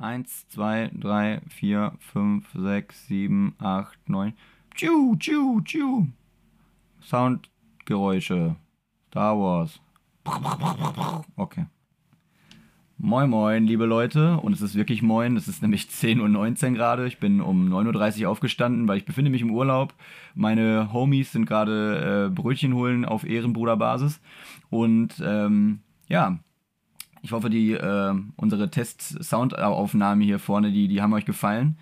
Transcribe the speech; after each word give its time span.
Eins, 0.00 0.48
zwei, 0.48 0.90
drei, 0.94 1.42
vier, 1.50 1.92
fünf, 1.98 2.50
sechs, 2.54 3.06
sieben, 3.06 3.54
acht, 3.58 3.98
neun. 4.08 4.32
Tschu, 4.74 5.14
tschu, 5.18 5.60
tschu. 5.60 6.06
Soundgeräusche. 7.02 8.56
Star 9.08 9.38
Wars. 9.38 9.78
Okay. 11.36 11.66
Moin 12.96 13.28
Moin, 13.28 13.66
liebe 13.66 13.84
Leute. 13.84 14.38
Und 14.38 14.54
es 14.54 14.62
ist 14.62 14.74
wirklich 14.74 15.02
Moin. 15.02 15.36
Es 15.36 15.48
ist 15.48 15.60
nämlich 15.60 15.82
10.19 15.82 16.70
Uhr 16.70 16.76
gerade. 16.76 17.06
Ich 17.06 17.18
bin 17.18 17.42
um 17.42 17.70
9.30 17.70 18.22
Uhr 18.22 18.30
aufgestanden, 18.30 18.88
weil 18.88 18.96
ich 18.96 19.04
befinde 19.04 19.30
mich 19.30 19.42
im 19.42 19.50
Urlaub. 19.50 19.92
Meine 20.34 20.94
Homies 20.94 21.32
sind 21.32 21.44
gerade 21.44 22.28
äh, 22.28 22.34
Brötchen 22.34 22.72
holen 22.74 23.04
auf 23.04 23.24
Ehrenbruderbasis. 23.24 24.18
Und 24.70 25.22
ähm, 25.22 25.80
ja, 26.08 26.38
ich 27.22 27.32
hoffe, 27.32 27.50
die, 27.50 27.72
äh, 27.72 28.14
unsere 28.36 28.70
Test-Soundaufnahmen 28.70 30.24
hier 30.24 30.38
vorne, 30.38 30.72
die, 30.72 30.88
die 30.88 31.02
haben 31.02 31.12
euch 31.12 31.24
gefallen. 31.24 31.78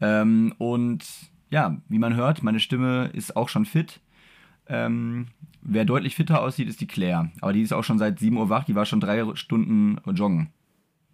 Ähm, 0.00 0.54
und 0.58 1.04
ja, 1.50 1.76
wie 1.88 1.98
man 1.98 2.14
hört, 2.14 2.42
meine 2.42 2.60
Stimme 2.60 3.10
ist 3.12 3.36
auch 3.36 3.48
schon 3.48 3.64
fit. 3.64 4.00
Ähm, 4.68 5.28
wer 5.62 5.84
deutlich 5.84 6.14
fitter 6.14 6.42
aussieht, 6.42 6.68
ist 6.68 6.80
die 6.80 6.86
Claire. 6.86 7.30
Aber 7.40 7.52
die 7.52 7.62
ist 7.62 7.72
auch 7.72 7.84
schon 7.84 7.98
seit 7.98 8.18
7 8.18 8.36
Uhr 8.36 8.48
wach. 8.48 8.64
Die 8.64 8.74
war 8.74 8.84
schon 8.84 9.00
drei 9.00 9.24
Stunden 9.34 9.98
joggen. 10.12 10.50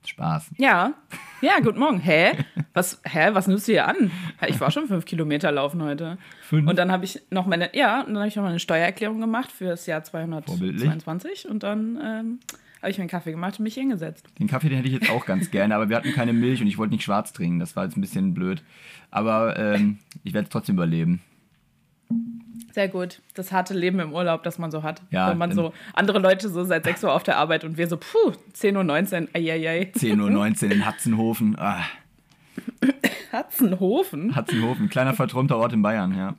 Spaß. 0.07 0.51
Ja. 0.59 0.93
Ja, 1.41 1.61
guten 1.63 1.79
Morgen. 1.79 1.99
Hä? 1.99 2.33
Was, 2.75 3.01
hä? 3.05 3.31
Was 3.33 3.47
nimmst 3.47 3.69
du 3.69 3.73
hier 3.73 3.89
an? 3.89 4.11
Ich 4.49 4.61
war 4.61 4.71
schon 4.71 4.87
fünf 4.87 5.07
Kilometer 5.07 5.51
laufen 5.51 5.83
heute. 5.83 6.19
Fünf? 6.43 6.69
Und 6.69 6.79
dann 6.79 6.93
habe 6.93 7.05
ich 7.05 7.23
noch 7.31 7.47
meine, 7.47 7.75
ja, 7.75 8.03
dann 8.03 8.19
habe 8.19 8.29
ich 8.29 8.37
noch 8.37 8.43
mal 8.43 8.51
eine 8.51 8.61
Steuererklärung 8.61 9.21
gemacht 9.21 9.51
für 9.51 9.67
das 9.67 9.87
Jahr 9.87 10.05
222 10.05 11.49
und 11.49 11.63
dann 11.63 11.99
ähm, 12.03 12.41
habe 12.85 12.91
ich 12.91 12.99
mir 12.99 13.03
einen 13.03 13.11
Kaffee 13.11 13.31
gemacht 13.31 13.59
und 13.59 13.63
mich 13.63 13.75
hingesetzt. 13.75 14.27
Den 14.39 14.47
Kaffee, 14.47 14.69
den 14.69 14.77
hätte 14.77 14.89
ich 14.89 14.95
jetzt 14.95 15.11
auch 15.11 15.25
ganz 15.25 15.51
gerne, 15.51 15.75
aber 15.75 15.89
wir 15.89 15.97
hatten 15.97 16.13
keine 16.13 16.35
Milch 16.35 16.61
und 16.61 16.67
ich 16.67 16.77
wollte 16.77 16.93
nicht 16.93 17.03
schwarz 17.03 17.33
trinken. 17.33 17.59
Das 17.59 17.77
war 17.77 17.85
jetzt 17.85 17.97
ein 17.97 18.03
bisschen 18.03 18.35
blöd. 18.35 18.63
Aber 19.11 19.59
ähm, 19.59 19.99
ich 20.23 20.35
werde 20.35 20.45
es 20.45 20.51
trotzdem 20.51 20.77
überleben. 20.77 21.23
Sehr 22.73 22.89
gut. 22.89 23.23
Das 23.35 23.53
harte 23.53 23.73
Leben 23.73 24.01
im 24.01 24.13
Urlaub, 24.13 24.43
das 24.43 24.59
man 24.59 24.71
so 24.71 24.83
hat. 24.83 25.01
Ja, 25.11 25.31
Wenn 25.31 25.39
man 25.39 25.53
so 25.53 25.73
andere 25.95 26.19
Leute 26.19 26.51
so 26.51 26.65
seit 26.65 26.85
6 26.85 27.05
Uhr 27.05 27.13
auf 27.15 27.23
der 27.23 27.39
Arbeit 27.39 27.65
und 27.65 27.79
wir 27.79 27.89
so, 27.89 27.97
puh, 27.97 28.33
10.19 28.55 29.23
Uhr, 29.23 29.29
eieiei. 29.33 29.93
10.19 29.97 30.65
Uhr 30.67 30.73
in 30.73 30.85
Hatzenhofen. 30.85 31.59
Ah. 31.59 31.85
Hatzenhofen? 33.33 34.37
Hatzenhofen, 34.37 34.91
kleiner 34.91 35.15
verträumter 35.15 35.57
Ort 35.57 35.73
in 35.73 35.81
Bayern, 35.83 36.15
ja. 36.15 36.35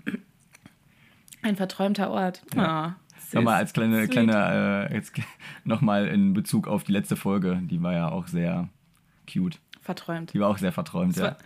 Ein 1.41 1.55
verträumter 1.55 2.11
Ort. 2.11 2.43
Ja. 2.55 2.63
Ah, 2.63 2.95
nochmal 3.33 3.55
als 3.55 3.73
kleine, 3.73 4.07
kleine 4.07 4.87
äh, 4.89 4.93
jetzt 4.93 5.13
nochmal 5.63 6.07
in 6.07 6.33
Bezug 6.33 6.67
auf 6.67 6.83
die 6.83 6.91
letzte 6.91 7.15
Folge, 7.15 7.59
die 7.63 7.81
war 7.81 7.93
ja 7.93 8.09
auch 8.09 8.27
sehr 8.27 8.69
cute. 9.31 9.59
Verträumt. 9.81 10.33
Die 10.33 10.39
war 10.39 10.49
auch 10.49 10.57
sehr 10.57 10.71
verträumt, 10.71 11.13
es 11.13 11.17
ja. 11.17 11.23
War, 11.25 11.37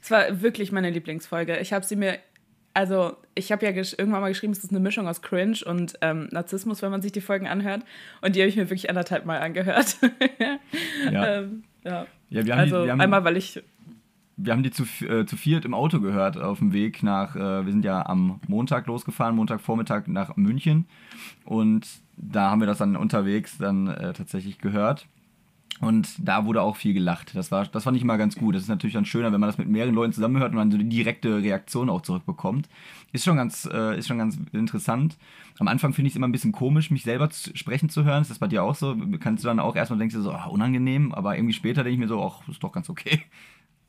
es 0.00 0.10
war 0.10 0.40
wirklich 0.40 0.72
meine 0.72 0.90
Lieblingsfolge. 0.90 1.58
Ich 1.58 1.72
habe 1.72 1.84
sie 1.84 1.96
mir 1.96 2.18
also 2.78 3.16
ich 3.34 3.50
habe 3.50 3.66
ja 3.66 3.72
irgendwann 3.72 4.20
mal 4.20 4.28
geschrieben, 4.28 4.52
es 4.52 4.62
ist 4.62 4.70
eine 4.70 4.78
Mischung 4.78 5.08
aus 5.08 5.20
Cringe 5.20 5.58
und 5.66 5.94
ähm, 6.00 6.28
Narzissmus, 6.30 6.80
wenn 6.80 6.92
man 6.92 7.02
sich 7.02 7.10
die 7.10 7.20
Folgen 7.20 7.48
anhört. 7.48 7.82
Und 8.20 8.36
die 8.36 8.40
habe 8.40 8.48
ich 8.48 8.56
mir 8.56 8.70
wirklich 8.70 8.88
anderthalb 8.88 9.26
Mal 9.26 9.40
angehört. 9.40 9.96
ja. 11.10 11.38
ähm, 11.38 11.64
ja. 11.82 12.06
ja 12.30 12.46
wir 12.46 12.52
haben 12.52 12.60
also 12.60 12.78
die, 12.78 12.84
wir 12.84 12.92
haben, 12.92 13.00
einmal, 13.00 13.24
weil 13.24 13.36
ich. 13.36 13.62
Wir 14.40 14.52
haben 14.52 14.62
die 14.62 14.70
zu, 14.70 14.84
äh, 15.04 15.26
zu 15.26 15.36
viert 15.36 15.64
im 15.64 15.74
Auto 15.74 16.00
gehört 16.00 16.38
auf 16.38 16.60
dem 16.60 16.72
Weg 16.72 17.02
nach, 17.02 17.34
äh, 17.34 17.64
wir 17.66 17.72
sind 17.72 17.84
ja 17.84 18.06
am 18.06 18.40
Montag 18.46 18.86
losgefahren, 18.86 19.34
Montagvormittag 19.34 20.06
nach 20.06 20.36
München. 20.36 20.86
Und 21.44 21.86
da 22.16 22.50
haben 22.50 22.60
wir 22.60 22.66
das 22.66 22.78
dann 22.78 22.96
unterwegs 22.96 23.58
dann 23.58 23.88
äh, 23.88 24.12
tatsächlich 24.12 24.58
gehört. 24.58 25.06
Und 25.80 26.08
da 26.18 26.44
wurde 26.44 26.62
auch 26.62 26.76
viel 26.76 26.92
gelacht. 26.92 27.36
Das 27.36 27.52
war, 27.52 27.66
das 27.66 27.84
fand 27.84 27.96
ich 27.96 28.02
mal 28.02 28.16
ganz 28.16 28.34
gut. 28.34 28.54
Das 28.54 28.62
ist 28.62 28.68
natürlich 28.68 28.94
dann 28.94 29.04
schöner, 29.04 29.32
wenn 29.32 29.40
man 29.40 29.48
das 29.48 29.58
mit 29.58 29.68
mehreren 29.68 29.94
Leuten 29.94 30.12
zusammenhört 30.12 30.50
und 30.50 30.56
man 30.56 30.72
so 30.72 30.78
die 30.78 30.88
direkte 30.88 31.36
Reaktion 31.36 31.88
auch 31.88 32.02
zurückbekommt. 32.02 32.68
Ist 33.12 33.24
schon 33.24 33.36
ganz, 33.36 33.68
äh, 33.72 33.96
ist 33.96 34.08
schon 34.08 34.18
ganz 34.18 34.38
interessant. 34.52 35.16
Am 35.58 35.68
Anfang 35.68 35.92
finde 35.92 36.08
ich 36.08 36.14
es 36.14 36.16
immer 36.16 36.26
ein 36.26 36.32
bisschen 36.32 36.52
komisch, 36.52 36.90
mich 36.90 37.02
selber 37.02 37.30
zu, 37.30 37.56
sprechen 37.56 37.88
zu 37.90 38.04
hören. 38.04 38.22
Ist 38.22 38.30
das 38.30 38.40
bei 38.40 38.48
dir 38.48 38.64
auch 38.64 38.74
so? 38.74 38.96
Kannst 39.20 39.44
du 39.44 39.48
dann 39.48 39.60
auch 39.60 39.76
erstmal 39.76 39.98
denkst 40.00 40.16
du 40.16 40.22
so, 40.22 40.34
oh, 40.34 40.50
unangenehm, 40.50 41.12
aber 41.14 41.36
irgendwie 41.36 41.54
später 41.54 41.84
denke 41.84 41.94
ich 41.94 42.00
mir 42.00 42.08
so, 42.08 42.22
ach, 42.24 42.48
ist 42.48 42.62
doch 42.62 42.72
ganz 42.72 42.90
okay. 42.90 43.22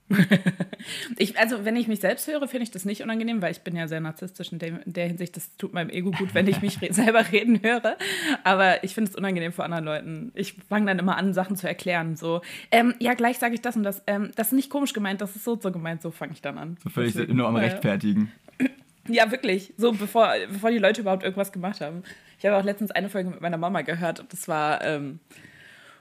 ich, 1.17 1.37
also, 1.37 1.65
wenn 1.65 1.75
ich 1.75 1.87
mich 1.87 1.99
selbst 1.99 2.27
höre, 2.27 2.47
finde 2.47 2.63
ich 2.63 2.71
das 2.71 2.85
nicht 2.85 3.03
unangenehm, 3.03 3.41
weil 3.41 3.51
ich 3.51 3.61
bin 3.61 3.75
ja 3.75 3.87
sehr 3.87 3.99
narzisstisch 3.99 4.51
in 4.51 4.59
der, 4.59 4.85
in 4.85 4.93
der 4.93 5.07
Hinsicht. 5.07 5.35
Das 5.35 5.55
tut 5.57 5.73
meinem 5.73 5.89
Ego 5.89 6.11
gut, 6.11 6.33
wenn 6.33 6.47
ich 6.47 6.61
mich 6.61 6.81
re 6.81 6.87
selber 6.93 7.31
reden 7.31 7.61
höre. 7.61 7.97
Aber 8.43 8.83
ich 8.83 8.93
finde 8.93 9.11
es 9.11 9.15
unangenehm 9.15 9.53
vor 9.53 9.65
anderen 9.65 9.85
Leuten. 9.85 10.31
Ich 10.33 10.55
fange 10.67 10.87
dann 10.87 10.99
immer 10.99 11.17
an, 11.17 11.33
Sachen 11.33 11.55
zu 11.55 11.67
erklären. 11.67 12.15
So, 12.15 12.41
ähm, 12.71 12.95
ja, 12.99 13.13
gleich 13.13 13.37
sage 13.37 13.53
ich 13.53 13.61
das 13.61 13.75
und 13.75 13.83
das. 13.83 14.01
Ähm, 14.07 14.31
das 14.35 14.47
ist 14.47 14.53
nicht 14.53 14.69
komisch 14.69 14.93
gemeint, 14.93 15.21
das 15.21 15.35
ist 15.35 15.43
so 15.43 15.59
so 15.59 15.71
gemeint. 15.71 16.01
So 16.01 16.11
fange 16.11 16.33
ich 16.33 16.41
dann 16.41 16.57
an. 16.57 16.77
So 16.83 16.89
völlig 16.89 17.15
nur 17.27 17.47
am 17.47 17.55
Rechtfertigen. 17.55 18.31
Ja, 19.11 19.31
wirklich. 19.31 19.73
So, 19.75 19.91
bevor, 19.91 20.35
bevor 20.51 20.69
die 20.69 20.77
Leute 20.77 21.01
überhaupt 21.01 21.23
irgendwas 21.23 21.51
gemacht 21.51 21.81
haben. 21.81 22.03
Ich 22.37 22.45
habe 22.45 22.55
auch 22.57 22.63
letztens 22.63 22.91
eine 22.91 23.09
Folge 23.09 23.31
mit 23.31 23.41
meiner 23.41 23.57
Mama 23.57 23.81
gehört 23.81 24.19
und 24.19 24.31
das 24.31 24.47
war. 24.47 24.83
Ähm, 24.83 25.19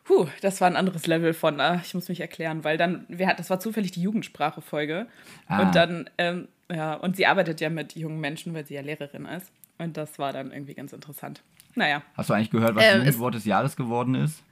Puh, 0.08 0.26
das 0.40 0.62
war 0.62 0.68
ein 0.68 0.76
anderes 0.76 1.06
Level 1.06 1.34
von, 1.34 1.60
äh, 1.60 1.80
ich 1.84 1.92
muss 1.92 2.08
mich 2.08 2.20
erklären, 2.20 2.64
weil 2.64 2.78
dann, 2.78 3.04
wir 3.08 3.26
hat, 3.26 3.38
das 3.38 3.50
war 3.50 3.60
zufällig 3.60 3.92
die 3.92 4.00
Jugendsprache-Folge. 4.00 5.06
Ah. 5.48 5.60
Und 5.60 5.74
dann, 5.74 6.08
ähm, 6.16 6.48
ja, 6.72 6.94
und 6.94 7.16
sie 7.16 7.26
arbeitet 7.26 7.60
ja 7.60 7.68
mit 7.68 7.94
jungen 7.94 8.18
Menschen, 8.18 8.54
weil 8.54 8.64
sie 8.64 8.72
ja 8.72 8.80
Lehrerin 8.80 9.26
ist. 9.26 9.52
Und 9.76 9.98
das 9.98 10.18
war 10.18 10.32
dann 10.32 10.50
irgendwie 10.50 10.72
ganz 10.72 10.94
interessant. 10.94 11.42
Naja. 11.74 12.02
Hast 12.14 12.30
du 12.30 12.34
eigentlich 12.34 12.50
gehört, 12.50 12.74
was 12.74 12.84
äh, 12.84 12.96
Jugendwort 12.96 13.34
des 13.34 13.44
Jahres 13.44 13.76
geworden 13.76 14.14
ist? 14.14 14.42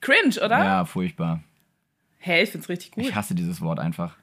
Cringe, 0.00 0.36
oder? 0.36 0.64
Ja, 0.64 0.84
furchtbar. 0.84 1.42
Hä, 2.18 2.34
hey, 2.34 2.44
ich 2.44 2.50
find's 2.50 2.68
richtig 2.68 2.92
gut. 2.92 3.02
Ich 3.02 3.12
hasse 3.12 3.34
dieses 3.34 3.60
Wort 3.60 3.80
einfach. 3.80 4.16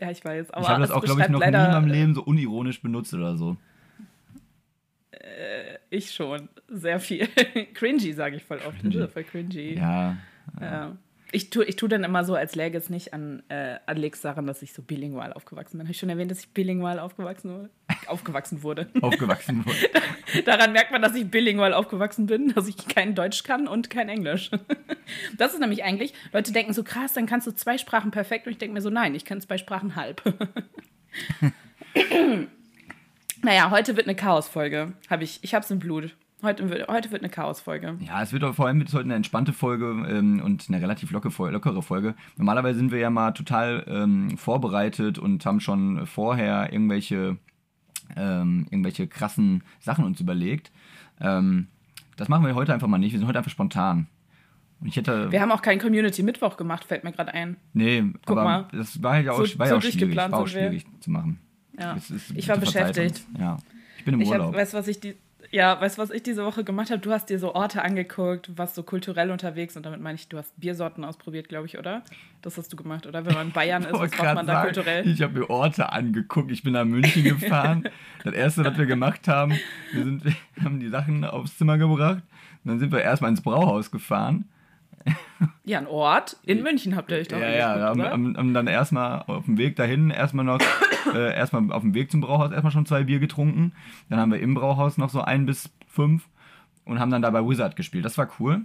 Ja, 0.00 0.10
ich 0.10 0.24
weiß. 0.24 0.52
Aber 0.52 0.62
ich 0.62 0.68
habe 0.70 0.80
das 0.80 0.90
auch, 0.90 1.04
glaube 1.04 1.20
ich, 1.20 1.28
noch 1.28 1.40
nie 1.40 1.46
in 1.48 1.52
meinem 1.52 1.86
Leben 1.86 2.14
so 2.14 2.22
unironisch 2.22 2.80
benutzt 2.80 3.12
oder 3.12 3.36
so. 3.36 3.58
Ich 5.90 6.12
schon. 6.12 6.48
Sehr 6.68 7.00
viel. 7.00 7.28
cringy, 7.74 8.12
sage 8.12 8.36
ich 8.36 8.44
voll 8.44 8.60
oft. 8.66 8.80
Cringy. 8.80 9.08
Voll 9.08 9.24
cringy. 9.24 9.74
Ja. 9.74 10.16
ja. 10.60 10.96
Ich 11.30 11.50
tue 11.50 11.66
ich 11.66 11.76
tu 11.76 11.88
dann 11.88 12.04
immer 12.04 12.24
so, 12.24 12.34
als 12.34 12.54
läge 12.54 12.78
es 12.78 12.88
nicht 12.88 13.12
an 13.12 13.42
äh, 13.48 13.78
Alex 13.84 14.22
daran, 14.22 14.46
dass 14.46 14.62
ich 14.62 14.72
so 14.72 14.80
bilingual 14.80 15.34
aufgewachsen 15.34 15.76
bin. 15.76 15.86
Habe 15.86 15.92
ich 15.92 15.98
schon 15.98 16.08
erwähnt, 16.08 16.30
dass 16.30 16.40
ich 16.40 16.48
bilingual 16.48 16.98
aufgewachsen 16.98 17.50
wurde? 17.50 17.70
Aufgewachsen 18.06 18.62
wurde. 18.62 18.88
aufgewachsen 19.02 19.66
wurde. 19.66 20.42
daran 20.46 20.72
merkt 20.72 20.92
man, 20.92 21.02
dass 21.02 21.14
ich 21.14 21.30
bilingual 21.30 21.74
aufgewachsen 21.74 22.24
bin, 22.24 22.54
dass 22.54 22.66
ich 22.66 22.88
kein 22.88 23.14
Deutsch 23.14 23.42
kann 23.42 23.68
und 23.68 23.90
kein 23.90 24.08
Englisch. 24.08 24.50
das 25.36 25.52
ist 25.52 25.60
nämlich 25.60 25.84
eigentlich, 25.84 26.14
Leute 26.32 26.52
denken 26.52 26.72
so 26.72 26.82
krass, 26.82 27.12
dann 27.12 27.26
kannst 27.26 27.46
du 27.46 27.50
zwei 27.50 27.76
Sprachen 27.76 28.10
perfekt. 28.10 28.46
Und 28.46 28.52
ich 28.52 28.58
denke 28.58 28.72
mir 28.72 28.80
so, 28.80 28.88
nein, 28.88 29.14
ich 29.14 29.26
kann 29.26 29.42
zwei 29.42 29.58
Sprachen 29.58 29.96
halb. 29.96 30.22
Naja, 33.42 33.70
heute 33.70 33.96
wird 33.96 34.06
eine 34.06 34.16
Chaos-Folge. 34.16 34.94
Hab 35.08 35.22
ich 35.22 35.38
ich 35.42 35.54
hab's 35.54 35.70
im 35.70 35.78
Blut. 35.78 36.16
Heute, 36.42 36.70
wird, 36.70 36.86
heute 36.88 37.10
wird 37.10 37.22
eine 37.22 37.30
Chaos-Folge. 37.30 37.96
Ja, 38.00 38.22
es 38.22 38.32
wird 38.32 38.44
vor 38.54 38.66
allem 38.66 38.78
wird 38.78 38.92
heute 38.92 39.04
eine 39.04 39.16
entspannte 39.16 39.52
Folge 39.52 39.86
ähm, 40.08 40.40
und 40.44 40.66
eine 40.68 40.80
relativ 40.80 41.10
lockere, 41.10 41.50
lockere 41.50 41.82
Folge. 41.82 42.14
Normalerweise 42.36 42.78
sind 42.78 42.92
wir 42.92 42.98
ja 42.98 43.10
mal 43.10 43.32
total 43.32 43.84
ähm, 43.88 44.38
vorbereitet 44.38 45.18
und 45.18 45.44
haben 45.44 45.58
schon 45.58 46.06
vorher 46.06 46.72
irgendwelche, 46.72 47.38
ähm, 48.16 48.66
irgendwelche 48.70 49.08
krassen 49.08 49.64
Sachen 49.80 50.04
uns 50.04 50.20
überlegt. 50.20 50.70
Ähm, 51.20 51.68
das 52.16 52.28
machen 52.28 52.46
wir 52.46 52.54
heute 52.54 52.72
einfach 52.72 52.88
mal 52.88 52.98
nicht. 52.98 53.12
Wir 53.12 53.18
sind 53.18 53.28
heute 53.28 53.38
einfach 53.38 53.50
spontan. 53.50 54.06
Und 54.80 54.86
ich 54.86 54.96
hätte, 54.96 55.32
wir 55.32 55.40
haben 55.40 55.50
auch 55.50 55.62
keinen 55.62 55.80
Community-Mittwoch 55.80 56.56
gemacht, 56.56 56.84
fällt 56.84 57.02
mir 57.02 57.10
gerade 57.10 57.34
ein. 57.34 57.56
Nee, 57.72 58.04
Guck 58.26 58.38
aber 58.38 58.44
mal. 58.44 58.68
das 58.70 59.02
war 59.02 59.18
ja 59.18 59.32
auch, 59.32 59.44
so, 59.44 59.58
war 59.58 59.66
ja 59.66 59.76
auch 59.76 59.82
schwierig, 59.82 60.16
war 60.16 60.32
auch 60.32 60.46
schwierig 60.46 60.86
zu 61.00 61.10
machen. 61.10 61.40
Ja. 61.78 61.96
ich 62.34 62.48
war 62.48 62.58
beschäftigt. 62.58 63.22
Ja. 63.38 63.58
Ich 63.98 64.04
bin 64.04 64.14
im 64.14 64.20
ich 64.20 64.28
Urlaub. 64.28 64.48
Hab, 64.48 64.54
weißt, 64.54 64.74
was 64.74 64.88
ich 64.88 65.00
die, 65.00 65.16
ja, 65.50 65.80
weißt 65.80 65.96
du, 65.96 66.02
was 66.02 66.10
ich 66.10 66.22
diese 66.22 66.44
Woche 66.44 66.64
gemacht 66.64 66.90
habe? 66.90 67.00
Du 67.00 67.10
hast 67.10 67.30
dir 67.30 67.38
so 67.38 67.54
Orte 67.54 67.82
angeguckt, 67.82 68.56
warst 68.58 68.74
so 68.74 68.82
kulturell 68.82 69.30
unterwegs 69.30 69.76
und 69.76 69.86
damit 69.86 70.00
meine 70.00 70.16
ich, 70.16 70.28
du 70.28 70.36
hast 70.36 70.58
Biersorten 70.60 71.04
ausprobiert, 71.04 71.48
glaube 71.48 71.66
ich, 71.66 71.78
oder? 71.78 72.02
Das 72.42 72.58
hast 72.58 72.72
du 72.72 72.76
gemacht, 72.76 73.06
oder? 73.06 73.24
Wenn 73.24 73.34
man 73.34 73.46
in 73.48 73.52
Bayern 73.54 73.82
ist, 73.84 73.92
was 73.92 74.10
macht 74.10 74.34
man 74.34 74.46
da 74.46 74.54
sagen, 74.54 74.74
kulturell? 74.74 75.08
Ich 75.08 75.22
habe 75.22 75.38
mir 75.38 75.50
Orte 75.50 75.92
angeguckt. 75.92 76.50
Ich 76.50 76.62
bin 76.62 76.74
nach 76.74 76.84
München 76.84 77.24
gefahren. 77.38 77.88
das 78.24 78.34
erste, 78.34 78.64
was 78.64 78.76
wir 78.76 78.86
gemacht 78.86 79.26
haben, 79.28 79.58
wir, 79.92 80.04
sind, 80.04 80.24
wir 80.24 80.34
haben 80.64 80.80
die 80.80 80.88
Sachen 80.88 81.24
aufs 81.24 81.56
Zimmer 81.56 81.78
gebracht. 81.78 82.22
dann 82.64 82.78
sind 82.78 82.92
wir 82.92 83.00
erstmal 83.00 83.30
ins 83.30 83.40
Brauhaus 83.40 83.90
gefahren 83.90 84.44
ja, 85.64 85.78
ein 85.78 85.86
Ort 85.86 86.36
in 86.44 86.62
München 86.62 86.96
habt 86.96 87.10
ihr 87.10 87.18
euch 87.18 87.28
doch. 87.28 87.38
Ja, 87.38 87.50
ja, 87.50 87.80
haben, 87.80 88.02
haben, 88.02 88.36
haben, 88.36 88.54
dann 88.54 88.66
erstmal 88.66 89.22
auf 89.26 89.44
dem 89.44 89.58
Weg 89.58 89.76
dahin 89.76 90.10
erstmal 90.10 90.44
noch, 90.44 90.60
äh, 91.14 91.34
erstmal 91.34 91.70
auf 91.72 91.82
dem 91.82 91.94
Weg 91.94 92.10
zum 92.10 92.20
Brauhaus 92.20 92.52
erstmal 92.52 92.72
schon 92.72 92.86
zwei 92.86 93.04
Bier 93.04 93.18
getrunken. 93.18 93.72
Dann 94.08 94.18
haben 94.18 94.32
wir 94.32 94.40
im 94.40 94.54
Brauhaus 94.54 94.98
noch 94.98 95.10
so 95.10 95.20
ein 95.20 95.46
bis 95.46 95.70
fünf 95.88 96.28
und 96.84 96.98
haben 96.98 97.10
dann 97.10 97.22
dabei 97.22 97.46
Wizard 97.46 97.76
gespielt. 97.76 98.04
Das 98.04 98.18
war 98.18 98.28
cool. 98.40 98.62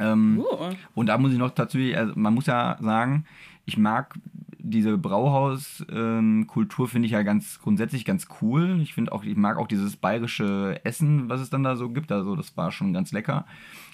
Ähm, 0.00 0.38
uh. 0.38 0.70
Und 0.94 1.06
da 1.06 1.18
muss 1.18 1.32
ich 1.32 1.38
noch 1.38 1.50
tatsächlich, 1.50 1.96
also 1.96 2.12
man 2.16 2.34
muss 2.34 2.46
ja 2.46 2.76
sagen, 2.80 3.26
ich 3.66 3.76
mag 3.76 4.14
diese 4.58 4.96
Brauhauskultur, 4.96 6.86
ähm, 6.86 6.90
finde 6.90 7.06
ich 7.06 7.12
ja 7.12 7.22
ganz 7.22 7.60
grundsätzlich 7.60 8.04
ganz 8.04 8.28
cool. 8.40 8.80
Ich 8.82 8.94
finde 8.94 9.12
auch, 9.12 9.22
ich 9.24 9.36
mag 9.36 9.58
auch 9.58 9.68
dieses 9.68 9.96
bayerische 9.96 10.80
Essen, 10.84 11.28
was 11.28 11.40
es 11.40 11.50
dann 11.50 11.62
da 11.62 11.76
so 11.76 11.90
gibt. 11.90 12.10
Also 12.10 12.34
das 12.34 12.56
war 12.56 12.72
schon 12.72 12.92
ganz 12.92 13.12
lecker. 13.12 13.44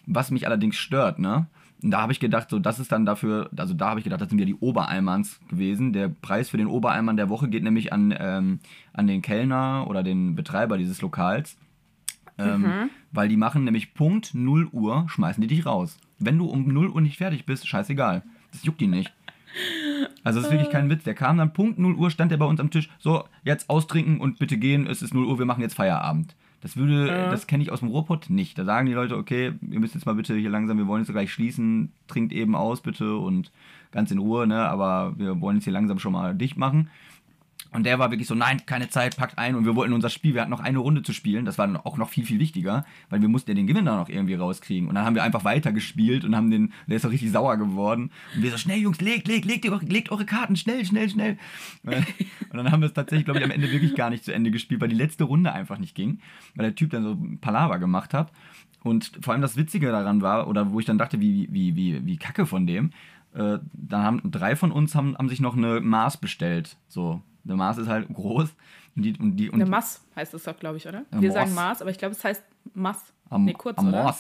Was 0.06 0.30
mich 0.30 0.46
allerdings 0.46 0.76
stört, 0.76 1.18
ne? 1.18 1.46
Und 1.82 1.90
da 1.90 2.02
habe 2.02 2.12
ich 2.12 2.20
gedacht, 2.20 2.50
so, 2.50 2.58
das 2.58 2.78
ist 2.78 2.92
dann 2.92 3.06
dafür, 3.06 3.48
also 3.56 3.74
da 3.74 3.90
habe 3.90 4.00
ich 4.00 4.04
gedacht, 4.04 4.20
das 4.20 4.28
sind 4.28 4.38
ja 4.38 4.44
die 4.44 4.54
Oberalmans 4.54 5.40
gewesen. 5.48 5.92
Der 5.92 6.08
Preis 6.08 6.50
für 6.50 6.58
den 6.58 6.66
Oberalman 6.66 7.16
der 7.16 7.28
Woche 7.28 7.48
geht 7.48 7.62
nämlich 7.62 7.92
an, 7.92 8.14
ähm, 8.18 8.60
an 8.92 9.06
den 9.06 9.22
Kellner 9.22 9.86
oder 9.88 10.02
den 10.02 10.34
Betreiber 10.34 10.76
dieses 10.76 11.00
Lokals. 11.00 11.56
Ähm, 12.38 12.62
mhm. 12.62 12.90
Weil 13.12 13.28
die 13.28 13.36
machen 13.36 13.64
nämlich 13.64 13.94
Punkt 13.94 14.34
0 14.34 14.68
Uhr, 14.72 15.06
schmeißen 15.08 15.40
die 15.40 15.46
dich 15.46 15.66
raus. 15.66 15.98
Wenn 16.18 16.38
du 16.38 16.46
um 16.46 16.68
0 16.68 16.90
Uhr 16.90 17.00
nicht 17.00 17.18
fertig 17.18 17.46
bist, 17.46 17.66
scheißegal. 17.66 18.22
Das 18.52 18.64
juckt 18.64 18.80
die 18.80 18.86
nicht. 18.86 19.12
Also 20.22 20.38
das 20.38 20.46
ist 20.46 20.52
wirklich 20.52 20.70
kein 20.70 20.90
Witz. 20.90 21.04
Der 21.04 21.14
kam 21.14 21.38
dann 21.38 21.52
Punkt 21.52 21.78
0 21.78 21.94
Uhr, 21.94 22.10
stand 22.10 22.30
er 22.30 22.38
bei 22.38 22.46
uns 22.46 22.60
am 22.60 22.70
Tisch. 22.70 22.90
So, 22.98 23.24
jetzt 23.44 23.68
austrinken 23.70 24.20
und 24.20 24.38
bitte 24.38 24.58
gehen. 24.58 24.86
Es 24.86 25.02
ist 25.02 25.14
0 25.14 25.24
Uhr, 25.24 25.38
wir 25.38 25.46
machen 25.46 25.62
jetzt 25.62 25.74
Feierabend. 25.74 26.36
Das 26.60 26.76
würde, 26.76 27.08
ja. 27.08 27.30
das 27.30 27.46
kenne 27.46 27.62
ich 27.62 27.72
aus 27.72 27.80
dem 27.80 27.88
Ruhrpott 27.88 28.28
nicht. 28.28 28.58
Da 28.58 28.64
sagen 28.64 28.86
die 28.86 28.92
Leute, 28.92 29.16
okay, 29.16 29.54
ihr 29.70 29.80
müsst 29.80 29.94
jetzt 29.94 30.04
mal 30.04 30.14
bitte 30.14 30.34
hier 30.36 30.50
langsam, 30.50 30.76
wir 30.76 30.86
wollen 30.86 31.02
jetzt 31.02 31.12
gleich 31.12 31.32
schließen, 31.32 31.92
trinkt 32.06 32.32
eben 32.32 32.54
aus 32.54 32.82
bitte 32.82 33.16
und 33.16 33.50
ganz 33.92 34.10
in 34.10 34.18
Ruhe, 34.18 34.46
ne? 34.46 34.68
Aber 34.68 35.14
wir 35.16 35.40
wollen 35.40 35.56
jetzt 35.56 35.64
hier 35.64 35.72
langsam 35.72 35.98
schon 35.98 36.12
mal 36.12 36.34
dicht 36.34 36.58
machen. 36.58 36.90
Und 37.72 37.84
der 37.84 37.98
war 37.98 38.10
wirklich 38.10 38.26
so, 38.26 38.34
nein, 38.34 38.66
keine 38.66 38.88
Zeit, 38.88 39.16
packt 39.16 39.38
ein. 39.38 39.54
Und 39.54 39.64
wir 39.64 39.76
wollten 39.76 39.92
unser 39.92 40.10
Spiel, 40.10 40.34
wir 40.34 40.40
hatten 40.40 40.50
noch 40.50 40.60
eine 40.60 40.78
Runde 40.78 41.02
zu 41.02 41.12
spielen. 41.12 41.44
Das 41.44 41.56
war 41.56 41.86
auch 41.86 41.96
noch 41.98 42.08
viel, 42.08 42.24
viel 42.24 42.40
wichtiger, 42.40 42.84
weil 43.10 43.22
wir 43.22 43.28
mussten 43.28 43.50
ja 43.50 43.54
den 43.54 43.66
Gewinner 43.66 43.96
noch 43.96 44.08
irgendwie 44.08 44.34
rauskriegen. 44.34 44.88
Und 44.88 44.96
dann 44.96 45.04
haben 45.04 45.14
wir 45.14 45.22
einfach 45.22 45.44
weitergespielt 45.44 46.24
und 46.24 46.34
haben 46.34 46.50
den, 46.50 46.72
der 46.88 46.96
ist 46.96 47.06
auch 47.06 47.10
richtig 47.10 47.30
sauer 47.30 47.56
geworden. 47.56 48.10
Und 48.34 48.42
wir 48.42 48.50
so, 48.50 48.58
schnell 48.58 48.78
Jungs, 48.78 49.00
legt, 49.00 49.28
legt, 49.28 49.44
legt, 49.44 49.64
legt 49.88 50.10
eure 50.10 50.26
Karten, 50.26 50.56
schnell, 50.56 50.84
schnell, 50.84 51.08
schnell. 51.08 51.38
Und 51.84 52.56
dann 52.56 52.72
haben 52.72 52.80
wir 52.80 52.86
es 52.86 52.94
tatsächlich, 52.94 53.24
glaube 53.24 53.38
ich, 53.38 53.44
am 53.44 53.52
Ende 53.52 53.70
wirklich 53.70 53.94
gar 53.94 54.10
nicht 54.10 54.24
zu 54.24 54.34
Ende 54.34 54.50
gespielt, 54.50 54.80
weil 54.80 54.88
die 54.88 54.96
letzte 54.96 55.24
Runde 55.24 55.52
einfach 55.52 55.78
nicht 55.78 55.94
ging. 55.94 56.18
Weil 56.56 56.66
der 56.66 56.74
Typ 56.74 56.90
dann 56.90 57.04
so 57.04 57.16
Palaver 57.40 57.78
gemacht 57.78 58.14
hat. 58.14 58.32
Und 58.82 59.12
vor 59.20 59.32
allem 59.32 59.42
das 59.42 59.56
Witzige 59.56 59.92
daran 59.92 60.22
war, 60.22 60.48
oder 60.48 60.72
wo 60.72 60.80
ich 60.80 60.86
dann 60.86 60.98
dachte, 60.98 61.20
wie, 61.20 61.48
wie, 61.50 61.76
wie, 61.76 62.04
wie 62.04 62.16
kacke 62.16 62.46
von 62.46 62.66
dem, 62.66 62.90
äh, 63.34 63.58
dann 63.72 64.02
haben 64.02 64.30
drei 64.30 64.56
von 64.56 64.72
uns 64.72 64.94
haben, 64.94 65.16
haben 65.16 65.28
sich 65.28 65.40
noch 65.40 65.56
eine 65.56 65.80
Maß 65.80 66.16
bestellt. 66.16 66.76
So, 66.88 67.22
eine 67.44 67.56
Maß 67.56 67.78
ist 67.78 67.88
halt 67.88 68.08
groß. 68.12 68.54
Und 68.96 69.02
die, 69.02 69.16
und 69.18 69.36
die, 69.36 69.48
und 69.48 69.60
eine 69.60 69.70
Maß 69.70 70.04
heißt 70.16 70.34
es 70.34 70.44
doch, 70.44 70.58
glaube 70.58 70.76
ich, 70.76 70.86
oder? 70.86 71.04
Wir 71.10 71.28
Moss. 71.28 71.34
sagen 71.34 71.54
Maß, 71.54 71.80
aber 71.82 71.90
ich 71.90 71.98
glaube, 71.98 72.14
es 72.14 72.24
heißt 72.24 72.42
Maß. 72.74 73.12
Am, 73.30 73.44
nee, 73.44 73.52
kurz, 73.52 73.78
am 73.78 73.88
oder? 73.88 74.14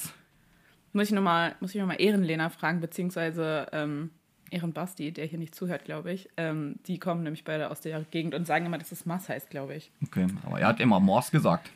Muss 0.92 1.08
ich 1.08 1.12
nochmal 1.12 1.54
noch 1.60 1.98
Ehrenlena 1.98 2.48
fragen, 2.48 2.80
beziehungsweise 2.80 3.66
ähm, 3.72 4.10
Ehrenbasti, 4.50 5.12
der 5.12 5.26
hier 5.26 5.38
nicht 5.38 5.54
zuhört, 5.54 5.84
glaube 5.84 6.12
ich. 6.12 6.28
Ähm, 6.36 6.76
die 6.86 6.98
kommen 6.98 7.22
nämlich 7.22 7.44
beide 7.44 7.70
aus 7.70 7.80
der 7.80 8.02
Gegend 8.10 8.34
und 8.34 8.46
sagen 8.46 8.66
immer, 8.66 8.78
dass 8.78 8.92
es 8.92 9.06
Maß 9.06 9.28
heißt, 9.28 9.50
glaube 9.50 9.74
ich. 9.74 9.92
Okay, 10.04 10.26
aber 10.44 10.60
er 10.60 10.68
hat 10.68 10.80
immer 10.80 11.00
Morse 11.00 11.30
gesagt. 11.30 11.70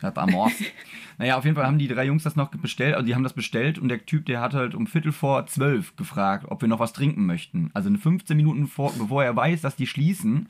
Er 0.00 0.08
hat 0.08 0.18
Amors. 0.18 0.52
naja, 1.18 1.38
auf 1.38 1.44
jeden 1.44 1.56
Fall 1.56 1.66
haben 1.66 1.78
die 1.78 1.88
drei 1.88 2.04
Jungs 2.04 2.22
das 2.22 2.36
noch 2.36 2.50
bestellt, 2.50 2.94
also 2.94 3.06
die 3.06 3.14
haben 3.14 3.22
das 3.22 3.32
bestellt 3.32 3.78
und 3.78 3.88
der 3.88 4.04
Typ, 4.04 4.26
der 4.26 4.40
hat 4.40 4.54
halt 4.54 4.74
um 4.74 4.86
Viertel 4.86 5.12
vor 5.12 5.46
zwölf 5.46 5.96
gefragt, 5.96 6.46
ob 6.48 6.60
wir 6.60 6.68
noch 6.68 6.80
was 6.80 6.92
trinken 6.92 7.26
möchten. 7.26 7.70
Also 7.74 7.90
15 7.90 8.36
Minuten 8.36 8.66
vor, 8.66 8.92
bevor 8.98 9.24
er 9.24 9.34
weiß, 9.36 9.62
dass 9.62 9.76
die 9.76 9.86
schließen, 9.86 10.48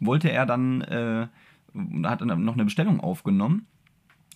wollte 0.00 0.30
er 0.30 0.46
dann, 0.46 0.80
äh, 0.82 1.26
hat 2.04 2.20
dann 2.20 2.44
noch 2.44 2.54
eine 2.54 2.64
Bestellung 2.64 3.00
aufgenommen 3.00 3.66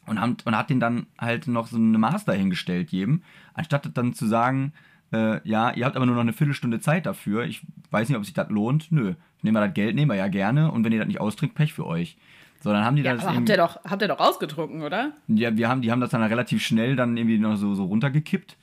und, 0.07 0.21
haben, 0.21 0.37
und 0.45 0.57
hat 0.57 0.71
den 0.71 0.81
dann 0.81 1.07
halt 1.19 1.47
noch 1.47 1.67
so 1.67 1.77
eine 1.77 1.99
Master 1.99 2.33
hingestellt 2.33 2.91
jedem, 2.91 3.23
anstatt 3.55 3.91
dann 3.95 4.13
zu 4.13 4.27
sagen, 4.27 4.73
äh, 5.13 5.47
ja, 5.49 5.71
ihr 5.73 5.85
habt 5.85 5.97
aber 5.97 6.07
nur 6.07 6.15
noch 6.15 6.23
eine 6.23 6.33
Viertelstunde 6.33 6.81
Zeit 6.81 7.07
dafür, 7.07 7.45
ich 7.45 7.67
weiß 7.91 8.09
nicht, 8.09 8.19
ob 8.19 8.25
sich 8.25 8.35
das 8.35 8.49
lohnt, 8.49 8.93
nö, 8.93 9.15
nehmen 9.43 9.57
wir 9.57 9.67
das 9.67 9.75
Geld, 9.75 9.95
nehmen 9.95 10.11
wir 10.11 10.17
ja 10.17 10.29
gerne 10.29 10.71
und 10.71 10.85
wenn 10.85 10.93
ihr 10.93 10.99
das 10.99 11.09
nicht 11.09 11.21
austrinkt, 11.21 11.55
Pech 11.55 11.73
für 11.73 11.87
euch. 11.87 12.17
So, 12.63 12.71
dann 12.73 12.85
haben 12.85 12.97
die 12.97 13.03
ja, 13.03 13.15
das 13.15 13.25
aber 13.25 13.37
habt 13.37 13.49
ihr 13.49 13.57
doch, 13.57 13.83
habt 13.85 14.03
ihr 14.03 14.09
doch 14.09 14.21
ausgetrunken, 14.21 14.83
oder? 14.83 15.13
Ja, 15.29 15.57
wir 15.57 15.69
haben, 15.69 15.81
die 15.81 15.91
haben 15.91 16.01
das 16.01 16.11
dann 16.11 16.23
relativ 16.23 16.63
schnell 16.63 16.95
dann 16.95 17.17
irgendwie 17.17 17.39
noch 17.39 17.57
so, 17.57 17.75
so 17.75 17.85
runtergekippt. 17.85 18.59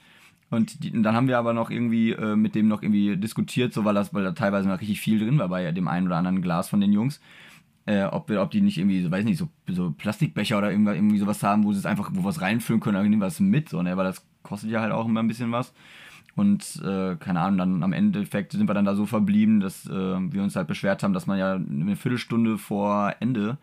Und, 0.50 0.84
die, 0.84 0.92
und 0.92 1.04
dann 1.04 1.16
haben 1.16 1.28
wir 1.28 1.38
aber 1.38 1.54
noch 1.54 1.70
irgendwie 1.70 2.12
äh, 2.12 2.36
mit 2.36 2.56
dem 2.56 2.68
noch 2.68 2.82
irgendwie 2.82 3.18
diskutiert, 3.18 3.74
so 3.74 3.84
weil 3.84 3.96
das, 3.96 4.14
weil 4.14 4.24
da 4.24 4.32
teilweise 4.32 4.70
noch 4.70 4.80
richtig 4.80 5.02
viel 5.02 5.20
drin 5.20 5.40
war 5.40 5.50
bei 5.50 5.72
dem 5.72 5.88
einen 5.88 6.08
oder 6.08 6.16
anderen 6.18 6.42
Glas 6.42 6.70
von 6.70 6.80
den 6.80 6.94
Jungs. 6.94 7.20
Äh, 7.86 8.04
ob, 8.06 8.30
ob 8.32 8.52
die 8.52 8.62
nicht 8.62 8.78
irgendwie, 8.78 9.02
so, 9.02 9.12
weiß 9.12 9.26
nicht, 9.26 9.38
so, 9.38 9.50
so 9.68 9.92
Plastikbecher 9.92 10.58
oder 10.58 10.72
irgendwie, 10.72 10.94
irgendwie 10.94 11.20
sowas 11.20 11.42
haben, 11.44 11.64
wo 11.64 11.72
sie 11.72 11.80
es 11.80 11.86
einfach, 11.86 12.12
wo 12.14 12.24
was 12.24 12.42
reinfüllen 12.42 12.82
können, 12.82 13.20
wir 13.20 13.28
es 13.28 13.40
mit, 13.40 13.70
so, 13.70 13.82
ne? 13.82 13.96
Weil 13.96 14.06
das 14.06 14.26
kostet 14.44 14.70
ja 14.70 14.82
halt 14.82 14.92
auch 14.92 15.06
immer 15.06 15.22
ein 15.22 15.28
bisschen 15.28 15.52
was. 15.52 15.74
Und 16.36 16.82
äh, 16.86 17.16
keine 17.16 17.40
Ahnung, 17.42 17.58
dann 17.58 17.84
am 17.84 17.94
Endeffekt 17.94 18.52
sind 18.52 18.70
wir 18.70 18.74
dann 18.74 18.86
da 18.86 18.96
so 18.96 19.06
verblieben, 19.06 19.60
dass 19.60 19.88
äh, 19.88 19.92
wir 19.92 20.44
uns 20.44 20.56
halt 20.56 20.68
beschwert 20.68 21.02
haben, 21.02 21.14
dass 21.14 21.28
man 21.28 21.40
ja 21.40 21.56
eine 21.56 21.96
Viertelstunde 21.96 22.58
vor 22.58 23.16
Ende 23.20 23.58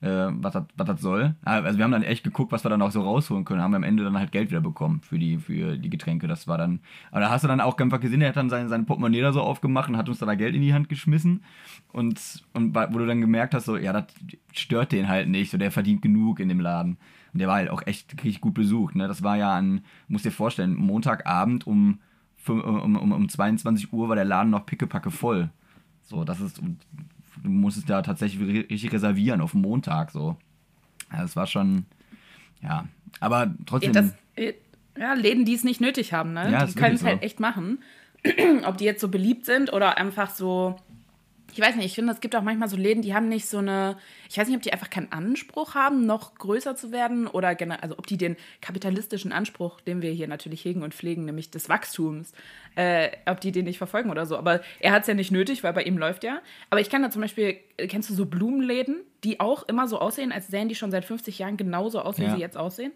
äh, 0.00 0.28
was, 0.30 0.52
das, 0.76 1.00
soll. 1.00 1.34
Also 1.42 1.78
wir 1.78 1.84
haben 1.84 1.90
dann 1.90 2.02
echt 2.02 2.22
geguckt, 2.22 2.52
was 2.52 2.64
wir 2.64 2.70
dann 2.70 2.82
auch 2.82 2.92
so 2.92 3.02
rausholen 3.02 3.44
können. 3.44 3.62
Haben 3.62 3.72
wir 3.72 3.78
am 3.78 3.82
Ende 3.82 4.04
dann 4.04 4.16
halt 4.16 4.30
Geld 4.30 4.50
wieder 4.50 4.60
bekommen 4.60 5.00
für 5.02 5.18
die, 5.18 5.38
für 5.38 5.76
die 5.76 5.90
Getränke. 5.90 6.28
Das 6.28 6.46
war 6.46 6.56
dann. 6.56 6.80
Aber 7.10 7.20
da 7.20 7.30
hast 7.30 7.42
du 7.42 7.48
dann 7.48 7.60
auch 7.60 7.76
einfach 7.78 8.00
gesehen, 8.00 8.20
er 8.20 8.28
hat 8.28 8.36
dann 8.36 8.50
sein, 8.50 8.68
sein 8.68 8.86
Portemonnaie 8.86 9.20
da 9.20 9.32
so 9.32 9.42
aufgemacht 9.42 9.88
und 9.88 9.96
hat 9.96 10.08
uns 10.08 10.18
dann 10.18 10.28
da 10.28 10.34
Geld 10.34 10.54
in 10.54 10.62
die 10.62 10.72
Hand 10.72 10.88
geschmissen. 10.88 11.42
Und, 11.92 12.44
und 12.52 12.74
wo 12.74 12.98
du 12.98 13.06
dann 13.06 13.20
gemerkt 13.20 13.54
hast, 13.54 13.64
so, 13.64 13.76
ja, 13.76 13.92
das 13.92 14.04
stört 14.52 14.92
den 14.92 15.08
halt 15.08 15.28
nicht. 15.28 15.50
So, 15.50 15.58
der 15.58 15.72
verdient 15.72 16.02
genug 16.02 16.38
in 16.38 16.48
dem 16.48 16.60
Laden. 16.60 16.96
Und 17.32 17.40
der 17.40 17.48
war 17.48 17.56
halt 17.56 17.70
auch 17.70 17.82
echt 17.86 18.12
richtig 18.24 18.40
gut 18.40 18.54
besucht. 18.54 18.94
Ne? 18.94 19.08
Das 19.08 19.22
war 19.22 19.36
ja 19.36 19.54
an, 19.54 19.82
musst 20.06 20.24
dir 20.24 20.30
vorstellen, 20.30 20.74
Montagabend 20.74 21.66
um, 21.66 21.98
um, 22.46 22.96
um, 22.96 23.12
um 23.12 23.28
22 23.28 23.92
Uhr 23.92 24.08
war 24.08 24.16
der 24.16 24.24
Laden 24.24 24.50
noch 24.50 24.64
pickepacke 24.64 25.10
voll. 25.10 25.50
So, 26.02 26.24
das 26.24 26.40
ist, 26.40 26.62
du 27.42 27.50
musstest 27.50 27.88
da 27.88 28.02
tatsächlich 28.02 28.68
richtig 28.70 28.92
reservieren 28.92 29.40
auf 29.40 29.54
Montag 29.54 30.10
so. 30.10 30.36
Ja, 31.12 31.22
das 31.22 31.36
war 31.36 31.46
schon, 31.46 31.86
ja, 32.62 32.86
aber 33.20 33.54
trotzdem. 33.66 33.92
Ja, 33.94 34.02
das, 34.02 34.14
ja 34.98 35.14
Läden, 35.14 35.44
die 35.44 35.54
es 35.54 35.64
nicht 35.64 35.80
nötig 35.80 36.12
haben, 36.12 36.32
ne? 36.32 36.50
Ja, 36.50 36.66
die 36.66 36.74
können 36.74 36.96
es 36.96 37.04
halt 37.04 37.22
echt 37.22 37.40
machen. 37.40 37.78
Ob 38.64 38.76
die 38.78 38.84
jetzt 38.84 39.00
so 39.00 39.08
beliebt 39.08 39.44
sind 39.46 39.72
oder 39.72 39.96
einfach 39.96 40.30
so 40.30 40.76
ich 41.58 41.64
weiß 41.64 41.74
nicht, 41.74 41.86
ich 41.86 41.94
finde, 41.96 42.12
es 42.12 42.20
gibt 42.20 42.36
auch 42.36 42.42
manchmal 42.42 42.68
so 42.68 42.76
Läden, 42.76 43.02
die 43.02 43.14
haben 43.14 43.28
nicht 43.28 43.48
so 43.48 43.58
eine, 43.58 43.96
ich 44.30 44.38
weiß 44.38 44.46
nicht, 44.46 44.56
ob 44.56 44.62
die 44.62 44.72
einfach 44.72 44.90
keinen 44.90 45.10
Anspruch 45.10 45.74
haben, 45.74 46.06
noch 46.06 46.36
größer 46.36 46.76
zu 46.76 46.92
werden 46.92 47.26
oder 47.26 47.56
generell, 47.56 47.80
also 47.80 47.98
ob 47.98 48.06
die 48.06 48.16
den 48.16 48.36
kapitalistischen 48.60 49.32
Anspruch, 49.32 49.80
den 49.80 50.00
wir 50.00 50.12
hier 50.12 50.28
natürlich 50.28 50.64
hegen 50.64 50.84
und 50.84 50.94
pflegen, 50.94 51.24
nämlich 51.24 51.50
des 51.50 51.68
Wachstums, 51.68 52.32
äh, 52.76 53.08
ob 53.26 53.40
die 53.40 53.50
den 53.50 53.64
nicht 53.64 53.78
verfolgen 53.78 54.08
oder 54.08 54.24
so. 54.24 54.38
Aber 54.38 54.60
er 54.78 54.92
hat 54.92 55.02
es 55.02 55.08
ja 55.08 55.14
nicht 55.14 55.32
nötig, 55.32 55.64
weil 55.64 55.72
bei 55.72 55.82
ihm 55.82 55.98
läuft 55.98 56.22
ja. 56.22 56.42
Aber 56.70 56.80
ich 56.80 56.90
kann 56.90 57.02
da 57.02 57.10
zum 57.10 57.22
Beispiel, 57.22 57.56
kennst 57.76 58.08
du 58.08 58.14
so 58.14 58.26
Blumenläden, 58.26 59.00
die 59.24 59.40
auch 59.40 59.64
immer 59.64 59.88
so 59.88 59.98
aussehen, 59.98 60.30
als 60.30 60.46
sähen 60.46 60.68
die 60.68 60.76
schon 60.76 60.92
seit 60.92 61.04
50 61.04 61.40
Jahren 61.40 61.56
genauso 61.56 62.00
aus, 62.02 62.18
wie 62.18 62.22
ja. 62.22 62.36
sie 62.36 62.40
jetzt 62.40 62.56
aussehen? 62.56 62.92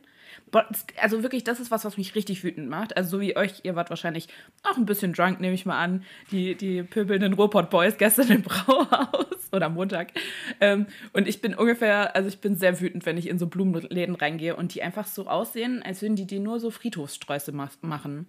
Also 1.00 1.22
wirklich, 1.22 1.44
das 1.44 1.60
ist 1.60 1.70
was, 1.70 1.84
was 1.84 1.96
mich 1.96 2.14
richtig 2.14 2.44
wütend 2.44 2.68
macht. 2.68 2.96
Also 2.96 3.10
so 3.10 3.20
wie 3.20 3.36
euch, 3.36 3.60
ihr 3.62 3.74
wart 3.74 3.90
wahrscheinlich 3.90 4.28
auch 4.62 4.76
ein 4.76 4.86
bisschen 4.86 5.12
drunk, 5.12 5.40
nehme 5.40 5.54
ich 5.54 5.66
mal 5.66 5.78
an, 5.78 6.04
die, 6.30 6.54
die 6.54 6.82
pöbelnden 6.82 7.32
Ruhrpott-Boys 7.32 7.96
gestern 7.96 8.30
im 8.30 8.42
Brauhaus 8.42 9.48
oder 9.52 9.68
Montag. 9.68 10.12
Ähm, 10.60 10.86
und 11.12 11.26
ich 11.26 11.40
bin 11.40 11.54
ungefähr, 11.54 12.14
also 12.14 12.28
ich 12.28 12.40
bin 12.40 12.56
sehr 12.56 12.80
wütend, 12.80 13.06
wenn 13.06 13.16
ich 13.16 13.28
in 13.28 13.38
so 13.38 13.46
Blumenläden 13.46 14.14
reingehe 14.14 14.56
und 14.56 14.74
die 14.74 14.82
einfach 14.82 15.06
so 15.06 15.26
aussehen, 15.26 15.82
als 15.82 16.02
würden 16.02 16.16
die 16.16 16.26
die 16.26 16.38
nur 16.38 16.60
so 16.60 16.70
Friedhofssträuße 16.70 17.52
ma 17.52 17.70
machen. 17.80 18.26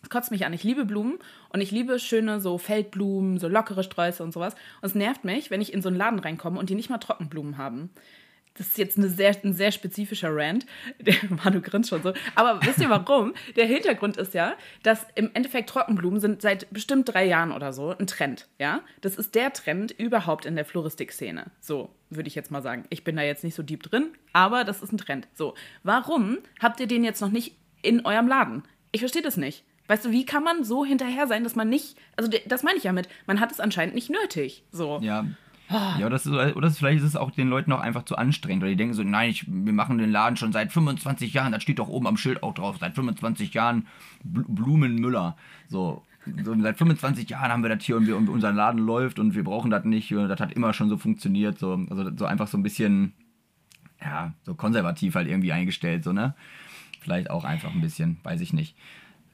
Das 0.00 0.10
kotzt 0.10 0.30
mich 0.30 0.46
an. 0.46 0.52
Ich 0.52 0.62
liebe 0.62 0.84
Blumen 0.84 1.18
und 1.48 1.60
ich 1.60 1.72
liebe 1.72 1.98
schöne 1.98 2.40
so 2.40 2.56
Feldblumen, 2.56 3.38
so 3.38 3.48
lockere 3.48 3.82
Sträuße 3.82 4.22
und 4.22 4.32
sowas. 4.32 4.54
Und 4.80 4.88
es 4.88 4.94
nervt 4.94 5.24
mich, 5.24 5.50
wenn 5.50 5.60
ich 5.60 5.72
in 5.72 5.82
so 5.82 5.88
einen 5.88 5.98
Laden 5.98 6.20
reinkomme 6.20 6.58
und 6.58 6.70
die 6.70 6.76
nicht 6.76 6.88
mal 6.88 6.98
Trockenblumen 6.98 7.58
haben 7.58 7.90
das 8.54 8.68
ist 8.68 8.78
jetzt 8.78 8.98
eine 8.98 9.08
sehr, 9.08 9.36
ein 9.44 9.52
sehr 9.52 9.70
spezifischer 9.70 10.34
Rant. 10.34 10.66
Der 11.00 11.14
Manu 11.28 11.60
grinst 11.60 11.90
schon 11.90 12.02
so. 12.02 12.12
Aber 12.34 12.60
wisst 12.62 12.80
ihr 12.80 12.90
warum? 12.90 13.34
Der 13.56 13.66
Hintergrund 13.66 14.16
ist 14.16 14.34
ja, 14.34 14.54
dass 14.82 15.06
im 15.14 15.30
Endeffekt 15.34 15.70
Trockenblumen 15.70 16.20
sind 16.20 16.42
seit 16.42 16.70
bestimmt 16.72 17.12
drei 17.12 17.24
Jahren 17.24 17.52
oder 17.52 17.72
so 17.72 17.96
ein 17.96 18.06
Trend. 18.06 18.48
Ja, 18.58 18.80
das 19.00 19.16
ist 19.16 19.34
der 19.34 19.52
Trend 19.52 19.92
überhaupt 19.92 20.44
in 20.46 20.56
der 20.56 20.64
Floristik-Szene. 20.64 21.46
So 21.60 21.90
würde 22.10 22.28
ich 22.28 22.34
jetzt 22.34 22.50
mal 22.50 22.62
sagen. 22.62 22.84
Ich 22.90 23.04
bin 23.04 23.16
da 23.16 23.22
jetzt 23.22 23.44
nicht 23.44 23.54
so 23.54 23.62
deep 23.62 23.82
drin, 23.82 24.08
aber 24.32 24.64
das 24.64 24.82
ist 24.82 24.92
ein 24.92 24.98
Trend. 24.98 25.28
So, 25.34 25.54
warum 25.82 26.38
habt 26.60 26.80
ihr 26.80 26.86
den 26.86 27.04
jetzt 27.04 27.20
noch 27.20 27.30
nicht 27.30 27.54
in 27.82 28.04
eurem 28.04 28.28
Laden? 28.28 28.64
Ich 28.92 29.00
verstehe 29.00 29.22
das 29.22 29.36
nicht. 29.36 29.64
Weißt 29.86 30.04
du, 30.04 30.10
wie 30.10 30.26
kann 30.26 30.44
man 30.44 30.64
so 30.64 30.84
hinterher 30.84 31.26
sein, 31.26 31.44
dass 31.44 31.56
man 31.56 31.68
nicht, 31.68 31.96
also 32.16 32.30
das 32.46 32.62
meine 32.62 32.76
ich 32.76 32.84
ja 32.84 32.92
mit, 32.92 33.08
man 33.26 33.40
hat 33.40 33.50
es 33.50 33.60
anscheinend 33.60 33.94
nicht 33.94 34.10
nötig. 34.10 34.62
So. 34.70 34.98
Ja, 35.00 35.26
ja, 35.70 36.06
oder, 36.06 36.16
ist, 36.16 36.26
oder 36.26 36.70
vielleicht 36.70 36.98
ist 36.98 37.08
es 37.08 37.16
auch 37.16 37.30
den 37.30 37.48
Leuten 37.48 37.72
auch 37.72 37.80
einfach 37.80 38.04
zu 38.04 38.16
anstrengend. 38.16 38.62
Oder 38.62 38.70
die 38.70 38.76
denken 38.76 38.94
so, 38.94 39.02
nein, 39.02 39.30
ich, 39.30 39.44
wir 39.46 39.72
machen 39.72 39.98
den 39.98 40.10
Laden 40.10 40.36
schon 40.36 40.52
seit 40.52 40.72
25 40.72 41.34
Jahren. 41.34 41.52
Das 41.52 41.62
steht 41.62 41.78
doch 41.78 41.88
oben 41.88 42.06
am 42.06 42.16
Schild 42.16 42.42
auch 42.42 42.54
drauf. 42.54 42.76
Seit 42.80 42.94
25 42.94 43.52
Jahren 43.52 43.86
Blumenmüller. 44.24 45.36
So, 45.68 46.04
so, 46.42 46.60
seit 46.60 46.78
25 46.78 47.28
Jahren 47.28 47.52
haben 47.52 47.62
wir 47.62 47.74
das 47.74 47.84
hier 47.84 47.96
und, 47.96 48.06
wir, 48.06 48.16
und 48.16 48.28
unser 48.28 48.52
Laden 48.52 48.80
läuft 48.80 49.18
und 49.18 49.34
wir 49.34 49.44
brauchen 49.44 49.70
das 49.70 49.84
nicht. 49.84 50.10
Das 50.10 50.40
hat 50.40 50.52
immer 50.52 50.72
schon 50.72 50.88
so 50.88 50.96
funktioniert. 50.96 51.58
So, 51.58 51.78
also 51.90 52.10
so 52.16 52.24
einfach 52.24 52.48
so 52.48 52.56
ein 52.56 52.62
bisschen, 52.62 53.12
ja, 54.00 54.32
so 54.44 54.54
konservativ 54.54 55.16
halt 55.16 55.28
irgendwie 55.28 55.52
eingestellt. 55.52 56.02
So, 56.02 56.12
ne? 56.12 56.34
Vielleicht 57.00 57.30
auch 57.30 57.44
einfach 57.44 57.74
ein 57.74 57.80
bisschen, 57.82 58.18
weiß 58.22 58.40
ich 58.40 58.54
nicht. 58.54 58.74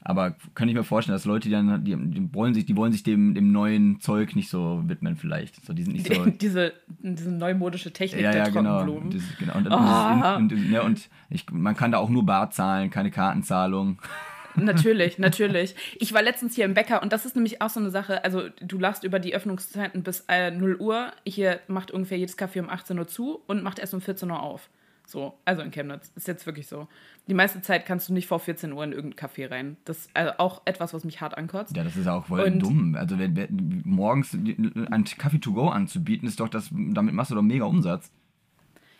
Aber 0.07 0.35
kann 0.53 0.69
ich 0.69 0.75
mir 0.75 0.83
vorstellen, 0.83 1.15
dass 1.15 1.25
Leute, 1.25 1.49
die 1.49 1.51
dann, 1.51 1.83
die, 1.83 1.97
die 1.97 2.31
wollen 2.31 2.53
sich, 2.53 2.67
die 2.67 2.77
wollen 2.77 2.91
sich 2.91 3.01
dem, 3.01 3.33
dem 3.33 3.51
neuen 3.51 3.99
Zeug 3.99 4.35
nicht 4.35 4.49
so 4.49 4.83
widmen, 4.85 5.15
vielleicht. 5.15 5.65
So, 5.65 5.73
die 5.73 5.81
sind 5.81 5.93
nicht 5.93 6.13
so. 6.13 6.25
diese, 6.41 6.73
diese 6.99 7.31
neumodische 7.31 7.91
Technik 7.91 8.21
ja, 8.21 8.31
der 8.31 8.43
ja, 8.43 8.49
genau. 8.49 8.83
Trockenblumen. 8.83 9.09
Genau. 9.09 9.53
Genau. 9.53 9.57
Und, 9.57 9.67
oh. 9.71 10.35
und, 10.37 10.53
und, 10.53 10.71
ja, 10.71 10.83
und 10.83 11.09
ich, 11.31 11.49
man 11.51 11.75
kann 11.75 11.91
da 11.91 11.97
auch 11.97 12.09
nur 12.09 12.23
Bar 12.23 12.51
zahlen, 12.51 12.91
keine 12.91 13.09
Kartenzahlung. 13.09 13.99
natürlich, 14.55 15.17
natürlich. 15.17 15.75
Ich 15.95 16.13
war 16.13 16.21
letztens 16.21 16.53
hier 16.53 16.65
im 16.65 16.75
Bäcker 16.75 17.01
und 17.01 17.11
das 17.11 17.25
ist 17.25 17.35
nämlich 17.35 17.63
auch 17.63 17.71
so 17.71 17.79
eine 17.79 17.89
Sache. 17.89 18.23
Also, 18.23 18.49
du 18.61 18.77
lachst 18.77 19.03
über 19.03 19.17
die 19.17 19.33
Öffnungszeiten 19.33 20.03
bis 20.03 20.25
äh, 20.27 20.51
0 20.51 20.75
Uhr. 20.75 21.13
Hier 21.25 21.61
macht 21.67 21.89
ungefähr 21.89 22.19
jedes 22.19 22.37
Café 22.37 22.59
um 22.59 22.69
18 22.69 22.99
Uhr 22.99 23.07
zu 23.07 23.41
und 23.47 23.63
macht 23.63 23.79
erst 23.79 23.95
um 23.95 24.01
14 24.01 24.29
Uhr 24.29 24.39
auf. 24.39 24.69
So, 25.05 25.37
also 25.45 25.61
in 25.61 25.71
Chemnitz. 25.71 26.11
Ist 26.15 26.27
jetzt 26.27 26.45
wirklich 26.45 26.67
so. 26.67 26.87
Die 27.27 27.33
meiste 27.33 27.61
Zeit 27.61 27.85
kannst 27.85 28.09
du 28.09 28.13
nicht 28.13 28.27
vor 28.27 28.39
14 28.39 28.71
Uhr 28.71 28.83
in 28.83 28.91
irgendein 28.91 29.29
Café 29.29 29.49
rein. 29.49 29.77
Das 29.85 29.99
ist 29.99 30.09
also 30.13 30.33
auch 30.37 30.61
etwas, 30.65 30.93
was 30.93 31.03
mich 31.03 31.21
hart 31.21 31.37
ankotzt. 31.37 31.75
Ja, 31.75 31.83
das 31.83 31.95
ist 31.95 32.07
auch 32.07 32.25
voll 32.25 32.41
und 32.41 32.59
dumm. 32.59 32.95
Also, 32.95 33.19
wenn, 33.19 33.35
wenn, 33.35 33.81
morgens 33.85 34.33
ein 34.33 35.05
Kaffee 35.17 35.39
to 35.39 35.53
go 35.53 35.69
anzubieten, 35.69 36.27
ist 36.27 36.39
doch 36.39 36.49
das, 36.49 36.69
damit 36.71 37.13
machst 37.13 37.31
du 37.31 37.35
doch 37.35 37.41
mega 37.41 37.65
Umsatz. 37.65 38.11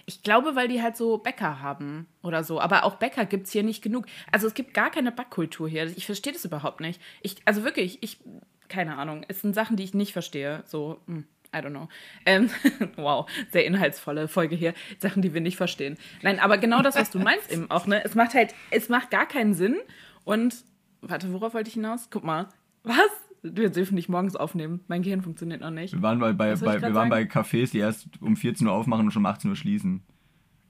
Ich 0.07 0.21
glaube, 0.21 0.55
weil 0.55 0.67
die 0.67 0.83
halt 0.83 0.95
so 0.95 1.17
Bäcker 1.17 1.61
haben 1.61 2.05
oder 2.21 2.43
so. 2.43 2.61
Aber 2.61 2.83
auch 2.83 2.95
Bäcker 2.95 3.25
gibt 3.25 3.47
es 3.47 3.51
hier 3.51 3.63
nicht 3.63 3.81
genug. 3.81 4.05
Also 4.31 4.45
es 4.45 4.53
gibt 4.53 4.75
gar 4.75 4.91
keine 4.91 5.11
Backkultur 5.11 5.67
hier. 5.67 5.85
Ich 5.85 6.05
verstehe 6.05 6.33
das 6.33 6.45
überhaupt 6.45 6.79
nicht. 6.79 7.01
Ich, 7.21 7.37
also 7.45 7.63
wirklich, 7.63 7.97
ich, 8.01 8.19
keine 8.67 8.97
Ahnung. 8.97 9.25
Es 9.27 9.41
sind 9.41 9.55
Sachen, 9.55 9.77
die 9.77 9.83
ich 9.83 9.95
nicht 9.95 10.13
verstehe. 10.13 10.63
So, 10.67 11.01
hm, 11.07 11.25
I 11.55 11.59
don't 11.59 11.69
know. 11.71 11.87
Ähm, 12.25 12.49
wow, 12.97 13.29
sehr 13.51 13.65
inhaltsvolle 13.65 14.27
Folge 14.27 14.55
hier. 14.55 14.73
Sachen, 14.99 15.21
die 15.21 15.33
wir 15.33 15.41
nicht 15.41 15.57
verstehen. 15.57 15.97
Nein, 16.21 16.39
aber 16.39 16.57
genau 16.57 16.81
das, 16.81 16.95
was 16.95 17.09
du 17.11 17.19
meinst 17.19 17.51
eben 17.51 17.71
auch, 17.71 17.87
ne? 17.87 18.03
Es 18.03 18.15
macht 18.15 18.33
halt, 18.33 18.53
es 18.71 18.89
macht 18.89 19.09
gar 19.09 19.25
keinen 19.25 19.53
Sinn. 19.53 19.77
Und, 20.25 20.55
warte, 21.01 21.31
worauf 21.31 21.53
wollte 21.53 21.69
ich 21.69 21.75
hinaus? 21.75 22.09
Guck 22.09 22.23
mal. 22.23 22.49
Was? 22.83 22.97
Wir 23.41 23.69
dürfen 23.69 23.95
nicht 23.95 24.09
morgens 24.09 24.35
aufnehmen. 24.35 24.81
Mein 24.87 25.03
Gehirn 25.03 25.21
funktioniert 25.21 25.61
noch 25.61 25.69
nicht. 25.69 25.93
Wir 25.93 26.01
waren 26.01 26.19
bei, 26.19 26.33
bei, 26.33 26.55
bei 26.55 26.81
wir 26.81 26.93
waren 26.95 27.09
bei 27.09 27.21
Cafés, 27.23 27.71
die 27.71 27.77
erst 27.77 28.07
um 28.19 28.35
14 28.35 28.65
Uhr 28.65 28.73
aufmachen 28.73 29.05
und 29.05 29.11
schon 29.11 29.21
um 29.21 29.27
18 29.27 29.51
Uhr 29.51 29.55
schließen. 29.55 30.03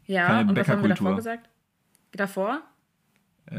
Ja, 0.06 0.28
Keine 0.28 0.50
und 0.50 0.58
was 0.58 0.68
haben 0.68 0.82
wir 0.82 0.90
davor 0.90 1.16
gesagt? 1.16 1.50
Davor? 2.12 2.62
Äh? 3.48 3.56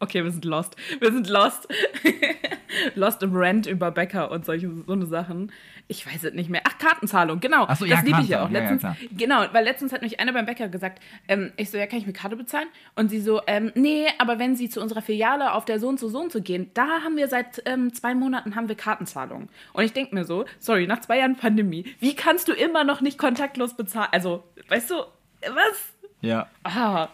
Okay, 0.00 0.24
wir 0.24 0.30
sind 0.30 0.44
lost. 0.44 0.76
Wir 1.00 1.12
sind 1.12 1.28
lost. 1.28 1.68
lost 2.94 3.22
im 3.22 3.30
Rant 3.34 3.66
über 3.66 3.90
Bäcker 3.90 4.30
und 4.30 4.44
solche 4.44 4.70
so 4.86 4.92
eine 4.92 5.06
Sachen. 5.06 5.52
Ich 5.88 6.06
weiß 6.06 6.24
es 6.24 6.34
nicht 6.34 6.50
mehr. 6.50 6.62
Ach, 6.64 6.78
Kartenzahlung, 6.78 7.40
genau. 7.40 7.64
Ach 7.68 7.76
so, 7.76 7.84
das 7.84 8.00
ja, 8.00 8.04
liebe 8.04 8.20
ich 8.22 8.28
ja 8.28 8.44
auch. 8.44 8.50
Letztens, 8.50 8.82
ja, 8.82 8.96
ja, 9.00 9.08
genau, 9.16 9.44
weil 9.52 9.64
letztens 9.64 9.92
hat 9.92 10.02
mich 10.02 10.18
einer 10.18 10.32
beim 10.32 10.46
Bäcker 10.46 10.68
gesagt, 10.68 11.00
ähm, 11.28 11.52
ich 11.56 11.70
so, 11.70 11.78
ja, 11.78 11.86
kann 11.86 11.98
ich 11.98 12.06
mit 12.06 12.16
Karte 12.16 12.36
bezahlen? 12.36 12.66
Und 12.96 13.08
sie 13.08 13.20
so, 13.20 13.40
ähm, 13.46 13.72
nee, 13.74 14.06
aber 14.18 14.38
wenn 14.38 14.56
Sie 14.56 14.68
zu 14.68 14.80
unserer 14.80 15.02
Filiale 15.02 15.52
auf 15.52 15.64
der 15.64 15.78
so 15.78 15.88
und 15.88 16.00
so 16.00 16.08
so 16.08 16.20
und 16.20 16.32
so 16.32 16.40
gehen, 16.40 16.70
da 16.74 17.02
haben 17.04 17.16
wir 17.16 17.28
seit 17.28 17.62
ähm, 17.66 17.92
zwei 17.92 18.14
Monaten 18.14 18.56
haben 18.56 18.68
wir 18.68 18.76
Kartenzahlung. 18.76 19.48
Und 19.72 19.84
ich 19.84 19.92
denke 19.92 20.14
mir 20.14 20.24
so, 20.24 20.44
sorry, 20.58 20.86
nach 20.86 21.00
zwei 21.00 21.18
Jahren 21.18 21.36
Pandemie, 21.36 21.94
wie 22.00 22.14
kannst 22.14 22.48
du 22.48 22.52
immer 22.52 22.84
noch 22.84 23.00
nicht 23.00 23.18
kontaktlos 23.18 23.74
bezahlen? 23.74 24.08
Also, 24.12 24.44
weißt 24.68 24.90
du, 24.90 24.94
was? 24.94 25.92
Ja. 26.20 26.48
Ah, 26.64 27.08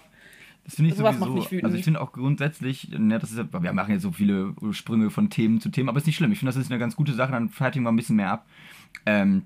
das 0.73 0.77
finde 0.77 0.91
ich 0.91 0.97
Sowas 0.97 1.19
sowieso. 1.19 1.67
Also 1.67 1.77
ich 1.77 1.85
finde 1.85 2.01
auch 2.01 2.13
grundsätzlich, 2.13 2.89
ne, 2.99 3.19
das 3.19 3.31
ist, 3.31 3.53
wir 3.53 3.73
machen 3.75 3.93
jetzt 3.93 4.03
so 4.03 4.13
viele 4.13 4.55
Sprünge 4.71 5.11
von 5.11 5.29
Themen 5.29 5.61
zu 5.61 5.69
Themen, 5.69 5.91
aber 5.91 5.99
ist 5.99 6.07
nicht 6.07 6.17
schlimm. 6.17 6.33
Ich 6.33 6.39
finde, 6.39 6.51
das 6.51 6.57
ist 6.57 6.71
eine 6.71 6.81
ganz 6.81 6.97
gute 6.97 7.13
Sache, 7.13 7.33
dann 7.33 7.51
fertigen 7.51 7.85
wir 7.85 7.93
ein 7.93 7.97
bisschen 7.97 8.17
mehr 8.17 8.31
ab. 8.31 8.47
Ähm, 9.05 9.43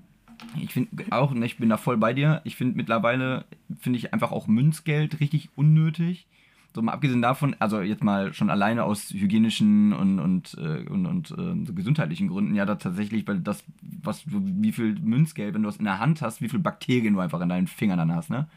ich 0.61 0.71
finde 0.71 1.03
auch, 1.09 1.33
ne, 1.33 1.45
ich 1.45 1.57
bin 1.57 1.67
da 1.67 1.75
voll 1.75 1.97
bei 1.97 2.13
dir. 2.13 2.39
Ich 2.45 2.55
finde 2.55 2.77
mittlerweile, 2.77 3.43
finde 3.77 3.99
ich 3.99 4.13
einfach 4.13 4.31
auch 4.31 4.47
Münzgeld 4.47 5.19
richtig 5.19 5.49
unnötig. 5.55 6.27
So 6.77 6.83
mal 6.83 6.91
abgesehen 6.91 7.23
davon, 7.23 7.55
also 7.57 7.81
jetzt 7.81 8.03
mal 8.03 8.35
schon 8.35 8.51
alleine 8.51 8.83
aus 8.83 9.09
hygienischen 9.09 9.93
und, 9.93 10.19
und, 10.19 10.55
äh, 10.59 10.87
und, 10.87 11.07
und 11.07 11.31
äh, 11.31 11.65
so 11.65 11.73
gesundheitlichen 11.73 12.27
Gründen, 12.27 12.53
ja, 12.53 12.67
da 12.67 12.75
tatsächlich, 12.75 13.27
weil 13.27 13.39
das, 13.39 13.63
was 13.81 14.23
du, 14.25 14.39
wie 14.43 14.71
viel 14.71 14.93
Münzgeld, 14.99 15.55
wenn 15.55 15.63
du 15.63 15.69
das 15.69 15.77
in 15.77 15.85
der 15.85 15.97
Hand 15.97 16.21
hast, 16.21 16.39
wie 16.39 16.49
viel 16.49 16.59
Bakterien 16.59 17.15
du 17.15 17.19
einfach 17.19 17.41
in 17.41 17.49
deinen 17.49 17.65
Fingern 17.65 17.97
dann 17.97 18.13
hast, 18.13 18.29
ne? 18.29 18.47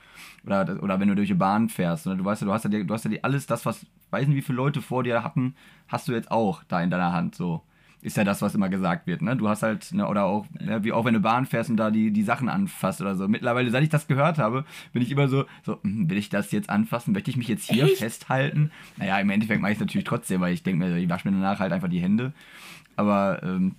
Oder, 0.45 0.83
oder 0.83 1.01
wenn 1.01 1.09
du 1.09 1.15
durch 1.15 1.29
die 1.29 1.35
Bahn 1.35 1.71
fährst, 1.71 2.05
ne? 2.05 2.15
du 2.15 2.23
weißt 2.23 2.43
ja, 2.43 2.47
du 2.47 2.53
hast 2.53 2.65
ja, 2.65 2.83
du 2.83 2.93
hast 2.93 3.07
ja 3.07 3.11
alles 3.23 3.47
das, 3.47 3.65
was, 3.65 3.87
weiß 4.11 4.29
nicht, 4.29 4.37
wie 4.37 4.43
viele 4.43 4.57
Leute 4.57 4.83
vor 4.83 5.03
dir 5.03 5.25
hatten, 5.25 5.55
hast 5.89 6.07
du 6.07 6.13
jetzt 6.13 6.31
auch 6.31 6.63
da 6.65 6.83
in 6.83 6.91
deiner 6.91 7.15
Hand, 7.15 7.35
so 7.35 7.63
ist 8.03 8.17
ja 8.17 8.25
das, 8.25 8.41
was 8.43 8.55
immer 8.55 8.69
gesagt 8.69 9.07
wird. 9.07 9.23
Ne? 9.23 9.37
Du 9.37 9.49
hast 9.49 9.63
halt, 9.63 9.93
ne, 9.93 10.07
oder 10.09 10.25
auch, 10.25 10.47
ne, 10.59 10.83
wie 10.85 10.93
auch 10.93 11.05
wenn 11.05 11.15
du 11.15 11.21
Bahn 11.21 11.47
fährst 11.47 11.71
und 11.71 11.77
da 11.77 11.91
die, 11.91 12.11
die 12.11 12.23
Sachen 12.23 12.49
anfasst 12.49 13.01
oder 13.01 13.15
so. 13.15 13.29
Mittlerweile, 13.29 13.71
seit 13.71 13.83
ich 13.83 13.89
das 13.89 14.07
gehört 14.07 14.39
habe, 14.39 14.65
bin 14.93 15.03
ich 15.03 15.11
immer 15.11 15.29
so, 15.29 15.45
so 15.65 15.79
hm, 15.83 16.09
will 16.09 16.17
ich 16.17 16.31
das 16.31 16.51
jetzt 16.53 16.71
anfassen? 16.71 17.13
Möchte 17.13 17.31
ich 17.31 17.37
mich 17.37 17.49
jetzt 17.49 17.71
hier 17.71 17.85
Echt? 17.85 17.99
festhalten? 17.99 18.71
Naja, 18.97 19.19
im 19.19 19.31
Endeffekt 19.31 19.61
mache 19.61 19.73
ich 19.73 19.77
es 19.77 19.81
natürlich 19.81 20.07
trotzdem, 20.07 20.41
weil 20.41 20.55
ich 20.55 20.63
denke 20.63 20.85
mir, 20.85 20.97
ich 20.97 21.09
wasche 21.09 21.29
mir 21.29 21.37
danach 21.37 21.61
halt 21.61 21.73
einfach 21.73 21.89
die 21.89 22.01
Hände. 22.01 22.33
Aber 22.97 23.43
ähm, 23.43 23.75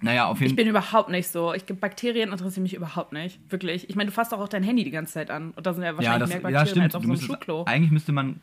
naja, 0.00 0.26
auf 0.26 0.40
jeden 0.40 0.50
Ich 0.50 0.56
bin 0.56 0.66
überhaupt 0.66 1.10
nicht 1.10 1.28
so. 1.28 1.54
Ich, 1.54 1.64
Bakterien 1.64 2.32
interessieren 2.32 2.64
mich 2.64 2.74
überhaupt 2.74 3.12
nicht. 3.12 3.38
Wirklich. 3.50 3.88
Ich 3.88 3.94
meine, 3.94 4.10
du 4.10 4.12
fasst 4.12 4.32
doch 4.32 4.40
auch 4.40 4.48
dein 4.48 4.64
Handy 4.64 4.82
die 4.82 4.90
ganze 4.90 5.12
Zeit 5.12 5.30
an. 5.30 5.52
Und 5.52 5.64
da 5.64 5.72
sind 5.72 5.84
ja 5.84 5.96
wahrscheinlich 5.96 6.04
ja, 6.04 6.18
das, 6.18 6.28
mehr 6.28 6.40
Bakterien 6.40 6.76
ja, 6.76 6.82
als 6.82 6.94
auf 6.96 7.04
so 7.04 7.08
einem 7.08 7.20
Schulklo. 7.20 7.64
Eigentlich 7.66 7.92
müsste 7.92 8.10
man, 8.10 8.40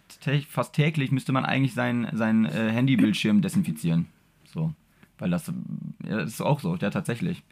fast 0.47 0.73
täglich 0.73 1.11
müsste 1.11 1.33
man 1.33 1.43
eigentlich 1.43 1.73
sein, 1.73 2.07
sein 2.13 2.45
äh, 2.45 2.71
Handybildschirm 2.71 3.41
desinfizieren. 3.41 4.07
So. 4.45 4.73
Weil 5.19 5.29
das, 5.29 5.51
ja, 6.03 6.17
das 6.17 6.31
ist 6.31 6.41
auch 6.41 6.59
so, 6.59 6.75
ja, 6.75 6.89
tatsächlich. 6.89 7.43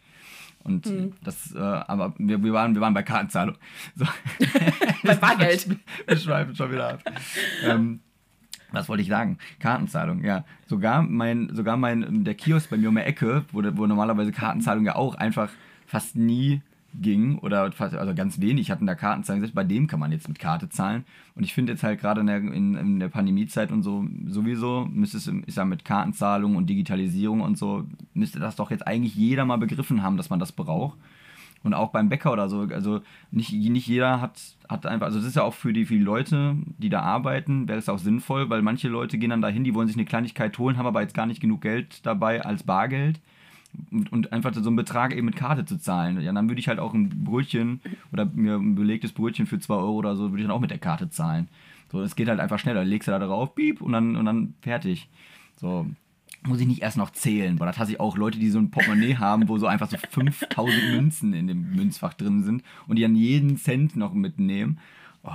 Und 0.64 0.86
hm. 0.86 1.12
das, 1.22 1.54
äh, 1.54 1.58
aber 1.58 2.14
wir, 2.18 2.42
wir, 2.42 2.52
waren, 2.52 2.74
wir 2.74 2.80
waren 2.80 2.94
bei 2.94 3.02
Kartenzahlung. 3.02 3.56
So. 3.94 4.06
bei 5.04 5.14
Bargeld. 5.14 5.68
wir 6.06 6.16
schweifen 6.16 6.54
schon 6.54 6.72
wieder 6.72 6.94
ab. 6.94 7.02
ähm, 7.64 8.00
was 8.72 8.88
wollte 8.88 9.02
ich 9.02 9.08
sagen? 9.08 9.38
Kartenzahlung, 9.60 10.24
ja. 10.24 10.44
Sogar 10.66 11.02
mein, 11.02 11.54
sogar 11.54 11.76
mein, 11.76 12.24
der 12.24 12.34
Kiosk 12.34 12.70
bei 12.70 12.76
mir 12.76 12.88
um 12.88 12.96
die 12.96 13.02
Ecke, 13.02 13.44
wo, 13.52 13.62
wo 13.76 13.86
normalerweise 13.86 14.32
Kartenzahlung 14.32 14.84
ja 14.84 14.96
auch 14.96 15.14
einfach 15.14 15.50
fast 15.86 16.16
nie 16.16 16.60
ging 16.94 17.38
oder 17.38 17.70
fast, 17.72 17.94
also 17.94 18.14
ganz 18.14 18.40
wenig 18.40 18.70
hatten 18.70 18.86
da 18.86 18.94
Kartenzahlung. 18.94 19.40
Selbst 19.40 19.54
bei 19.54 19.64
dem 19.64 19.86
kann 19.86 20.00
man 20.00 20.12
jetzt 20.12 20.28
mit 20.28 20.38
Karte 20.38 20.68
zahlen. 20.68 21.04
Und 21.34 21.44
ich 21.44 21.54
finde 21.54 21.72
jetzt 21.72 21.82
halt 21.82 22.00
gerade 22.00 22.20
in 22.20 22.26
der, 22.26 22.38
in, 22.38 22.74
in 22.74 23.00
der 23.00 23.08
Pandemiezeit 23.08 23.70
und 23.70 23.82
so 23.82 24.06
sowieso 24.26 24.88
müsste 24.90 25.18
es, 25.18 25.26
ist 25.26 25.56
ja 25.56 25.64
mit 25.64 25.84
Kartenzahlung 25.84 26.56
und 26.56 26.68
Digitalisierung 26.68 27.40
und 27.40 27.58
so, 27.58 27.84
müsste 28.14 28.38
das 28.38 28.56
doch 28.56 28.70
jetzt 28.70 28.86
eigentlich 28.86 29.14
jeder 29.14 29.44
mal 29.44 29.58
begriffen 29.58 30.02
haben, 30.02 30.16
dass 30.16 30.30
man 30.30 30.38
das 30.38 30.52
braucht. 30.52 30.98
Und 31.64 31.74
auch 31.74 31.90
beim 31.90 32.08
Bäcker 32.08 32.32
oder 32.32 32.48
so, 32.48 32.60
also 32.72 33.00
nicht, 33.30 33.52
nicht 33.52 33.86
jeder 33.88 34.20
hat, 34.20 34.40
hat 34.68 34.86
einfach, 34.86 35.06
also 35.06 35.18
das 35.18 35.26
ist 35.26 35.36
ja 35.36 35.42
auch 35.42 35.54
für 35.54 35.72
die, 35.72 35.86
für 35.86 35.94
die 35.94 36.00
Leute, 36.00 36.56
die 36.78 36.88
da 36.88 37.00
arbeiten, 37.02 37.66
wäre 37.66 37.78
es 37.78 37.88
auch 37.88 37.98
sinnvoll, 37.98 38.48
weil 38.48 38.62
manche 38.62 38.88
Leute 38.88 39.18
gehen 39.18 39.30
dann 39.30 39.42
dahin, 39.42 39.64
die 39.64 39.74
wollen 39.74 39.88
sich 39.88 39.96
eine 39.96 40.06
Kleinigkeit 40.06 40.56
holen, 40.58 40.78
haben 40.78 40.86
aber 40.86 41.02
jetzt 41.02 41.14
gar 41.14 41.26
nicht 41.26 41.40
genug 41.40 41.62
Geld 41.62 42.06
dabei 42.06 42.44
als 42.44 42.62
Bargeld. 42.62 43.20
Und, 43.90 44.32
einfach 44.32 44.54
so 44.54 44.66
einen 44.66 44.76
Betrag 44.76 45.14
eben 45.14 45.26
mit 45.26 45.36
Karte 45.36 45.64
zu 45.64 45.78
zahlen. 45.78 46.20
Ja, 46.20 46.32
dann 46.32 46.48
würde 46.48 46.60
ich 46.60 46.68
halt 46.68 46.78
auch 46.78 46.94
ein 46.94 47.24
Brötchen 47.24 47.80
oder 48.12 48.26
mir 48.26 48.56
ein 48.56 48.74
belegtes 48.74 49.12
Brötchen 49.12 49.46
für 49.46 49.58
2 49.58 49.74
Euro 49.74 49.92
oder 49.92 50.16
so, 50.16 50.30
würde 50.30 50.42
ich 50.42 50.46
dann 50.46 50.56
auch 50.56 50.60
mit 50.60 50.70
der 50.70 50.78
Karte 50.78 51.10
zahlen. 51.10 51.48
So, 51.90 52.02
es 52.02 52.16
geht 52.16 52.28
halt 52.28 52.40
einfach 52.40 52.58
schneller. 52.58 52.84
Legst 52.84 53.08
du 53.08 53.12
da 53.12 53.18
drauf, 53.18 53.54
piep, 53.54 53.80
und 53.80 53.92
dann, 53.92 54.16
und 54.16 54.24
dann 54.24 54.54
fertig. 54.60 55.08
So, 55.56 55.86
muss 56.46 56.60
ich 56.60 56.66
nicht 56.66 56.82
erst 56.82 56.96
noch 56.96 57.10
zählen. 57.10 57.56
Boah, 57.56 57.66
das 57.66 57.78
hasse 57.78 57.92
ich 57.92 58.00
auch 58.00 58.16
Leute, 58.16 58.38
die 58.38 58.50
so 58.50 58.58
ein 58.58 58.70
Portemonnaie 58.70 59.16
haben, 59.18 59.48
wo 59.48 59.58
so 59.58 59.66
einfach 59.66 59.88
so 59.88 59.96
5000 59.96 60.94
Münzen 60.94 61.32
in 61.32 61.46
dem 61.46 61.74
Münzfach 61.74 62.14
drin 62.14 62.42
sind 62.42 62.62
und 62.86 62.96
die 62.96 63.02
dann 63.02 63.16
jeden 63.16 63.56
Cent 63.56 63.96
noch 63.96 64.12
mitnehmen. 64.12 64.78
Oh. 65.22 65.30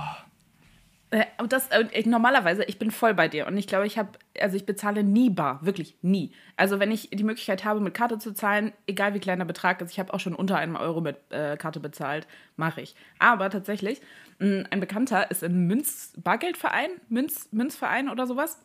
Äh, 1.14 1.26
das, 1.48 1.68
äh, 1.68 2.08
normalerweise, 2.08 2.64
ich 2.64 2.78
bin 2.80 2.90
voll 2.90 3.14
bei 3.14 3.28
dir 3.28 3.46
und 3.46 3.56
ich 3.56 3.68
glaube, 3.68 3.86
ich 3.86 3.98
habe, 3.98 4.10
also 4.40 4.56
ich 4.56 4.66
bezahle 4.66 5.04
nie 5.04 5.30
bar, 5.30 5.64
wirklich 5.64 5.96
nie. 6.02 6.32
Also 6.56 6.80
wenn 6.80 6.90
ich 6.90 7.10
die 7.10 7.22
Möglichkeit 7.22 7.64
habe, 7.64 7.78
mit 7.78 7.94
Karte 7.94 8.18
zu 8.18 8.32
zahlen, 8.34 8.72
egal 8.88 9.14
wie 9.14 9.20
klein 9.20 9.38
der 9.38 9.46
Betrag 9.46 9.80
ist, 9.80 9.92
ich 9.92 10.00
habe 10.00 10.12
auch 10.12 10.18
schon 10.18 10.34
unter 10.34 10.56
einem 10.56 10.74
Euro 10.74 11.00
mit 11.00 11.16
äh, 11.30 11.56
Karte 11.56 11.78
bezahlt, 11.78 12.26
mache 12.56 12.80
ich. 12.80 12.96
Aber 13.20 13.48
tatsächlich, 13.48 14.00
mh, 14.40 14.64
ein 14.70 14.80
Bekannter 14.80 15.30
ist 15.30 15.44
im 15.44 15.68
Münz-Bargeldverein, 15.68 16.90
Münz, 17.08 17.48
Münzverein 17.52 18.08
oder 18.08 18.26
sowas 18.26 18.58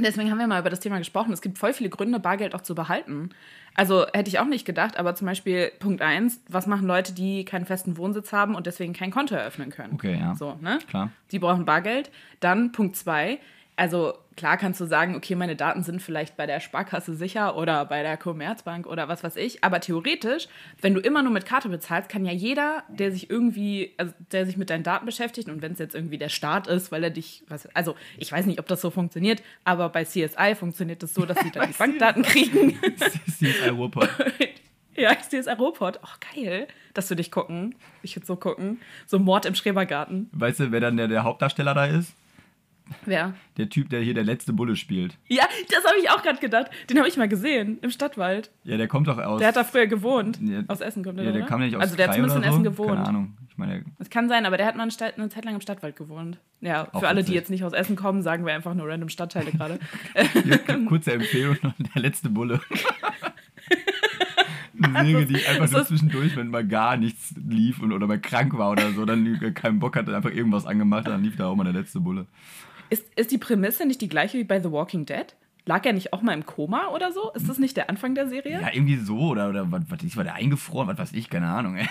Deswegen 0.00 0.30
haben 0.30 0.38
wir 0.38 0.46
mal 0.46 0.60
über 0.60 0.70
das 0.70 0.80
Thema 0.80 0.98
gesprochen. 0.98 1.32
Es 1.32 1.42
gibt 1.42 1.58
voll 1.58 1.72
viele 1.72 1.90
Gründe, 1.90 2.20
Bargeld 2.20 2.54
auch 2.54 2.60
zu 2.60 2.74
behalten. 2.74 3.30
Also 3.78 4.06
hätte 4.12 4.28
ich 4.28 4.40
auch 4.40 4.46
nicht 4.46 4.64
gedacht, 4.64 4.98
aber 4.98 5.14
zum 5.14 5.28
Beispiel 5.28 5.70
Punkt 5.78 6.02
1, 6.02 6.40
was 6.48 6.66
machen 6.66 6.88
Leute, 6.88 7.12
die 7.12 7.44
keinen 7.44 7.64
festen 7.64 7.96
Wohnsitz 7.96 8.32
haben 8.32 8.56
und 8.56 8.66
deswegen 8.66 8.92
kein 8.92 9.12
Konto 9.12 9.36
eröffnen 9.36 9.70
können? 9.70 9.94
Okay, 9.94 10.18
ja. 10.18 10.34
So, 10.34 10.56
ne? 10.60 10.80
Klar. 10.88 11.12
Die 11.30 11.38
brauchen 11.38 11.64
Bargeld. 11.64 12.10
Dann 12.40 12.72
Punkt 12.72 12.96
2, 12.96 13.38
also 13.78 14.14
klar 14.36 14.56
kannst 14.56 14.80
du 14.80 14.86
sagen, 14.86 15.14
okay, 15.14 15.36
meine 15.36 15.54
Daten 15.54 15.84
sind 15.84 16.02
vielleicht 16.02 16.36
bei 16.36 16.46
der 16.46 16.58
Sparkasse 16.58 17.14
sicher 17.14 17.56
oder 17.56 17.84
bei 17.84 18.02
der 18.02 18.16
Commerzbank 18.16 18.86
oder 18.86 19.08
was 19.08 19.22
weiß 19.22 19.36
ich, 19.36 19.62
aber 19.62 19.80
theoretisch, 19.80 20.48
wenn 20.80 20.94
du 20.94 21.00
immer 21.00 21.22
nur 21.22 21.32
mit 21.32 21.46
Karte 21.46 21.68
bezahlst, 21.68 22.08
kann 22.08 22.24
ja 22.24 22.32
jeder, 22.32 22.82
der 22.88 23.12
sich 23.12 23.30
irgendwie, 23.30 23.94
also 23.96 24.12
der 24.32 24.46
sich 24.46 24.56
mit 24.56 24.70
deinen 24.70 24.82
Daten 24.82 25.06
beschäftigt 25.06 25.48
und 25.48 25.62
wenn 25.62 25.72
es 25.72 25.78
jetzt 25.78 25.94
irgendwie 25.94 26.18
der 26.18 26.28
Staat 26.28 26.66
ist, 26.66 26.90
weil 26.90 27.04
er 27.04 27.10
dich, 27.10 27.44
was, 27.48 27.66
also 27.74 27.94
ich 28.16 28.32
weiß 28.32 28.46
nicht, 28.46 28.58
ob 28.58 28.66
das 28.66 28.80
so 28.80 28.90
funktioniert, 28.90 29.42
aber 29.62 29.88
bei 29.90 30.04
CSI 30.04 30.56
funktioniert 30.56 31.02
das 31.02 31.14
so, 31.14 31.24
dass 31.24 31.38
sie 31.38 31.52
dann 31.52 31.68
die 31.72 31.78
Bankdaten 31.78 32.24
kriegen. 32.24 32.76
CSI 33.38 33.68
Ruhrpott. 33.68 34.10
Ja, 34.98 35.12
ich 35.12 35.26
sehe 35.26 35.38
es 35.38 35.46
Aeroport. 35.46 36.00
Oh, 36.02 36.34
geil. 36.34 36.66
Das 36.92 37.08
würde 37.08 37.20
ich 37.20 37.30
gucken. 37.30 37.76
Ich 38.02 38.16
würde 38.16 38.26
so 38.26 38.34
gucken. 38.34 38.80
So 39.06 39.20
Mord 39.20 39.46
im 39.46 39.54
Schrebergarten. 39.54 40.28
Weißt 40.32 40.58
du, 40.58 40.72
wer 40.72 40.80
dann 40.80 40.96
der, 40.96 41.06
der 41.06 41.22
Hauptdarsteller 41.22 41.72
da 41.72 41.86
ist? 41.86 42.14
Wer? 43.04 43.34
Der 43.56 43.68
Typ, 43.68 43.88
der 43.90 44.00
hier 44.00 44.14
der 44.14 44.24
letzte 44.24 44.52
Bulle 44.52 44.76
spielt. 44.76 45.16
Ja, 45.28 45.44
das 45.70 45.84
habe 45.84 45.98
ich 46.02 46.10
auch 46.10 46.22
gerade 46.22 46.38
gedacht. 46.38 46.70
Den 46.88 46.98
habe 46.98 47.08
ich 47.08 47.16
mal 47.16 47.28
gesehen 47.28 47.78
im 47.82 47.90
Stadtwald. 47.90 48.50
Ja, 48.64 48.76
der 48.76 48.88
kommt 48.88 49.08
doch 49.08 49.18
aus. 49.18 49.38
Der 49.38 49.48
hat 49.48 49.56
da 49.56 49.64
früher 49.64 49.86
gewohnt. 49.86 50.38
Ja, 50.42 50.62
aus 50.68 50.80
Essen 50.80 51.04
kommt 51.04 51.18
er, 51.18 51.24
Ja, 51.24 51.32
der 51.32 51.40
oder? 51.42 51.48
kam 51.48 51.60
ja 51.60 51.66
nicht 51.66 51.76
aus 51.76 51.82
Also 51.82 51.96
der 51.96 52.08
hat 52.08 52.14
zumindest 52.14 52.36
in 52.38 52.42
so. 52.44 52.48
Essen 52.50 52.64
gewohnt. 52.64 52.90
Keine 52.96 53.06
Ahnung. 53.08 53.36
Ich 53.50 53.56
meine, 53.58 53.84
Das 53.98 54.08
kann 54.10 54.28
sein, 54.28 54.46
aber 54.46 54.56
der 54.56 54.66
hat 54.66 54.76
mal 54.76 54.82
eine, 54.82 54.92
Stadt, 54.92 55.18
eine 55.18 55.28
Zeit 55.28 55.44
lang 55.44 55.54
im 55.54 55.60
Stadtwald 55.60 55.96
gewohnt. 55.96 56.38
Ja, 56.60 56.86
für 56.98 57.08
alle, 57.08 57.24
die 57.24 57.32
jetzt 57.34 57.50
nicht 57.50 57.64
aus 57.64 57.72
Essen 57.72 57.96
kommen, 57.96 58.22
sagen 58.22 58.46
wir 58.46 58.54
einfach 58.54 58.74
nur 58.74 58.88
random 58.88 59.08
Stadtteile 59.08 59.50
gerade. 59.52 59.78
kurze 60.86 61.12
Empfehlung 61.12 61.56
der 61.94 62.02
letzte 62.02 62.28
Bulle. 62.30 62.60
Eine 64.80 65.04
Serie, 65.06 65.26
die 65.26 65.36
ich 65.36 65.48
einfach 65.48 65.70
nur 65.70 65.84
zwischendurch, 65.84 66.36
wenn 66.36 66.48
mal 66.50 66.66
gar 66.66 66.96
nichts 66.96 67.34
lief 67.48 67.80
und, 67.82 67.92
oder 67.92 68.06
mal 68.06 68.20
krank 68.20 68.56
war 68.56 68.70
oder 68.70 68.92
so, 68.92 69.04
dann 69.04 69.38
keinen 69.54 69.80
Bock 69.80 69.96
hatte, 69.96 70.14
einfach 70.14 70.30
irgendwas 70.30 70.66
angemacht 70.66 71.08
dann 71.08 71.22
lief 71.22 71.36
da 71.36 71.46
auch 71.48 71.56
mal 71.56 71.64
der 71.64 71.72
letzte 71.72 72.00
Bulle. 72.00 72.26
Ist, 72.90 73.06
ist 73.16 73.30
die 73.30 73.38
Prämisse 73.38 73.86
nicht 73.86 74.00
die 74.00 74.08
gleiche 74.08 74.38
wie 74.38 74.44
bei 74.44 74.60
The 74.60 74.70
Walking 74.70 75.06
Dead? 75.06 75.26
Lag 75.64 75.84
er 75.84 75.92
nicht 75.92 76.12
auch 76.12 76.22
mal 76.22 76.32
im 76.32 76.46
Koma 76.46 76.88
oder 76.88 77.12
so? 77.12 77.30
Ist 77.34 77.48
das 77.48 77.58
nicht 77.58 77.76
der 77.76 77.90
Anfang 77.90 78.14
der 78.14 78.26
Serie? 78.28 78.60
Ja, 78.60 78.70
irgendwie 78.72 78.96
so, 78.96 79.18
oder, 79.18 79.50
oder 79.50 79.70
was, 79.70 79.82
was 79.88 80.02
ist, 80.02 80.16
war 80.16 80.24
der 80.24 80.34
eingefroren, 80.34 80.88
was 80.88 80.98
weiß 80.98 81.12
ich, 81.12 81.28
keine 81.28 81.48
Ahnung, 81.48 81.76
ey. 81.76 81.86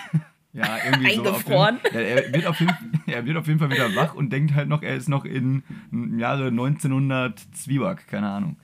Ja, 0.52 0.78
irgendwie 0.84 1.14
so. 1.14 1.22
Eingefroren? 1.22 1.76
Auf 1.76 1.84
jeden, 1.84 1.94
ja, 1.94 2.00
er, 2.00 2.32
wird 2.32 2.46
auf 2.46 2.58
jeden, 2.60 3.02
er 3.06 3.26
wird 3.26 3.36
auf 3.36 3.46
jeden 3.46 3.58
Fall 3.60 3.70
wieder 3.70 3.94
wach 3.94 4.14
und 4.14 4.30
denkt 4.30 4.54
halt 4.54 4.68
noch, 4.68 4.82
er 4.82 4.96
ist 4.96 5.08
noch 5.08 5.24
in 5.24 5.62
im 5.92 6.18
Jahre 6.18 6.46
1900 6.48 7.38
Zwieback, 7.52 8.08
keine 8.08 8.28
Ahnung. 8.28 8.56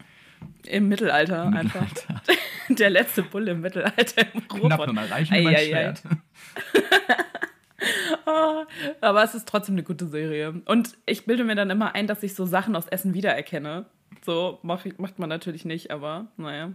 Im 0.66 0.88
Mittelalter 0.88 1.44
Im 1.44 1.54
einfach. 1.54 1.82
Mittelalter. 1.82 2.22
Der 2.70 2.90
letzte 2.90 3.22
Bulle 3.22 3.52
im 3.52 3.60
Mittelalter 3.60 4.22
im 4.32 4.48
Knapp 4.48 4.62
Ruhrpott. 4.62 4.86
nochmal, 4.88 5.06
reich 5.06 5.30
mir 5.30 5.42
mein 5.42 5.54
Ei, 5.54 5.58
ei, 5.58 5.62
ei. 5.62 5.66
Schwert. 5.66 6.02
Ah, 8.26 8.66
Aber 9.00 9.22
es 9.22 9.34
ist 9.34 9.46
trotzdem 9.48 9.74
eine 9.74 9.82
gute 9.82 10.06
Serie. 10.06 10.62
Und 10.64 10.96
ich 11.06 11.26
bilde 11.26 11.44
mir 11.44 11.54
dann 11.54 11.70
immer 11.70 11.94
ein, 11.94 12.06
dass 12.06 12.22
ich 12.22 12.34
so 12.34 12.46
Sachen 12.46 12.76
aus 12.76 12.86
Essen 12.88 13.14
wiedererkenne. 13.14 13.86
So 14.24 14.58
mach, 14.62 14.84
ich- 14.84 14.98
macht 14.98 15.18
man 15.18 15.28
natürlich 15.28 15.64
nicht, 15.64 15.90
aber 15.90 16.26
naja. 16.36 16.72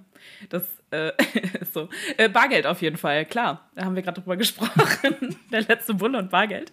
Das 0.50 0.64
äh, 0.92 1.12
ist 1.60 1.74
so. 1.74 1.90
Äh, 2.18 2.30
Bargeld 2.30 2.66
auf 2.68 2.82
jeden 2.82 2.98
Fall, 2.98 3.26
klar. 3.26 3.70
Da 3.76 3.86
haben 3.86 3.96
wir 3.96 4.02
gerade 4.04 4.22
drüber 4.22 4.38
gesprochen. 4.38 5.36
Der 5.52 5.62
letzte 5.62 5.94
Bulle 5.96 6.18
und 6.20 6.30
Bargeld. 6.30 6.72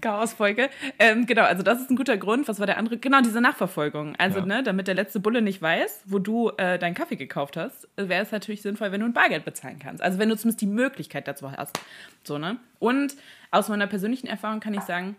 Chaosfolge. 0.00 0.70
Ähm, 0.98 1.26
genau, 1.26 1.42
also 1.42 1.62
das 1.62 1.80
ist 1.80 1.90
ein 1.90 1.96
guter 1.96 2.16
Grund. 2.16 2.48
Was 2.48 2.58
war 2.58 2.66
der 2.66 2.78
andere? 2.78 2.98
Genau, 2.98 3.20
diese 3.20 3.40
Nachverfolgung. 3.40 4.14
Also, 4.16 4.38
Ja. 4.40 4.46
ne, 4.46 4.62
damit 4.62 4.86
der 4.88 4.94
letzte 4.94 5.20
Bulle 5.20 5.42
nicht 5.42 5.60
weiß, 5.62 6.02
wo 6.06 6.18
du 6.18 6.50
äh, 6.56 6.78
deinen 6.78 6.94
Kaffee 6.94 7.16
gekauft 7.16 7.56
hast, 7.56 7.88
wäre 7.96 8.22
es 8.22 8.32
natürlich 8.32 8.62
sinnvoll, 8.62 8.92
wenn 8.92 9.00
du 9.00 9.06
ein 9.06 9.12
Bargeld 9.12 9.44
bezahlen 9.44 9.78
kannst. 9.78 10.02
Also 10.02 10.18
wenn 10.18 10.28
du 10.28 10.36
zumindest 10.36 10.60
die 10.60 10.66
Möglichkeit 10.66 11.28
dazu 11.28 11.52
hast. 11.52 11.78
So, 12.24 12.38
ne? 12.38 12.56
Und 12.78 13.14
aus 13.50 13.68
meiner 13.68 13.86
persönlichen 13.86 14.26
Erfahrung 14.26 14.60
kann 14.60 14.74
ich 14.74 14.82
sagen, 14.82 15.16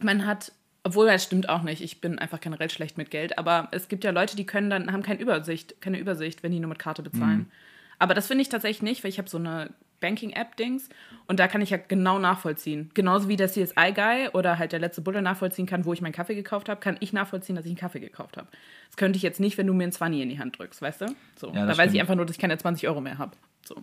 man 0.00 0.26
hat, 0.26 0.52
obwohl 0.84 1.06
das 1.06 1.24
stimmt 1.24 1.48
auch 1.48 1.62
nicht, 1.62 1.82
ich 1.82 2.00
bin 2.00 2.18
einfach 2.18 2.40
generell 2.40 2.70
schlecht 2.70 2.96
mit 2.98 3.10
Geld, 3.10 3.38
aber 3.38 3.68
es 3.72 3.88
gibt 3.88 4.04
ja 4.04 4.10
Leute, 4.10 4.36
die 4.36 4.46
können 4.46 4.70
dann, 4.70 4.92
haben 4.92 5.02
keine 5.02 5.20
Übersicht, 5.20 5.80
keine 5.80 5.98
Übersicht, 5.98 6.42
wenn 6.42 6.52
die 6.52 6.60
nur 6.60 6.68
mit 6.68 6.78
Karte 6.78 7.02
bezahlen. 7.02 7.50
Aber 7.98 8.14
das 8.14 8.26
finde 8.26 8.42
ich 8.42 8.48
tatsächlich 8.48 8.82
nicht, 8.82 9.02
weil 9.04 9.08
ich 9.08 9.18
habe 9.18 9.28
so 9.28 9.38
eine 9.38 9.70
Banking-App-Dings 10.00 10.90
und 11.26 11.40
da 11.40 11.48
kann 11.48 11.62
ich 11.62 11.70
ja 11.70 11.78
genau 11.78 12.18
nachvollziehen. 12.18 12.90
Genauso 12.92 13.28
wie 13.28 13.36
der 13.36 13.48
CSI-Guy 13.48 14.28
oder 14.34 14.58
halt 14.58 14.72
der 14.72 14.78
letzte 14.80 15.00
Bulle 15.00 15.22
nachvollziehen 15.22 15.64
kann, 15.66 15.84
wo 15.86 15.92
ich 15.94 16.02
meinen 16.02 16.12
Kaffee 16.12 16.34
gekauft 16.34 16.68
habe, 16.68 16.80
kann 16.80 16.96
ich 17.00 17.12
nachvollziehen, 17.14 17.56
dass 17.56 17.64
ich 17.64 17.70
einen 17.70 17.78
Kaffee 17.78 18.00
gekauft 18.00 18.36
habe. 18.36 18.48
Das 18.88 18.96
könnte 18.96 19.16
ich 19.16 19.22
jetzt 19.22 19.40
nicht, 19.40 19.56
wenn 19.56 19.66
du 19.66 19.72
mir 19.72 19.84
einen 19.84 19.92
20 19.92 20.20
in 20.20 20.28
die 20.28 20.38
Hand 20.38 20.58
drückst, 20.58 20.82
weißt 20.82 21.00
du? 21.02 21.06
So, 21.36 21.48
Ja, 21.48 21.60
da 21.62 21.66
das 21.68 21.78
weiß 21.78 21.86
ich 21.86 21.90
stimmt. 21.92 22.00
einfach 22.02 22.14
nur, 22.16 22.26
dass 22.26 22.36
ich 22.36 22.40
keine 22.40 22.58
20 22.58 22.86
Euro 22.88 23.00
mehr 23.00 23.16
habe. 23.18 23.32
So. 23.64 23.76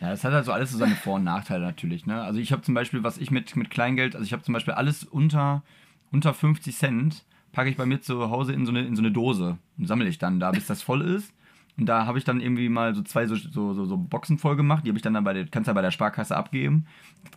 Ja, 0.00 0.10
das 0.10 0.22
hat 0.24 0.32
halt 0.32 0.44
so 0.44 0.52
alles 0.52 0.72
so 0.72 0.76
seine 0.78 0.96
Vor- 0.96 1.14
und 1.14 1.24
Nachteile 1.24 1.64
natürlich. 1.64 2.04
Ne? 2.04 2.20
Also 2.22 2.38
ich 2.40 2.52
habe 2.52 2.60
zum 2.60 2.74
Beispiel, 2.74 3.02
was 3.02 3.16
ich 3.16 3.30
mit, 3.30 3.56
mit 3.56 3.70
Kleingeld, 3.70 4.14
also 4.14 4.24
ich 4.26 4.32
habe 4.34 4.42
zum 4.42 4.52
Beispiel 4.52 4.74
alles 4.74 5.04
unter, 5.04 5.62
unter 6.14 6.32
50 6.32 6.74
Cent, 6.74 7.24
packe 7.52 7.68
ich 7.68 7.76
bei 7.76 7.84
mir 7.84 8.00
zu 8.00 8.30
Hause 8.30 8.52
in 8.52 8.64
so 8.64 8.72
eine, 8.72 8.86
in 8.86 8.96
so 8.96 9.02
eine 9.02 9.12
Dose 9.12 9.58
und 9.76 9.86
sammle 9.86 10.08
ich 10.08 10.18
dann 10.18 10.40
da, 10.40 10.50
bis 10.52 10.66
das 10.66 10.82
voll 10.82 11.02
ist. 11.02 11.34
Und 11.76 11.86
da 11.86 12.06
habe 12.06 12.18
ich 12.18 12.24
dann 12.24 12.40
irgendwie 12.40 12.68
mal 12.68 12.94
so 12.94 13.02
zwei 13.02 13.26
so, 13.26 13.34
so, 13.34 13.74
so, 13.74 13.84
so 13.84 13.96
Boxen 13.96 14.38
voll 14.38 14.54
gemacht, 14.54 14.84
die 14.84 14.90
habe 14.90 14.98
ich 14.98 15.02
dann, 15.02 15.14
dann 15.14 15.24
bei 15.24 15.32
der, 15.32 15.46
kannst 15.46 15.66
du 15.66 15.70
ja 15.70 15.74
bei 15.74 15.82
der 15.82 15.90
Sparkasse 15.90 16.36
abgeben. 16.36 16.86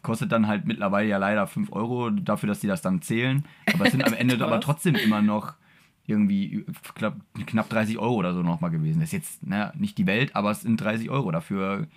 Kostet 0.03 0.31
dann 0.31 0.47
halt 0.47 0.65
mittlerweile 0.65 1.09
ja 1.09 1.17
leider 1.17 1.47
5 1.47 1.71
Euro 1.71 2.11
dafür, 2.11 2.47
dass 2.47 2.59
die 2.59 2.67
das 2.67 2.83
dann 2.83 3.01
zählen. 3.01 3.43
Aber 3.73 3.85
es 3.85 3.91
sind 3.91 4.05
am 4.05 4.13
Ende 4.17 4.43
aber 4.45 4.61
trotzdem 4.61 4.95
immer 4.95 5.23
noch 5.23 5.55
irgendwie 6.05 6.65
knapp, 6.93 7.17
knapp 7.47 7.69
30 7.69 7.97
Euro 7.97 8.13
oder 8.13 8.33
so 8.33 8.43
nochmal 8.43 8.71
gewesen. 8.71 8.99
Das 8.99 9.09
ist 9.09 9.13
jetzt 9.13 9.47
ne, 9.47 9.73
nicht 9.75 9.97
die 9.97 10.07
Welt, 10.07 10.35
aber 10.35 10.51
es 10.51 10.61
sind 10.61 10.79
30 10.79 11.09
Euro. 11.09 11.31
Dafür 11.31 11.87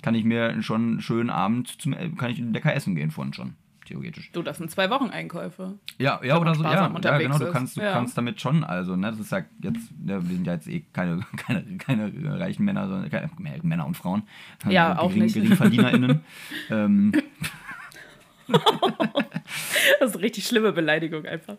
kann 0.00 0.14
ich 0.14 0.24
mir 0.24 0.62
schon 0.62 0.82
einen 0.82 1.00
schönen 1.00 1.30
Abend 1.30 1.80
zum 1.80 1.94
kann 2.16 2.30
ich 2.30 2.38
lecker 2.38 2.74
essen 2.74 2.94
gehen 2.94 3.10
von 3.10 3.34
schon, 3.34 3.54
theoretisch. 3.90 4.30
Du, 4.32 4.42
das 4.42 4.58
sind 4.58 4.70
zwei 4.70 4.88
Wochen 4.90 5.10
Einkäufe. 5.10 5.74
Ja, 5.98 6.20
ja 6.22 6.38
oder 6.38 6.54
so, 6.54 6.62
ja, 6.62 6.72
ja 7.02 7.18
genau, 7.18 7.38
du 7.38 7.50
kannst, 7.50 7.76
du 7.76 7.80
Ja. 7.80 7.92
kannst 7.92 8.16
damit 8.16 8.40
schon, 8.40 8.64
also, 8.64 8.96
ne, 8.96 9.10
das 9.10 9.20
ist 9.20 9.32
ja 9.32 9.42
jetzt, 9.62 9.90
ne, 9.98 10.22
wir 10.22 10.34
sind 10.36 10.46
ja 10.46 10.54
jetzt 10.54 10.68
eh 10.68 10.84
keine, 10.92 11.20
keine, 11.36 11.62
keine 11.78 12.40
reichen 12.40 12.64
Männer, 12.64 12.88
sondern 12.88 13.10
keine, 13.10 13.30
Männer 13.62 13.86
und 13.86 13.96
Frauen. 13.96 14.22
Ja, 14.68 14.90
Also 14.92 15.02
auch 15.02 15.12
nicht. 15.12 15.34
GeringverdienerInnen. 15.34 16.20
ähm, 16.70 17.12
Das 20.00 20.10
ist 20.10 20.14
eine 20.16 20.24
richtig 20.24 20.46
schlimme 20.46 20.72
Beleidigung 20.72 21.24
einfach. 21.26 21.56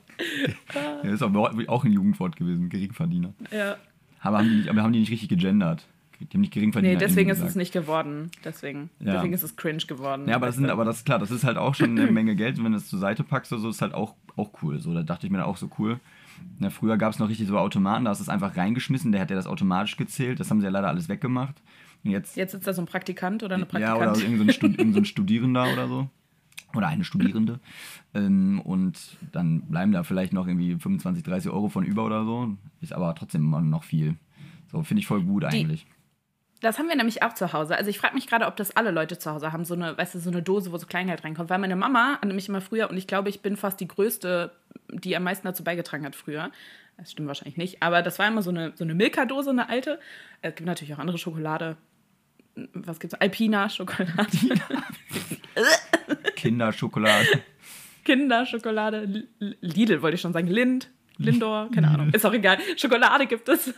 ja, 1.04 1.10
ist 1.12 1.22
aber 1.24 1.52
auch 1.67 1.84
ein 1.86 1.91
Jugendwort 1.91 2.36
gewesen, 2.36 2.70
Geringverdiener. 2.70 3.34
Ja. 3.52 3.78
Aber 4.22 4.39
haben 4.39 4.50
die 4.50 4.56
nicht, 4.58 4.70
aber 4.70 4.84
haben 4.84 4.94
die 4.94 5.00
nicht 5.00 5.12
richtig 5.12 5.30
gegendert. 5.30 5.86
Die 6.21 6.34
haben 6.36 6.41
nicht 6.41 6.53
Nee, 6.55 6.60
Geringverdiener. 6.60 6.97
deswegen 6.99 7.29
ist 7.29 7.36
gesagt. 7.38 7.49
es 7.51 7.55
nicht 7.55 7.73
geworden. 7.73 8.31
Deswegen. 8.43 8.89
Ja. 8.99 9.13
Deswegen 9.13 9.34
ist 9.34 9.43
es 9.43 9.55
cringe 9.55 9.84
geworden. 9.88 10.27
Ja, 10.27 10.36
aber 10.36 10.47
das 10.47 10.55
sind, 10.55 10.69
aber 10.69 10.86
das 10.86 10.97
ist 10.97 11.05
klar, 11.05 11.19
das 11.19 11.31
ist 11.31 11.43
halt 11.43 11.57
auch 11.57 11.75
schon 11.75 11.97
eine 11.97 12.12
Menge 12.12 12.36
Geld. 12.36 12.57
Und 12.57 12.65
wenn 12.65 12.71
du 12.71 12.77
es 12.77 12.88
zur 12.88 12.99
Seite 12.99 13.23
packst, 13.23 13.49
so 13.49 13.69
ist 13.69 13.81
halt 13.81 13.93
auch, 13.93 14.15
auch 14.36 14.51
cool. 14.62 14.79
So, 14.79 14.93
da 14.93 15.03
dachte 15.03 15.25
ich 15.25 15.31
mir 15.31 15.39
dann 15.39 15.47
auch 15.47 15.57
so 15.57 15.69
cool. 15.79 15.99
Na, 16.60 16.69
früher 16.69 16.97
gab 16.97 17.13
es 17.13 17.19
noch 17.19 17.29
richtig 17.29 17.47
so 17.47 17.57
Automaten, 17.57 18.05
da 18.05 18.12
hast 18.12 18.19
du 18.19 18.23
es 18.23 18.29
einfach 18.29 18.57
reingeschmissen, 18.57 19.12
der 19.12 19.21
hat 19.21 19.29
ja 19.29 19.36
das 19.36 19.45
automatisch 19.47 19.95
gezählt. 19.97 20.39
Das 20.39 20.49
haben 20.49 20.60
sie 20.60 20.65
ja 20.65 20.71
leider 20.71 20.88
alles 20.88 21.07
weggemacht. 21.10 21.62
Und 22.03 22.12
jetzt, 22.12 22.36
Jetzt 22.36 22.51
sitzt 22.51 22.65
da 22.65 22.73
so 22.73 22.81
ein 22.81 22.88
Praktikant 22.88 23.43
oder 23.43 23.55
eine 23.55 23.67
ja, 23.79 23.95
oder 23.95 24.05
Praktikantin. 24.05 24.39
irgend 24.39 24.53
so, 24.53 24.67
irgend 24.67 24.95
so 24.95 25.03
Studierender 25.03 25.71
oder 25.71 25.88
so. 25.88 26.10
Oder 26.73 26.88
eine 26.88 27.03
Studierende. 27.03 27.60
Ähm, 28.13 28.62
und 28.63 28.97
dann 29.34 29.62
bleiben 29.62 29.91
da 29.91 30.03
vielleicht 30.03 30.34
noch 30.34 30.47
irgendwie 30.47 30.71
25, 30.77 31.21
30 31.23 31.51
Euro 31.51 31.67
von 31.69 31.84
über 31.84 32.05
oder 32.05 32.23
so. 32.23 32.55
Ist 32.79 32.93
aber 32.93 33.13
trotzdem 33.13 33.41
immer 33.41 33.62
noch 33.62 33.84
viel. 33.84 34.15
So, 34.71 34.81
finde 34.84 35.01
ich 35.01 35.07
voll 35.07 35.21
gut 35.21 35.43
eigentlich. 35.43 35.86
Das 36.62 36.78
haben 36.80 36.88
wir 36.88 36.95
nämlich 36.95 37.24
auch 37.24 37.34
zu 37.34 37.54
Hause. 37.54 37.76
Also 37.76 37.89
ich 37.89 37.97
frage 38.00 38.13
mich 38.15 38.28
gerade, 38.28 38.45
ob 38.45 38.56
das 38.56 38.76
alle 38.76 38.91
Leute 38.91 39.17
zu 39.17 39.32
Hause 39.32 39.52
haben, 39.52 39.65
so 39.65 39.74
eine, 39.74 39.97
weißt 39.97 40.15
du, 40.15 40.19
so 40.19 40.30
eine 40.30 40.41
Dose, 40.43 40.71
wo 40.71 40.78
so 40.78 40.86
Kleingeld 40.86 41.24
reinkommt. 41.24 41.50
Weil 41.50 41.58
meine 41.60 41.76
Mama 41.76 42.13
hat 42.13 42.26
nämlich 42.26 42.47
immer 42.47 42.62
früher, 42.62 42.89
und 42.89 42.97
ich 42.97 43.08
glaube, 43.08 43.30
ich 43.30 43.41
bin 43.41 43.58
fast 43.58 43.80
die 43.80 43.88
Größte, 43.88 44.52
die 44.89 45.15
am 45.17 45.24
meisten 45.24 45.45
dazu 45.47 45.63
beigetragen 45.63 46.06
hat 46.06 46.15
früher. 46.15 46.52
Das 46.97 47.12
stimmt 47.12 47.28
wahrscheinlich 47.28 47.58
nicht. 47.58 47.82
Aber 47.82 48.04
das 48.04 48.19
war 48.19 48.28
immer 48.28 48.43
so 48.43 48.52
eine, 48.52 48.74
so 48.76 48.84
eine 48.84 48.93
Milka-Dose, 48.93 49.50
eine 49.50 49.69
alte. 49.69 50.00
Es 50.43 50.54
gibt 50.56 50.67
natürlich 50.67 50.93
auch 50.93 51.00
andere 51.00 51.17
Schokolade. 51.17 51.78
Was 52.74 53.00
gibt's? 53.00 53.15
Alpina-Schokolade. 53.15 54.28
Kinderschokolade. 56.36 57.28
Kinderschokolade. 58.04 59.26
L- 59.39 59.58
Lidl 59.62 60.02
wollte 60.02 60.15
ich 60.15 60.21
schon 60.21 60.34
sagen. 60.34 60.47
Lind. 60.47 60.89
Lindor, 61.23 61.69
keine 61.73 61.88
Ahnung, 61.89 62.10
ist 62.12 62.25
auch 62.25 62.34
egal. 62.34 62.57
Schokolade 62.77 63.25
gibt 63.27 63.47
es. 63.49 63.73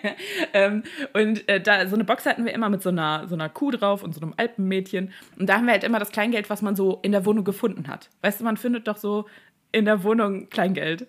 ähm, 0.52 0.82
und 1.12 1.48
äh, 1.48 1.60
da 1.60 1.86
so 1.86 1.94
eine 1.94 2.04
Box 2.04 2.26
hatten 2.26 2.44
wir 2.44 2.52
immer 2.52 2.68
mit 2.68 2.82
so 2.82 2.88
einer, 2.90 3.26
so 3.28 3.34
einer 3.34 3.48
Kuh 3.48 3.70
drauf 3.70 4.02
und 4.02 4.14
so 4.14 4.20
einem 4.20 4.34
Alpenmädchen. 4.36 5.12
Und 5.38 5.48
da 5.48 5.56
haben 5.56 5.66
wir 5.66 5.72
halt 5.72 5.84
immer 5.84 5.98
das 5.98 6.10
Kleingeld, 6.10 6.50
was 6.50 6.62
man 6.62 6.76
so 6.76 7.00
in 7.02 7.12
der 7.12 7.24
Wohnung 7.26 7.44
gefunden 7.44 7.88
hat. 7.88 8.10
Weißt 8.22 8.40
du, 8.40 8.44
man 8.44 8.56
findet 8.56 8.86
doch 8.88 8.96
so 8.96 9.26
in 9.72 9.84
der 9.86 10.04
Wohnung 10.04 10.48
Kleingeld. 10.50 11.06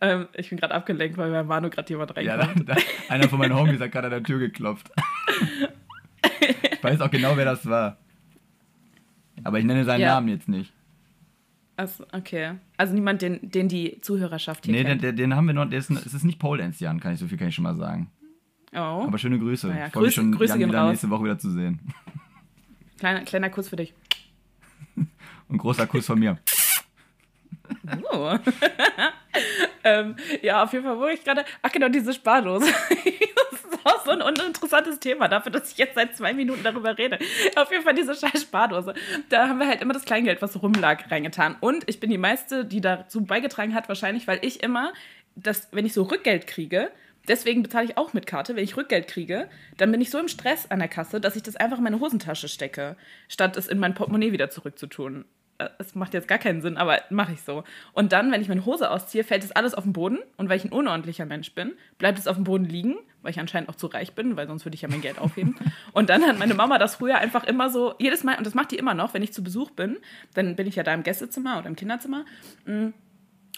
Ähm, 0.00 0.28
ich 0.34 0.50
bin 0.50 0.58
gerade 0.58 0.74
abgelenkt, 0.74 1.16
weil 1.16 1.30
bei 1.30 1.42
Manu 1.42 1.70
gerade 1.70 1.88
jemand 1.88 2.14
Ja, 2.18 2.36
reinkommt. 2.36 2.68
da, 2.68 2.74
da, 2.74 2.80
einer 3.08 3.28
von 3.28 3.38
meinen 3.38 3.56
Homies 3.56 3.80
hat 3.80 3.90
gerade 3.92 4.06
an 4.08 4.12
der 4.12 4.22
Tür 4.22 4.38
geklopft. 4.38 4.90
ich 6.72 6.84
weiß 6.84 7.00
auch 7.00 7.10
genau, 7.10 7.36
wer 7.36 7.44
das 7.46 7.64
war. 7.66 7.96
Aber 9.44 9.58
ich 9.58 9.64
nenne 9.64 9.84
seinen 9.84 10.00
Ja. 10.00 10.14
Namen 10.14 10.28
jetzt 10.28 10.48
nicht. 10.48 10.72
Also, 11.76 12.06
okay. 12.12 12.54
Also 12.78 12.94
niemand, 12.94 13.20
den, 13.22 13.50
den 13.50 13.68
die 13.68 14.00
Zuhörerschaft 14.00 14.64
hier 14.64 14.72
Nee, 14.72 14.78
den, 14.82 14.86
kennt. 14.98 15.02
den, 15.02 15.16
den 15.16 15.36
haben 15.36 15.46
wir 15.46 15.54
noch. 15.54 15.66
Der 15.68 15.78
ist, 15.78 15.90
es 15.90 16.14
ist 16.14 16.24
nicht 16.24 16.38
Pole 16.38 16.62
Dance 16.62 16.82
Jan, 16.82 17.00
kann 17.00 17.12
ich 17.12 17.18
so 17.20 17.26
viel 17.26 17.36
kann 17.38 17.48
ich 17.48 17.54
schon 17.54 17.64
mal 17.64 17.76
sagen. 17.76 18.10
oh, 18.72 18.76
Aber 18.78 19.18
schöne 19.18 19.38
Grüße. 19.38 19.68
Naja, 19.68 19.86
ich 19.88 19.92
freue 19.92 20.04
mich 20.04 20.14
schon, 20.14 20.32
Grüße 20.32 20.58
Jan 20.58 20.68
wieder 20.70 20.80
raus. 20.80 20.90
nächste 20.90 21.10
Woche 21.10 21.24
wieder 21.24 21.38
zu 21.38 21.50
sehen. 21.50 21.80
kleiner, 22.98 23.20
kleiner 23.22 23.50
Kuss 23.50 23.68
für 23.68 23.76
dich. 23.76 23.92
Und 25.48 25.58
großer 25.58 25.86
Kuss 25.86 26.06
von 26.06 26.18
mir. 26.18 26.38
Oh. 28.12 28.36
ähm, 29.84 30.16
ja, 30.42 30.62
auf 30.64 30.72
jeden 30.72 30.84
Fall, 30.84 30.98
wo 30.98 31.06
ich 31.06 31.22
gerade. 31.24 31.44
Ach 31.62 31.70
genau, 31.72 31.88
diese 31.88 32.12
Spardose. 32.14 32.66
auch 33.86 34.04
so 34.04 34.10
ein 34.10 34.22
uninteressantes 34.22 35.00
Thema 35.00 35.28
dafür, 35.28 35.52
dass 35.52 35.72
ich 35.72 35.78
jetzt 35.78 35.94
seit 35.94 36.16
zwei 36.16 36.32
Minuten 36.32 36.62
darüber 36.62 36.98
rede. 36.98 37.18
Auf 37.56 37.70
jeden 37.70 37.84
Fall 37.84 37.94
diese 37.94 38.14
scheiß 38.14 38.42
Spardose. 38.42 38.94
Da 39.28 39.48
haben 39.48 39.58
wir 39.58 39.66
halt 39.66 39.80
immer 39.80 39.94
das 39.94 40.04
Kleingeld, 40.04 40.42
was 40.42 40.60
rumlag, 40.62 41.10
reingetan. 41.10 41.56
Und 41.60 41.84
ich 41.88 42.00
bin 42.00 42.10
die 42.10 42.18
meiste, 42.18 42.64
die 42.64 42.80
dazu 42.80 43.24
beigetragen 43.24 43.74
hat, 43.74 43.88
wahrscheinlich, 43.88 44.26
weil 44.26 44.38
ich 44.42 44.62
immer, 44.62 44.92
das, 45.34 45.68
wenn 45.72 45.86
ich 45.86 45.92
so 45.92 46.02
Rückgeld 46.02 46.46
kriege, 46.46 46.90
Deswegen 47.28 47.62
bezahle 47.62 47.86
ich 47.86 47.96
auch 47.96 48.12
mit 48.12 48.26
Karte. 48.26 48.54
Wenn 48.54 48.64
ich 48.64 48.76
Rückgeld 48.76 49.08
kriege, 49.08 49.48
dann 49.76 49.90
bin 49.90 50.00
ich 50.00 50.10
so 50.10 50.18
im 50.18 50.28
Stress 50.28 50.70
an 50.70 50.78
der 50.78 50.88
Kasse, 50.88 51.20
dass 51.20 51.36
ich 51.36 51.42
das 51.42 51.56
einfach 51.56 51.78
in 51.78 51.84
meine 51.84 52.00
Hosentasche 52.00 52.48
stecke, 52.48 52.96
statt 53.28 53.56
es 53.56 53.66
in 53.66 53.78
mein 53.78 53.94
Portemonnaie 53.94 54.32
wieder 54.32 54.50
zurückzutun. 54.50 55.24
Äh, 55.58 55.68
es 55.78 55.94
macht 55.94 56.14
jetzt 56.14 56.28
gar 56.28 56.38
keinen 56.38 56.60
Sinn, 56.60 56.76
aber 56.76 57.00
mache 57.10 57.32
ich 57.32 57.42
so. 57.42 57.64
Und 57.92 58.12
dann, 58.12 58.30
wenn 58.32 58.40
ich 58.40 58.48
meine 58.48 58.64
Hose 58.64 58.90
ausziehe, 58.90 59.24
fällt 59.24 59.44
es 59.44 59.52
alles 59.52 59.74
auf 59.74 59.84
den 59.84 59.92
Boden. 59.92 60.18
Und 60.36 60.48
weil 60.48 60.56
ich 60.56 60.64
ein 60.64 60.72
unordentlicher 60.72 61.26
Mensch 61.26 61.52
bin, 61.54 61.72
bleibt 61.98 62.18
es 62.18 62.26
auf 62.26 62.36
dem 62.36 62.44
Boden 62.44 62.64
liegen, 62.64 62.96
weil 63.22 63.30
ich 63.30 63.40
anscheinend 63.40 63.68
auch 63.68 63.76
zu 63.76 63.86
reich 63.86 64.14
bin, 64.14 64.36
weil 64.36 64.46
sonst 64.46 64.64
würde 64.64 64.74
ich 64.74 64.82
ja 64.82 64.88
mein 64.88 65.00
Geld 65.00 65.18
aufheben. 65.18 65.56
Und 65.92 66.10
dann 66.10 66.24
hat 66.24 66.38
meine 66.38 66.54
Mama 66.54 66.78
das 66.78 66.96
früher 66.96 67.18
einfach 67.18 67.44
immer 67.44 67.70
so, 67.70 67.94
jedes 67.98 68.24
Mal, 68.24 68.36
und 68.36 68.46
das 68.46 68.54
macht 68.54 68.70
die 68.70 68.76
immer 68.76 68.94
noch, 68.94 69.14
wenn 69.14 69.22
ich 69.22 69.32
zu 69.32 69.42
Besuch 69.42 69.70
bin, 69.70 69.98
dann 70.34 70.56
bin 70.56 70.66
ich 70.66 70.76
ja 70.76 70.82
da 70.82 70.92
im 70.92 71.02
Gästezimmer 71.02 71.58
oder 71.58 71.68
im 71.68 71.76
Kinderzimmer. 71.76 72.24
Mm, 72.66 72.88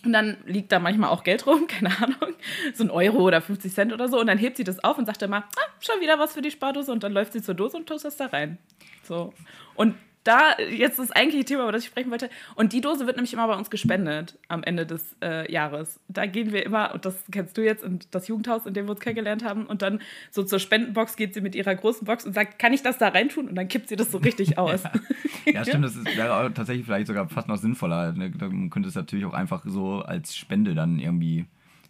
und 0.05 0.13
dann 0.13 0.37
liegt 0.47 0.71
da 0.71 0.79
manchmal 0.79 1.11
auch 1.11 1.25
Geld 1.25 1.47
rum, 1.47 1.67
keine 1.69 1.91
Ahnung, 1.99 2.35
so 2.73 2.85
ein 2.85 2.91
Euro 2.91 3.19
oder 3.19 3.41
50 3.41 3.73
Cent 3.73 3.93
oder 3.93 4.09
so. 4.09 4.21
Und 4.21 4.29
dann 4.29 4.39
hebt 4.39 4.57
sie 4.57 4.65
das 4.65 4.83
auf 4.85 4.99
und 4.99 5.07
sagt 5.07 5.23
immer, 5.23 5.39
ah, 5.39 5.71
schon 5.81 6.01
wieder 6.01 6.19
was 6.19 6.35
für 6.35 6.43
die 6.43 6.51
Spardose. 6.51 6.93
Und 6.93 7.03
dann 7.03 7.13
läuft 7.13 7.33
sie 7.33 7.43
zur 7.43 7.55
Dose 7.55 7.77
und 7.77 7.87
tust 7.87 8.05
das 8.05 8.17
da 8.17 8.27
rein. 8.27 8.59
So. 9.03 9.33
Und 9.75 9.95
da 10.29 10.59
jetzt 10.59 10.99
das 10.99 11.11
eigentliche 11.11 11.45
Thema, 11.45 11.63
über 11.63 11.73
das 11.73 11.83
ich 11.83 11.89
sprechen 11.89 12.11
wollte. 12.11 12.29
Und 12.55 12.73
die 12.73 12.81
Dose 12.81 13.07
wird 13.07 13.17
nämlich 13.17 13.33
immer 13.33 13.47
bei 13.47 13.57
uns 13.57 13.71
gespendet 13.71 14.39
am 14.49 14.63
Ende 14.63 14.85
des 14.85 15.17
äh, 15.23 15.51
Jahres. 15.51 16.01
Da 16.09 16.27
gehen 16.27 16.53
wir 16.53 16.65
immer, 16.67 16.93
und 16.93 17.05
das 17.07 17.25
kennst 17.33 17.57
du 17.57 17.65
jetzt, 17.65 17.83
in 17.83 18.01
das 18.11 18.29
Jugendhaus, 18.29 18.67
in 18.67 18.75
dem 18.75 18.87
wir 18.87 18.91
uns 18.91 19.01
kennengelernt 19.01 19.43
haben. 19.43 19.67
Und 19.67 19.81
dann 19.83 20.01
so 20.31 20.43
zur 20.43 20.59
Spendenbox 20.59 21.17
geht 21.17 21.33
sie 21.33 21.41
mit 21.41 21.55
ihrer 21.55 21.75
großen 21.75 22.05
Box 22.05 22.27
und 22.27 22.35
sagt, 22.35 22.59
kann 22.59 22.73
ich 22.73 22.83
das 22.83 22.99
da 22.99 23.09
reintun? 23.09 23.49
Und 23.49 23.55
dann 23.55 23.69
kippt 23.69 23.89
sie 23.89 23.97
das 23.97 24.13
so 24.13 24.19
richtig 24.19 24.59
aus. 24.59 24.83
ja. 24.83 24.93
ja, 25.53 25.65
stimmt, 25.65 25.85
das 25.85 25.97
ist 25.97 26.17
wäre 26.17 26.53
tatsächlich 26.53 26.85
vielleicht 26.85 27.07
sogar 27.07 27.29
fast 27.29 27.49
noch 27.49 27.57
sinnvoller. 27.57 28.13
Ne? 28.13 28.31
Da 28.31 28.49
könnte 28.71 28.89
es 28.89 28.95
natürlich 28.95 29.25
auch 29.25 29.33
einfach 29.35 29.63
so 29.67 30.01
als 30.01 30.37
Spende 30.37 30.75
dann 30.75 30.99
irgendwie 30.99 31.47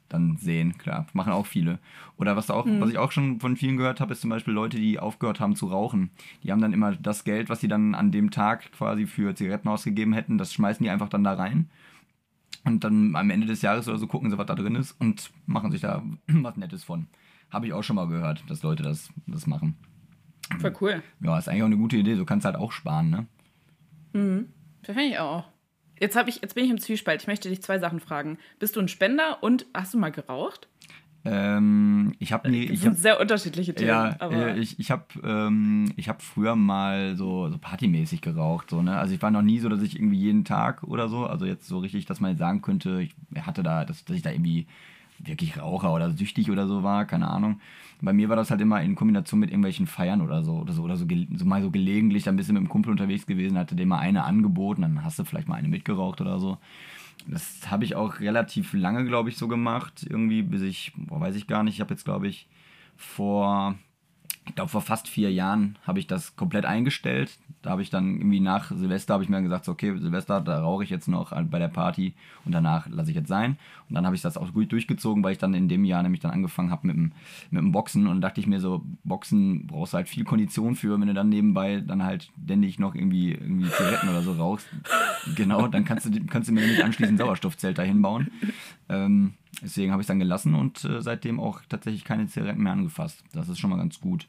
dann 0.09 0.37
sehen. 0.37 0.79
Klar, 0.79 1.07
machen 1.13 1.33
auch 1.33 1.47
viele. 1.47 1.79
Oder 2.17 2.37
was, 2.37 2.51
auch, 2.51 2.67
mhm. 2.67 2.81
was 2.81 2.91
ich 2.91 2.99
auch 2.99 3.13
schon 3.13 3.41
von 3.41 3.57
vielen 3.57 3.77
gehört 3.77 4.01
habe, 4.01 4.13
ist 4.13 4.21
zum 4.21 4.31
Beispiel 4.31 4.55
Leute, 4.55 4.79
die 4.79 4.99
aufgehört 4.99 5.41
haben 5.41 5.57
zu 5.57 5.67
rauchen. 5.67 6.11
Die 6.43 6.53
haben 6.53 6.61
dann 6.61 6.73
immer 6.73 6.95
das 6.97 7.25
Geld, 7.25 7.49
was 7.49 7.61
sie 7.61 7.69
dann 7.69 7.95
an 7.95 8.11
dem 8.11 8.31
Tag 8.31 8.73
quasi 8.73 9.07
für 9.07 9.35
Zigaretten 9.35 9.69
ausgegeben 9.69 10.13
hätten, 10.13 10.39
das 10.39 10.53
schmeißen 10.53 10.83
die 10.83 10.91
einfach 10.91 11.09
dann 11.09 11.25
da 11.25 11.35
rein. 11.35 11.71
Und 12.65 12.85
dann 12.85 13.15
am 13.17 13.31
Ende 13.31 13.47
des 13.47 13.63
Jahres 13.63 13.89
oder 13.89 13.99
so 13.99 14.07
gucken 14.07 14.31
sie, 14.31 14.39
was 14.39 14.47
da 14.47 14.55
drin 14.55 14.75
ist 14.75 14.93
und 14.93 15.31
machen 15.47 15.71
sich 15.71 15.81
da 15.81 16.03
was 16.27 16.57
Nettes 16.57 16.85
von. 16.85 17.07
Habe 17.51 17.67
ich 17.67 17.73
auch 17.73 17.83
schon 17.83 17.97
mal 17.97 18.09
gehört, 18.09 18.45
dass 18.49 18.63
Leute 18.63 18.83
das, 18.83 19.11
das 19.27 19.47
machen. 19.47 19.77
Voll 20.59 20.75
cool. 20.81 21.03
Ja, 21.21 21.39
ist 21.39 21.49
eigentlich 21.49 21.63
auch 21.63 21.67
eine 21.67 21.77
gute 21.77 21.97
Idee. 21.97 22.17
So 22.17 22.25
kannst 22.25 22.45
du 22.45 22.49
halt 22.49 22.59
auch 22.59 22.73
sparen, 22.73 23.11
ne? 23.11 23.27
Mhm. 24.13 24.47
Das 24.83 24.95
finde 24.95 25.11
ich 25.11 25.19
auch. 25.19 25.45
Jetzt, 26.01 26.17
ich, 26.27 26.41
jetzt 26.43 26.55
bin 26.55 26.65
ich 26.65 26.71
im 26.71 26.79
Zwiespalt. 26.79 27.23
Ich 27.23 27.29
möchte 27.29 27.49
dich 27.49 27.63
zwei 27.63 27.79
Sachen 27.79 28.01
fragen. 28.01 28.39
Bist 28.59 28.77
du 28.77 28.81
ein 28.81 28.89
Spender 28.89 29.43
und 29.43 29.67
hast 29.75 29.95
du 29.95 29.99
mal 29.99 30.11
geraucht? 30.11 30.69
Ähm, 31.25 32.15
ich 32.21 32.33
habe 32.33 32.49
nie. 32.49 32.69
Das 32.69 32.81
sind 32.81 32.93
hab, 32.93 32.99
sehr 32.99 33.21
unterschiedliche 33.21 33.75
Themen. 33.75 33.89
Ja, 33.89 34.17
aber 34.19 34.55
äh, 34.55 34.59
ich, 34.59 34.79
ich 34.79 34.91
habe 34.91 35.05
ähm, 35.25 35.93
hab 35.99 36.23
früher 36.23 36.57
mal 36.57 37.17
so, 37.17 37.51
so 37.51 37.59
partymäßig 37.59 38.21
geraucht. 38.21 38.71
So, 38.71 38.83
ne? 38.83 38.97
Also 38.97 39.15
ich 39.15 39.21
war 39.21 39.31
noch 39.31 39.43
nie 39.43 39.59
so, 39.59 39.69
dass 39.69 39.83
ich 39.83 39.97
irgendwie 39.97 40.19
jeden 40.19 40.45
Tag 40.45 40.85
oder 40.85 41.09
so, 41.09 41.27
also 41.27 41.45
jetzt 41.45 41.67
so 41.67 41.79
richtig, 41.79 42.07
dass 42.07 42.21
man 42.21 42.37
sagen 42.37 42.63
könnte, 42.63 43.03
ich 43.03 43.15
hatte 43.41 43.63
da, 43.63 43.85
dass, 43.85 44.05
dass 44.05 44.17
ich 44.17 44.23
da 44.23 44.31
irgendwie 44.31 44.67
wirklich 45.19 45.61
Raucher 45.61 45.93
oder 45.93 46.13
süchtig 46.13 46.51
oder 46.51 46.67
so 46.67 46.83
war, 46.83 47.05
keine 47.05 47.29
Ahnung. 47.29 47.61
Bei 48.01 48.13
mir 48.13 48.29
war 48.29 48.37
das 48.37 48.51
halt 48.51 48.61
immer 48.61 48.81
in 48.81 48.95
Kombination 48.95 49.41
mit 49.41 49.51
irgendwelchen 49.51 49.87
Feiern 49.87 50.21
oder 50.21 50.45
so 50.45 50.59
oder 50.59 50.73
so 50.73 50.83
oder 50.83 50.97
so, 50.97 51.05
so 51.35 51.45
mal 51.45 51.63
so 51.63 51.71
gelegentlich 51.71 52.29
ein 52.29 52.37
bisschen 52.37 52.55
mit 52.55 52.63
dem 52.63 52.69
Kumpel 52.69 52.93
unterwegs 52.93 53.27
gewesen, 53.27 53.59
hatte 53.59 53.75
dem 53.75 53.89
mal 53.89 53.99
eine 53.99 54.25
angeboten, 54.25 54.83
dann 54.83 55.05
hast 55.05 55.19
du 55.19 55.25
vielleicht 55.25 55.49
mal 55.49 55.57
eine 55.57 55.69
mitgeraucht 55.69 56.21
oder 56.21 56.39
so. 56.39 56.59
Das 57.27 57.71
habe 57.71 57.85
ich 57.85 57.97
auch 57.97 58.21
relativ 58.21 58.73
lange, 58.73 59.05
glaube 59.05 59.29
ich, 59.29 59.37
so 59.37 59.49
gemacht, 59.49 60.07
irgendwie 60.09 60.43
bis 60.43 60.63
ich, 60.63 60.93
boah, 60.97 61.21
weiß 61.21 61.35
ich 61.35 61.47
gar 61.47 61.65
nicht, 61.65 61.75
ich 61.75 61.81
habe 61.81 61.93
jetzt 61.93 62.05
glaube 62.05 62.29
ich 62.29 62.47
vor 62.97 63.75
ich 64.49 64.55
glaube, 64.55 64.71
vor 64.71 64.81
fast 64.81 65.09
vier 65.09 65.31
Jahren 65.31 65.77
habe 65.87 65.99
ich 65.99 66.07
das 66.07 66.35
komplett 66.37 66.65
eingestellt. 66.65 67.39
Da 67.63 67.71
habe 67.71 67.83
ich 67.83 67.91
dann 67.91 68.17
irgendwie 68.17 68.41
nach 68.41 68.71
Silvester 68.71 69.15
habe 69.15 69.23
ich 69.23 69.29
mir 69.29 69.43
gesagt, 69.43 69.65
so, 69.65 69.73
okay, 69.73 69.97
Silvester, 69.99 70.41
da 70.41 70.61
rauche 70.61 70.85
ich 70.85 70.91
jetzt 70.91 71.09
noch 71.09 71.33
bei 71.45 71.59
der 71.59 71.69
Party 71.69 72.15
und 72.45 72.53
danach 72.53 72.89
lasse 72.89 73.11
ich 73.11 73.17
jetzt 73.17 73.29
sein. 73.29 73.59
Und 73.89 73.95
dann 73.95 74.07
habe 74.07 74.17
ich 74.17 74.23
das 74.23 74.37
auch 74.37 74.53
gut 74.53 74.73
durchgezogen, 74.73 75.23
weil 75.23 75.33
ich 75.33 75.39
dann 75.39 75.55
in 75.55 75.69
dem 75.69 75.85
Jahr 75.85 76.03
nämlich 76.03 76.21
dann 76.21 76.31
angefangen 76.31 76.71
habe 76.71 76.87
mit 76.87 76.97
dem, 76.97 77.13
mit 77.51 77.61
dem 77.61 77.73
Boxen 77.73 78.07
und 78.07 78.21
dachte 78.21 78.41
ich 78.41 78.47
mir 78.47 78.61
so, 78.61 78.83
Boxen 79.05 79.67
brauchst 79.67 79.93
du 79.93 79.97
halt 79.97 80.09
viel 80.09 80.25
Kondition 80.25 80.77
für, 80.77 80.99
wenn 80.99 81.09
du 81.09 81.15
dann 81.15 81.29
nebenbei 81.29 81.81
dann 81.81 82.05
halt 82.05 82.31
ständig 82.45 82.79
noch 82.79 82.95
irgendwie, 82.95 83.33
irgendwie 83.33 83.69
Zigaretten 83.69 84.09
oder 84.09 84.23
so 84.23 84.33
rauchst. 84.33 84.67
Genau, 85.35 85.67
dann 85.67 85.85
kannst 85.85 86.07
du, 86.07 86.25
kannst 86.27 86.49
du 86.49 86.55
mir 86.55 86.67
nicht 86.67 86.83
anschließend 86.83 87.19
Sauerstoffzelt 87.19 87.77
dahin 87.77 88.01
bauen. 88.01 88.31
Ähm, 88.89 89.35
deswegen 89.63 89.93
habe 89.93 90.01
ich 90.01 90.05
es 90.05 90.09
dann 90.09 90.21
gelassen 90.21 90.55
und 90.55 90.85
äh, 90.85 91.03
seitdem 91.03 91.39
auch 91.39 91.61
tatsächlich 91.69 92.05
keine 92.05 92.27
Zigaretten 92.29 92.63
mehr 92.63 92.73
angefasst. 92.73 93.23
Das 93.33 93.49
ist 93.49 93.59
schon 93.59 93.69
mal 93.69 93.77
ganz 93.77 94.01
gut. 94.01 94.27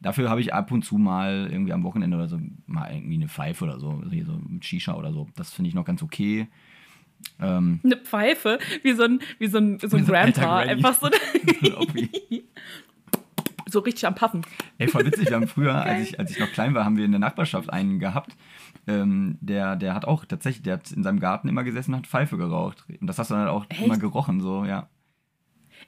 Dafür 0.00 0.30
habe 0.30 0.40
ich 0.40 0.54
ab 0.54 0.70
und 0.70 0.84
zu 0.84 0.96
mal 0.96 1.48
irgendwie 1.50 1.72
am 1.72 1.82
Wochenende 1.82 2.16
oder 2.16 2.28
so 2.28 2.38
mal 2.66 2.92
irgendwie 2.92 3.16
eine 3.16 3.28
Pfeife 3.28 3.64
oder 3.64 3.80
so, 3.80 4.00
also 4.04 4.24
so 4.24 4.40
mit 4.46 4.64
Shisha 4.64 4.94
oder 4.94 5.12
so. 5.12 5.28
Das 5.36 5.52
finde 5.52 5.68
ich 5.68 5.74
noch 5.74 5.84
ganz 5.84 6.02
okay. 6.02 6.48
Ähm, 7.40 7.80
eine 7.82 7.96
Pfeife, 7.96 8.58
wie 8.82 8.92
so 8.92 9.04
ein, 9.04 9.20
wie 9.38 9.48
so 9.48 9.58
ein, 9.58 9.78
so 9.80 9.96
ein 9.96 10.06
Grandpa. 10.06 10.58
Einfach 10.58 10.94
so. 10.94 11.10
so 13.66 13.80
richtig 13.80 14.06
am 14.06 14.14
Paffen. 14.14 14.42
Ey, 14.78 14.88
voll 14.88 15.04
witzig. 15.04 15.28
Wir 15.28 15.36
haben 15.36 15.48
früher, 15.48 15.78
okay. 15.78 15.88
als, 15.88 16.08
ich, 16.08 16.18
als 16.18 16.30
ich 16.30 16.38
noch 16.38 16.50
klein 16.52 16.74
war, 16.74 16.84
haben 16.84 16.96
wir 16.96 17.04
in 17.04 17.12
der 17.12 17.20
Nachbarschaft 17.20 17.70
einen 17.70 17.98
gehabt. 17.98 18.36
Ähm, 18.86 19.36
der, 19.40 19.76
der 19.76 19.94
hat 19.94 20.04
auch 20.04 20.24
tatsächlich, 20.24 20.62
der 20.62 20.74
hat 20.74 20.90
in 20.90 21.02
seinem 21.02 21.20
Garten 21.20 21.48
immer 21.48 21.64
gesessen 21.64 21.92
und 21.92 21.98
hat 22.00 22.06
Pfeife 22.06 22.36
geraucht. 22.36 22.84
Und 23.00 23.06
das 23.06 23.18
hast 23.18 23.30
du 23.30 23.34
dann 23.34 23.44
halt 23.44 23.52
auch 23.52 23.66
Echt? 23.68 23.82
immer 23.82 23.98
gerochen, 23.98 24.40
so, 24.40 24.64
ja. 24.64 24.88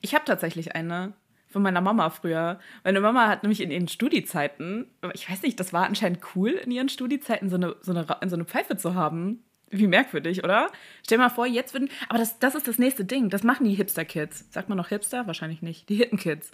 Ich 0.00 0.14
habe 0.14 0.24
tatsächlich 0.24 0.74
eine 0.74 1.14
von 1.50 1.62
meiner 1.62 1.80
Mama 1.80 2.10
früher. 2.10 2.58
Meine 2.84 3.00
Mama 3.00 3.28
hat 3.28 3.42
nämlich 3.42 3.60
in 3.60 3.70
ihren 3.70 3.88
Studiezeiten, 3.88 4.86
ich 5.14 5.28
weiß 5.28 5.42
nicht, 5.42 5.58
das 5.58 5.72
war 5.72 5.84
anscheinend 5.86 6.20
cool, 6.34 6.50
in 6.50 6.70
ihren 6.70 6.88
Studiezeiten 6.88 7.50
so 7.50 7.56
eine, 7.56 7.76
so 7.80 7.92
eine, 7.92 8.06
so 8.06 8.36
eine 8.36 8.44
Pfeife 8.44 8.76
zu 8.76 8.94
haben. 8.94 9.42
Wie 9.72 9.86
merkwürdig, 9.86 10.42
oder? 10.42 10.68
Stell 11.04 11.18
dir 11.18 11.24
mal 11.24 11.30
vor, 11.30 11.46
jetzt 11.46 11.74
würden. 11.74 11.90
Aber 12.08 12.18
das, 12.18 12.40
das 12.40 12.56
ist 12.56 12.66
das 12.66 12.78
nächste 12.78 13.04
Ding. 13.04 13.30
Das 13.30 13.44
machen 13.44 13.66
die 13.66 13.74
Hipster-Kids. 13.74 14.46
Sagt 14.50 14.68
man 14.68 14.76
noch 14.76 14.88
Hipster? 14.88 15.28
Wahrscheinlich 15.28 15.62
nicht. 15.62 15.88
Die 15.88 15.94
Hippen-Kids. 15.94 16.50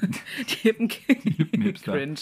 Die 0.38 0.68
Hippen-Kids. 0.68 1.22
Die 1.24 1.30
Hippen-Hipster. 1.30 1.92
Cringe. 1.96 2.20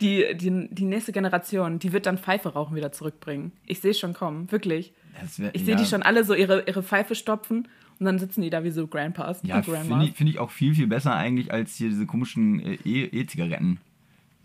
Die, 0.00 0.36
die, 0.36 0.68
die 0.74 0.84
nächste 0.84 1.12
Generation, 1.12 1.78
die 1.78 1.92
wird 1.92 2.06
dann 2.06 2.18
Pfeife 2.18 2.48
rauchen 2.48 2.74
wieder 2.74 2.90
zurückbringen. 2.90 3.52
Ich 3.64 3.80
sehe 3.80 3.92
es 3.92 4.00
schon 4.00 4.14
kommen, 4.14 4.50
wirklich. 4.50 4.92
Wär, 5.36 5.54
ich 5.54 5.64
sehe 5.64 5.74
ja. 5.74 5.80
die 5.80 5.86
schon 5.86 6.02
alle 6.02 6.24
so 6.24 6.34
ihre, 6.34 6.64
ihre 6.66 6.82
Pfeife 6.82 7.14
stopfen 7.14 7.68
und 8.02 8.06
dann 8.06 8.18
sitzen 8.18 8.42
die 8.42 8.50
da 8.50 8.64
wie 8.64 8.72
so 8.72 8.88
Grandpas. 8.88 9.40
Ja, 9.44 9.62
finde 9.62 10.04
ich, 10.04 10.14
find 10.14 10.28
ich 10.28 10.40
auch 10.40 10.50
viel, 10.50 10.74
viel 10.74 10.88
besser 10.88 11.14
eigentlich 11.14 11.52
als 11.52 11.76
hier 11.76 11.88
diese 11.88 12.04
komischen 12.04 12.58
äh, 12.58 12.74
E-Zigaretten. 12.84 13.78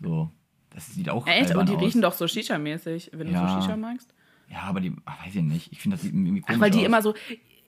so. 0.00 0.30
Das 0.70 0.94
sieht 0.94 1.08
auch 1.08 1.26
Echt? 1.26 1.56
Und 1.56 1.68
die 1.68 1.74
aus. 1.74 1.82
riechen 1.82 2.02
doch 2.02 2.12
so 2.12 2.26
Shisha-mäßig, 2.26 3.10
wenn 3.12 3.32
ja. 3.32 3.42
du 3.42 3.48
so 3.48 3.60
Shisha 3.60 3.76
magst. 3.76 4.14
Ja, 4.48 4.60
aber 4.60 4.80
die, 4.80 4.92
ach, 5.06 5.26
weiß 5.26 5.34
ich 5.34 5.42
nicht. 5.42 5.72
Ich 5.72 5.80
finde, 5.80 5.96
das 5.96 6.02
sieht 6.02 6.12
irgendwie 6.12 6.40
komisch 6.40 6.56
Ach, 6.56 6.60
weil 6.60 6.70
die 6.70 6.78
aus. 6.78 6.84
immer 6.84 7.02
so, 7.02 7.14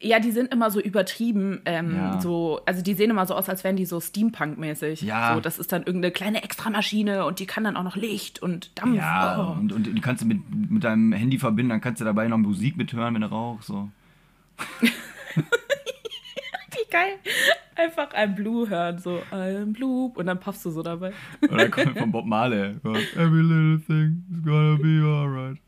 ja, 0.01 0.21
die 0.21 0.31
sind 0.31 0.53
immer 0.53 0.71
so 0.71 0.81
übertrieben, 0.81 1.61
ähm, 1.65 1.97
ja. 1.97 2.21
so, 2.21 2.61
also 2.67 2.83
die 2.83 2.95
sehen 2.95 3.11
immer 3.11 3.27
so 3.27 3.35
aus, 3.35 3.49
als 3.49 3.65
wären 3.65 3.75
die 3.75 3.85
so 3.85 3.99
Steampunk-mäßig. 3.99 5.03
Ja. 5.03 5.35
So, 5.35 5.41
das 5.41 5.59
ist 5.59 5.73
dann 5.73 5.83
irgendeine 5.83 6.13
kleine 6.13 6.43
Extramaschine 6.43 7.25
und 7.27 7.39
die 7.39 7.47
kann 7.47 7.65
dann 7.65 7.77
auch 7.77 7.83
noch 7.83 7.97
Licht 7.97 8.41
und 8.41 8.79
Dampf. 8.79 8.97
Ja, 8.97 9.55
oh. 9.57 9.59
und, 9.59 9.73
und 9.73 9.87
die 9.93 10.01
kannst 10.01 10.23
du 10.23 10.27
mit, 10.27 10.39
mit 10.71 10.85
deinem 10.85 11.13
Handy 11.13 11.39
verbinden, 11.39 11.71
dann 11.71 11.81
kannst 11.81 12.01
du 12.01 12.05
dabei 12.05 12.29
noch 12.29 12.39
Musik 12.39 12.77
mithören, 12.77 13.15
wenn 13.15 13.23
du 13.23 13.31
rauchst, 13.31 13.67
so. 13.67 13.89
geil. 16.91 17.19
Einfach 17.77 18.13
ein 18.13 18.35
Blue 18.35 18.69
hören, 18.69 18.99
so 18.99 19.23
ein 19.31 19.73
Blue 19.73 20.13
und 20.15 20.27
dann 20.27 20.39
puffst 20.39 20.65
du 20.65 20.71
so 20.71 20.83
dabei. 20.83 21.13
Oder 21.51 21.69
kommt 21.69 21.99
von 21.99 22.13
Bob 22.13 22.27
Marley. 22.27 22.75
Every 23.17 23.43
little 23.43 23.81
thing 23.87 24.25
is 24.31 24.45
gonna 24.45 24.77
be 24.77 25.03
alright. 25.03 25.59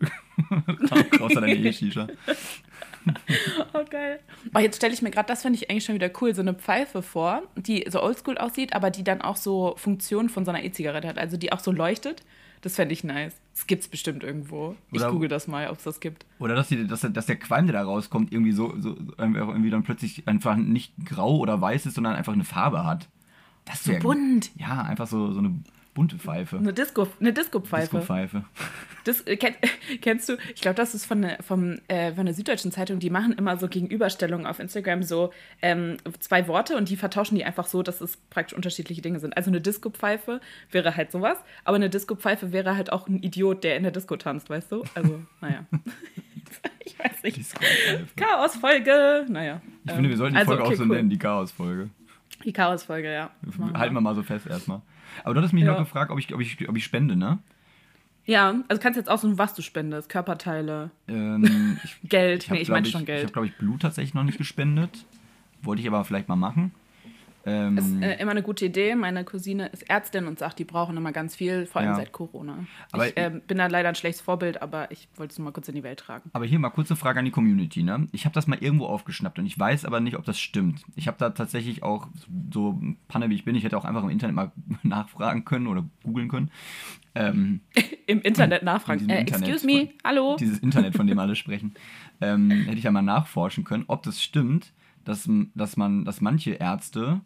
Außer 1.20 1.40
deine 1.40 1.54
E-Shisha. 1.54 2.08
oh, 3.72 3.84
geil. 3.88 4.20
Oh, 4.54 4.58
jetzt 4.58 4.76
stelle 4.76 4.92
ich 4.92 5.02
mir 5.02 5.10
gerade, 5.10 5.26
das 5.26 5.42
finde 5.42 5.58
ich 5.58 5.70
eigentlich 5.70 5.84
schon 5.84 5.94
wieder 5.94 6.10
cool, 6.20 6.34
so 6.34 6.42
eine 6.42 6.54
Pfeife 6.54 7.02
vor, 7.02 7.42
die 7.56 7.84
so 7.88 8.02
oldschool 8.02 8.38
aussieht, 8.38 8.74
aber 8.74 8.90
die 8.90 9.04
dann 9.04 9.22
auch 9.22 9.36
so 9.36 9.74
Funktionen 9.76 10.28
von 10.28 10.44
so 10.44 10.50
einer 10.50 10.62
E-Zigarette 10.62 11.08
hat, 11.08 11.18
also 11.18 11.36
die 11.36 11.52
auch 11.52 11.60
so 11.60 11.72
leuchtet. 11.72 12.22
Das 12.62 12.76
fände 12.76 12.92
ich 12.92 13.04
nice. 13.04 13.34
Das 13.54 13.66
gibt 13.66 13.82
es 13.82 13.88
bestimmt 13.88 14.22
irgendwo. 14.22 14.76
Ich 14.92 15.02
google 15.02 15.28
das 15.28 15.48
mal, 15.48 15.68
ob 15.68 15.78
es 15.78 15.84
das 15.84 16.00
gibt. 16.00 16.24
Oder 16.38 16.54
dass, 16.54 16.68
die, 16.68 16.86
dass, 16.86 17.00
dass, 17.00 17.26
der 17.26 17.36
Qualm, 17.36 17.66
der 17.66 17.74
da 17.74 17.82
rauskommt, 17.82 18.32
irgendwie 18.32 18.52
so, 18.52 18.74
so 18.78 18.96
irgendwie 19.18 19.70
dann 19.70 19.82
plötzlich 19.82 20.26
einfach 20.26 20.56
nicht 20.56 20.94
grau 21.04 21.38
oder 21.38 21.60
weiß 21.60 21.86
ist, 21.86 21.94
sondern 21.94 22.14
einfach 22.14 22.32
eine 22.32 22.44
Farbe 22.44 22.84
hat. 22.84 23.08
Das 23.64 23.82
so 23.84 23.92
bunt. 23.98 24.52
Ja, 24.56 24.82
einfach 24.82 25.06
so, 25.06 25.32
so 25.32 25.40
eine 25.40 25.60
bunte 25.94 26.18
Pfeife. 26.18 26.56
Eine 26.56 26.72
Disco, 26.72 27.06
eine 27.20 27.32
Disco-Pfeife. 27.32 27.98
Disco-Pfeife. 27.98 28.44
Das, 29.04 29.20
äh, 29.22 29.36
kenn, 29.36 29.54
kennst 30.00 30.28
du, 30.28 30.36
ich 30.54 30.60
glaube, 30.62 30.74
das 30.74 30.94
ist 30.94 31.04
von, 31.04 31.22
der, 31.22 31.42
vom, 31.42 31.78
äh, 31.88 32.12
von 32.12 32.24
der 32.24 32.34
Süddeutschen 32.34 32.72
Zeitung, 32.72 32.98
die 32.98 33.10
machen 33.10 33.32
immer 33.32 33.56
so 33.56 33.68
Gegenüberstellungen 33.68 34.46
auf 34.46 34.58
Instagram, 34.58 35.02
so 35.02 35.32
ähm, 35.60 35.96
zwei 36.20 36.48
Worte 36.48 36.76
und 36.76 36.88
die 36.88 36.96
vertauschen 36.96 37.34
die 37.34 37.44
einfach 37.44 37.66
so, 37.66 37.82
dass 37.82 38.00
es 38.00 38.16
praktisch 38.30 38.56
unterschiedliche 38.56 39.02
Dinge 39.02 39.20
sind. 39.20 39.36
Also 39.36 39.50
eine 39.50 39.60
Disco-Pfeife 39.60 40.40
wäre 40.70 40.96
halt 40.96 41.12
sowas, 41.12 41.38
aber 41.64 41.76
eine 41.76 41.90
Disco-Pfeife 41.90 42.52
wäre 42.52 42.76
halt 42.76 42.92
auch 42.92 43.08
ein 43.08 43.22
Idiot, 43.22 43.64
der 43.64 43.76
in 43.76 43.82
der 43.82 43.92
Disco 43.92 44.16
tanzt, 44.16 44.48
weißt 44.48 44.72
du? 44.72 44.84
Also, 44.94 45.22
naja. 45.40 45.66
ich 46.84 46.98
weiß 46.98 47.22
nicht. 47.22 47.40
Chaos-Folge, 48.16 49.26
naja. 49.28 49.60
Ich 49.84 49.90
ähm, 49.90 49.96
finde, 49.96 50.10
wir 50.10 50.16
sollten 50.16 50.34
die 50.34 50.38
also, 50.38 50.52
Folge 50.52 50.62
okay, 50.64 50.72
auch 50.72 50.76
so 50.78 50.84
cool. 50.84 50.96
nennen, 50.96 51.10
die 51.10 51.18
Chaos-Folge. 51.18 51.90
Die 52.44 52.52
Chaos-Folge, 52.52 53.12
ja. 53.12 53.30
Halten 53.74 53.94
wir 53.94 54.00
mal 54.00 54.14
so 54.14 54.22
fest 54.22 54.46
erstmal. 54.46 54.80
Aber 55.24 55.34
du 55.34 55.40
hattest 55.40 55.54
mich 55.54 55.64
ja. 55.64 55.72
noch 55.72 55.78
gefragt, 55.78 56.10
ob 56.10 56.18
ich, 56.18 56.32
ob, 56.34 56.40
ich, 56.40 56.68
ob 56.68 56.76
ich 56.76 56.84
spende, 56.84 57.16
ne? 57.16 57.38
Ja, 58.24 58.54
also 58.68 58.80
kannst 58.80 58.96
jetzt 58.96 59.10
aussuchen, 59.10 59.36
was 59.38 59.54
du 59.54 59.62
spendest. 59.62 60.08
Körperteile, 60.08 60.90
Ähm, 61.08 61.78
ich, 61.84 62.08
Geld. 62.08 62.44
ich 62.44 62.50
hab, 62.50 62.56
nee, 62.56 62.62
ich 62.62 62.68
meine 62.68 62.86
ich, 62.86 62.92
schon 62.92 63.00
Ich 63.02 63.06
Geld. 63.06 63.22
habe, 63.24 63.32
glaube 63.32 63.46
ich, 63.48 63.56
Blut 63.56 63.82
tatsächlich 63.82 64.14
noch 64.14 64.22
nicht 64.24 64.38
gespendet. 64.38 65.04
Wollte 65.62 65.82
ich 65.82 65.88
aber 65.88 66.04
vielleicht 66.04 66.28
mal 66.28 66.36
machen. 66.36 66.72
Ähm, 67.44 67.76
ist 67.78 68.00
äh, 68.02 68.20
immer 68.20 68.30
eine 68.30 68.42
gute 68.42 68.66
Idee. 68.66 68.94
Meine 68.94 69.24
Cousine 69.24 69.66
ist 69.68 69.82
Ärztin 69.90 70.26
und 70.26 70.38
sagt, 70.38 70.58
die 70.58 70.64
brauchen 70.64 70.96
immer 70.96 71.12
ganz 71.12 71.34
viel, 71.34 71.66
vor 71.66 71.80
allem 71.80 71.90
Ja. 71.90 71.96
seit 71.96 72.12
Corona. 72.12 72.66
Aber- 72.92 73.08
ich 73.08 73.16
äh, 73.16 73.30
bin 73.46 73.58
da 73.58 73.66
leider 73.66 73.88
ein 73.88 73.94
schlechtes 73.94 74.20
Vorbild, 74.20 74.62
aber 74.62 74.90
ich 74.90 75.08
wollte 75.16 75.32
es 75.32 75.38
nur 75.38 75.46
mal 75.46 75.52
kurz 75.52 75.68
in 75.68 75.74
die 75.74 75.82
Welt 75.82 75.98
tragen. 76.00 76.30
Aber 76.34 76.44
hier 76.44 76.58
mal 76.58 76.70
kurze 76.70 76.94
Frage 76.96 77.18
an 77.18 77.24
die 77.24 77.30
Community. 77.30 77.82
Ne? 77.82 78.06
Ich 78.12 78.24
habe 78.24 78.34
das 78.34 78.46
mal 78.46 78.58
irgendwo 78.60 78.86
aufgeschnappt 78.86 79.38
und 79.38 79.46
ich 79.46 79.58
weiß 79.58 79.84
aber 79.84 80.00
nicht, 80.00 80.16
ob 80.16 80.24
das 80.24 80.38
stimmt. 80.38 80.82
Ich 80.94 81.08
habe 81.08 81.16
da 81.18 81.30
tatsächlich 81.30 81.82
auch 81.82 82.08
so 82.52 82.80
Panne 83.08 83.28
wie 83.30 83.34
ich 83.34 83.44
bin. 83.44 83.54
Ich 83.56 83.64
hätte 83.64 83.76
auch 83.76 83.84
einfach 83.84 84.02
im 84.04 84.10
Internet 84.10 84.36
mal 84.36 84.52
nachfragen 84.84 85.44
können 85.44 85.66
oder 85.66 85.84
googeln 86.04 86.28
können. 86.28 86.50
Ähm, 87.14 87.60
Im 88.06 88.20
Internet 88.22 88.62
nachfragen. 88.62 88.98
diesem 89.00 89.10
Äh, 89.10 89.20
Internet 89.20 89.48
excuse 89.48 89.66
me, 89.66 89.86
von- 89.86 89.88
hallo? 90.04 90.36
dieses 90.40 90.58
Internet, 90.60 90.96
von 90.96 91.06
dem 91.06 91.18
alle 91.18 91.36
sprechen, 91.36 91.74
ähm, 92.20 92.50
hätte 92.50 92.78
ich 92.78 92.84
ja 92.84 92.90
mal 92.90 93.02
nachforschen 93.02 93.64
können, 93.64 93.84
ob 93.88 94.02
das 94.02 94.22
stimmt, 94.22 94.72
dass, 95.04 95.28
dass 95.54 95.76
man, 95.76 96.04
dass 96.04 96.20
manche 96.20 96.52
Ärzte 96.52 97.20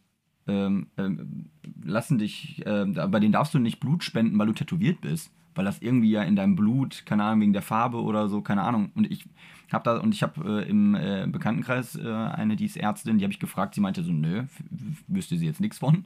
ähm, 0.48 0.86
ähm, 0.96 1.46
lassen 1.84 2.18
dich, 2.18 2.62
da- 2.64 3.06
bei 3.06 3.20
denen 3.20 3.32
darfst 3.32 3.54
du 3.54 3.58
nicht 3.58 3.80
Blut 3.80 4.04
spenden, 4.04 4.38
weil 4.38 4.46
du 4.46 4.52
tätowiert 4.52 5.00
bist. 5.00 5.30
Weil 5.54 5.64
das 5.64 5.80
irgendwie 5.80 6.10
ja 6.10 6.22
in 6.22 6.36
deinem 6.36 6.54
Blut, 6.54 7.04
keine 7.06 7.24
Ahnung, 7.24 7.40
wegen 7.40 7.52
der 7.54 7.62
Farbe 7.62 8.02
oder 8.02 8.28
so, 8.28 8.42
keine 8.42 8.62
Ahnung. 8.62 8.90
Und 8.94 9.10
ich 9.10 9.24
habe 9.72 9.84
da, 9.84 9.96
und 9.98 10.12
ich 10.12 10.22
habe 10.22 10.62
äh, 10.62 10.68
im 10.68 10.94
äh, 10.94 11.26
Bekanntenkreis 11.26 11.96
äh, 11.96 12.06
eine, 12.12 12.56
die 12.56 12.66
ist 12.66 12.76
Ärztin, 12.76 13.16
die 13.16 13.24
habe 13.24 13.32
ich 13.32 13.40
gefragt, 13.40 13.74
sie 13.74 13.80
meinte 13.80 14.02
so, 14.02 14.12
nö, 14.12 14.44
wüsste 15.08 15.36
sie 15.38 15.46
jetzt 15.46 15.60
nichts 15.62 15.78
von. 15.78 16.04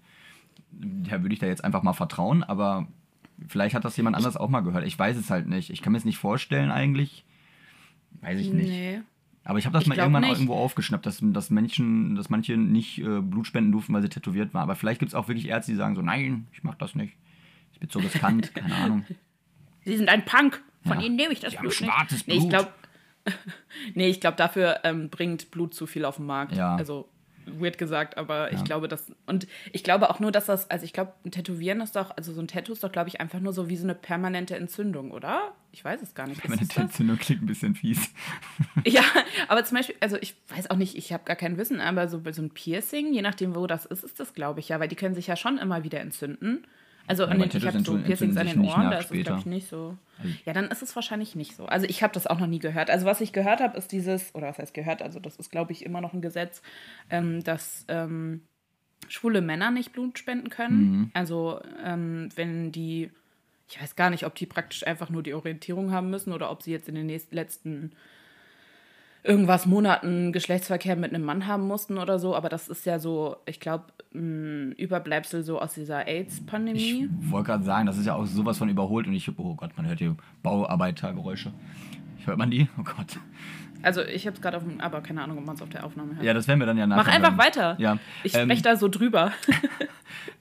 Ja, 1.04 1.20
würde 1.22 1.32
ich 1.32 1.40
da 1.40 1.46
jetzt 1.46 1.64
einfach 1.64 1.82
mal 1.82 1.94
vertrauen, 1.94 2.44
aber 2.44 2.86
vielleicht 3.48 3.74
hat 3.74 3.84
das 3.84 3.96
jemand 3.96 4.14
anders 4.14 4.36
auch 4.36 4.48
mal 4.50 4.60
gehört. 4.60 4.86
Ich 4.86 4.96
weiß 4.96 5.16
es 5.16 5.30
halt 5.30 5.48
nicht. 5.48 5.70
Ich 5.70 5.82
kann 5.82 5.92
mir 5.92 5.98
es 5.98 6.04
nicht 6.04 6.18
vorstellen 6.18 6.70
eigentlich. 6.70 7.24
Weiß 8.20 8.38
ich 8.38 8.52
nicht. 8.52 8.68
Nee. 8.68 9.00
Aber 9.44 9.58
ich 9.58 9.64
habe 9.66 9.72
das 9.72 9.82
Ich 9.82 9.88
mal 9.88 9.94
glaub 9.94 10.04
irgendwann 10.06 10.22
nicht. 10.22 10.32
irgendwo 10.32 10.54
aufgeschnappt, 10.54 11.06
dass, 11.06 11.18
dass, 11.22 11.50
Menschen, 11.50 12.14
dass 12.14 12.28
manche 12.30 12.56
nicht 12.56 12.98
äh, 12.98 13.20
Blut 13.20 13.46
spenden 13.46 13.72
durften, 13.72 13.92
weil 13.94 14.02
sie 14.02 14.08
tätowiert 14.08 14.52
waren. 14.54 14.62
Aber 14.62 14.76
vielleicht 14.76 15.00
gibt 15.00 15.10
es 15.10 15.14
auch 15.14 15.28
wirklich 15.28 15.48
Ärzte, 15.48 15.72
die 15.72 15.76
sagen 15.78 15.94
so, 15.96 16.02
nein, 16.02 16.46
ich 16.52 16.62
mach 16.62 16.74
das 16.74 16.94
nicht. 16.94 17.14
Ich 17.72 17.80
bin 17.80 17.88
so 17.90 17.98
riskant, 18.00 18.54
keine 18.54 18.74
Ahnung. 18.76 19.06
Sie 19.84 19.96
sind 19.96 20.08
ein 20.08 20.24
Punk. 20.24 20.62
Von 20.86 20.98
Ja. 21.00 21.06
ihnen 21.06 21.16
nehme 21.16 21.32
ich 21.32 21.40
das 21.40 21.52
Sie 21.52 21.56
haben 21.58 21.62
Blut 21.64 21.74
schwarzes 21.74 22.26
nicht. 22.26 22.28
Nee, 22.28 22.34
ich 22.34 22.40
Blut. 22.40 22.50
glaube, 22.50 22.72
nee, 23.94 24.08
ich 24.08 24.20
glaube, 24.20 24.36
dafür 24.36 24.80
ähm, 24.84 25.08
bringt 25.10 25.50
Blut 25.50 25.74
zu 25.74 25.86
viel 25.86 26.04
auf 26.04 26.16
den 26.16 26.26
Markt. 26.26 26.52
Ja. 26.54 26.76
Also 26.76 27.08
weird 27.46 27.78
gesagt, 27.78 28.16
aber 28.18 28.50
Ja. 28.52 28.58
ich 28.58 28.64
glaube, 28.64 28.88
dass 28.88 29.12
und 29.26 29.46
ich 29.72 29.82
glaube 29.84 30.10
auch 30.10 30.20
nur, 30.20 30.32
dass 30.32 30.46
das, 30.46 30.70
also 30.70 30.84
ich 30.84 30.92
glaube, 30.92 31.12
ein 31.24 31.30
Tätowieren 31.30 31.80
ist 31.80 31.96
doch, 31.96 32.16
also 32.16 32.32
so 32.32 32.40
ein 32.40 32.48
Tattoo 32.48 32.72
ist 32.72 32.84
doch, 32.84 32.92
glaube 32.92 33.08
ich, 33.08 33.20
einfach 33.20 33.40
nur 33.40 33.52
so 33.52 33.68
wie 33.68 33.76
so 33.76 33.84
eine 33.84 33.94
permanente 33.94 34.56
Entzündung, 34.56 35.10
oder? 35.10 35.52
Ich 35.72 35.84
weiß 35.84 36.02
es 36.02 36.14
gar 36.14 36.26
nicht. 36.26 36.42
Das? 36.44 36.76
Entzündung 36.76 37.18
klingt 37.18 37.42
ein 37.42 37.46
bisschen 37.46 37.74
fies. 37.74 38.10
Ja, 38.84 39.02
aber 39.48 39.64
zum 39.64 39.76
Beispiel, 39.78 39.96
also 40.00 40.16
ich 40.20 40.34
weiß 40.48 40.70
auch 40.70 40.76
nicht, 40.76 40.96
ich 40.96 41.12
habe 41.12 41.24
gar 41.24 41.36
kein 41.36 41.56
Wissen, 41.58 41.80
aber 41.80 42.08
so 42.08 42.20
so 42.30 42.42
ein 42.42 42.50
Piercing, 42.50 43.12
je 43.12 43.22
nachdem, 43.22 43.54
wo 43.54 43.66
das 43.66 43.84
ist, 43.86 44.04
ist 44.04 44.18
das, 44.20 44.34
glaube 44.34 44.60
ich, 44.60 44.68
ja, 44.68 44.80
weil 44.80 44.88
die 44.88 44.96
können 44.96 45.14
sich 45.14 45.26
ja 45.26 45.36
schon 45.36 45.58
immer 45.58 45.84
wieder 45.84 46.00
entzünden. 46.00 46.64
Also 47.10 47.24
an 47.24 47.32
aber 47.32 47.48
den, 47.48 47.58
ich 47.58 47.66
habe 47.66 47.80
so 47.80 47.98
Piercings 47.98 48.36
an 48.36 48.46
den 48.46 48.64
Ohren, 48.64 48.88
da 48.88 48.98
ist 48.98 49.10
es, 49.10 49.24
glaube 49.24 49.40
ich, 49.40 49.46
nicht 49.46 49.68
so. 49.68 49.96
Ja, 50.44 50.52
dann 50.52 50.66
ist 50.66 50.80
es 50.80 50.94
wahrscheinlich 50.94 51.34
nicht 51.34 51.56
so. 51.56 51.66
Also 51.66 51.86
ich 51.88 52.04
habe 52.04 52.14
das 52.14 52.28
auch 52.28 52.38
noch 52.38 52.46
nie 52.46 52.60
gehört. 52.60 52.88
Also 52.88 53.04
was 53.04 53.20
ich 53.20 53.32
gehört 53.32 53.60
habe, 53.60 53.76
ist 53.76 53.90
dieses, 53.90 54.32
oder 54.32 54.46
was 54.46 54.58
heißt 54.58 54.72
gehört, 54.74 55.02
also 55.02 55.18
das 55.18 55.34
ist, 55.34 55.50
glaube 55.50 55.72
ich, 55.72 55.84
immer 55.84 56.00
noch 56.00 56.12
ein 56.12 56.22
Gesetz, 56.22 56.62
ähm, 57.10 57.42
dass 57.42 57.84
ähm, 57.88 58.42
schwule 59.08 59.40
Männer 59.40 59.72
nicht 59.72 59.92
Blut 59.92 60.20
spenden 60.20 60.50
können. 60.50 61.10
Also 61.12 61.60
ähm, 61.84 62.28
wenn 62.36 62.70
die, 62.70 63.10
ich 63.68 63.82
weiß 63.82 63.96
gar 63.96 64.10
nicht, 64.10 64.24
ob 64.24 64.36
die 64.36 64.46
praktisch 64.46 64.86
einfach 64.86 65.10
nur 65.10 65.24
die 65.24 65.34
Orientierung 65.34 65.90
haben 65.90 66.10
müssen 66.10 66.32
oder 66.32 66.48
ob 66.48 66.62
sie 66.62 66.70
jetzt 66.70 66.88
in 66.88 66.94
den 66.94 67.06
nächsten, 67.06 67.34
letzten 67.34 67.90
irgendwas 69.22 69.66
Monaten 69.66 70.32
Geschlechtsverkehr 70.32 70.96
mit 70.96 71.14
einem 71.14 71.24
Mann 71.24 71.46
haben 71.46 71.66
mussten 71.66 71.98
oder 71.98 72.18
so, 72.18 72.34
aber 72.34 72.48
das 72.48 72.68
ist 72.68 72.86
ja 72.86 72.98
so, 72.98 73.36
ich 73.46 73.60
glaube, 73.60 73.84
ein 74.14 74.72
Überbleibsel 74.72 75.42
so 75.42 75.60
aus 75.60 75.74
dieser 75.74 76.02
Ich 76.02 76.08
AIDS-Pandemie. 76.08 77.08
wollte 77.22 77.46
gerade 77.48 77.64
sagen, 77.64 77.86
das 77.86 77.96
ist 77.98 78.06
ja 78.06 78.14
auch 78.14 78.26
sowas 78.26 78.58
von 78.58 78.68
überholt 78.68 79.06
und 79.06 79.12
ich, 79.12 79.28
oh 79.38 79.54
Gott, 79.54 79.70
man 79.76 79.86
hört 79.86 79.98
hier 79.98 80.16
Bauarbeitergeräusche. 80.42 81.52
Hört 82.24 82.38
man 82.38 82.50
die? 82.50 82.68
Oh 82.78 82.82
Gott. 82.82 83.18
Also 83.82 84.02
ich 84.02 84.26
habe 84.26 84.36
es 84.36 84.42
gerade 84.42 84.56
auf 84.58 84.62
dem, 84.62 84.80
aber 84.80 85.00
keine 85.00 85.22
Ahnung, 85.22 85.38
ob 85.38 85.46
man 85.46 85.54
es 85.54 85.62
auf 85.62 85.70
der 85.70 85.84
Aufnahme 85.84 86.14
hört. 86.16 86.24
Ja, 86.24 86.34
das 86.34 86.48
werden 86.48 86.60
wir 86.60 86.66
dann 86.66 86.76
ja 86.76 86.86
nachher. 86.86 87.04
Mach 87.04 87.12
einfach 87.14 87.30
hören. 87.30 87.38
weiter. 87.38 87.76
Ja. 87.78 87.98
Ich 88.24 88.34
ähm, 88.34 88.44
spreche 88.44 88.62
da 88.62 88.76
so 88.76 88.88
drüber. 88.88 89.32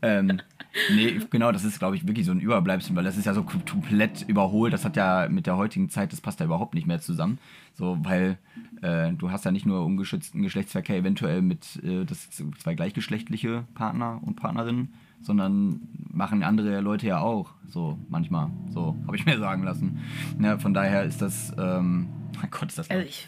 Ähm, 0.02 0.40
nee, 0.94 1.20
genau, 1.30 1.52
das 1.52 1.64
ist, 1.64 1.80
glaube 1.80 1.96
ich, 1.96 2.08
wirklich 2.08 2.26
so 2.26 2.32
ein 2.32 2.40
Überbleibsel, 2.40 2.96
weil 2.96 3.04
das 3.04 3.18
ist 3.18 3.26
ja 3.26 3.34
so 3.34 3.44
komplett 3.44 4.24
überholt. 4.28 4.74
Das 4.74 4.86
hat 4.86 4.96
ja 4.96 5.28
mit 5.30 5.48
der 5.48 5.58
heutigen 5.58 5.90
Zeit, 5.90 6.12
das 6.14 6.22
passt 6.22 6.40
ja 6.40 6.46
überhaupt 6.46 6.74
nicht 6.74 6.88
mehr 6.88 7.00
zusammen. 7.00 7.40
So, 7.74 7.98
weil 8.04 8.38
äh, 8.82 9.14
du 9.14 9.32
hast 9.32 9.46
ja 9.46 9.52
nicht 9.52 9.66
nur 9.66 9.86
ungeschützten 9.86 10.42
Geschlechtsverkehr 10.42 10.98
eventuell 10.98 11.42
mit 11.42 11.82
äh, 11.84 12.06
das 12.06 12.30
zwei 12.30 12.76
gleichgeschlechtliche 12.76 13.64
Partner 13.74 14.20
und 14.24 14.36
Partnerinnen, 14.36 14.94
sondern 15.22 15.82
machen 16.12 16.44
andere 16.44 16.82
Leute 16.82 17.08
ja 17.08 17.20
auch. 17.20 17.52
So, 17.68 17.98
manchmal. 18.10 18.50
So, 18.70 18.96
habe 19.06 19.16
ich 19.16 19.26
mir 19.26 19.40
sagen 19.40 19.64
lassen. 19.64 20.00
Ja, 20.42 20.58
von 20.58 20.74
daher 20.74 21.04
ist 21.04 21.22
das, 21.22 21.54
ähm, 21.58 22.10
mein 22.42 22.52
Gott, 22.52 22.70
ist 22.70 22.78
das 22.78 22.90
Also 22.90 23.06
ich, 23.06 23.28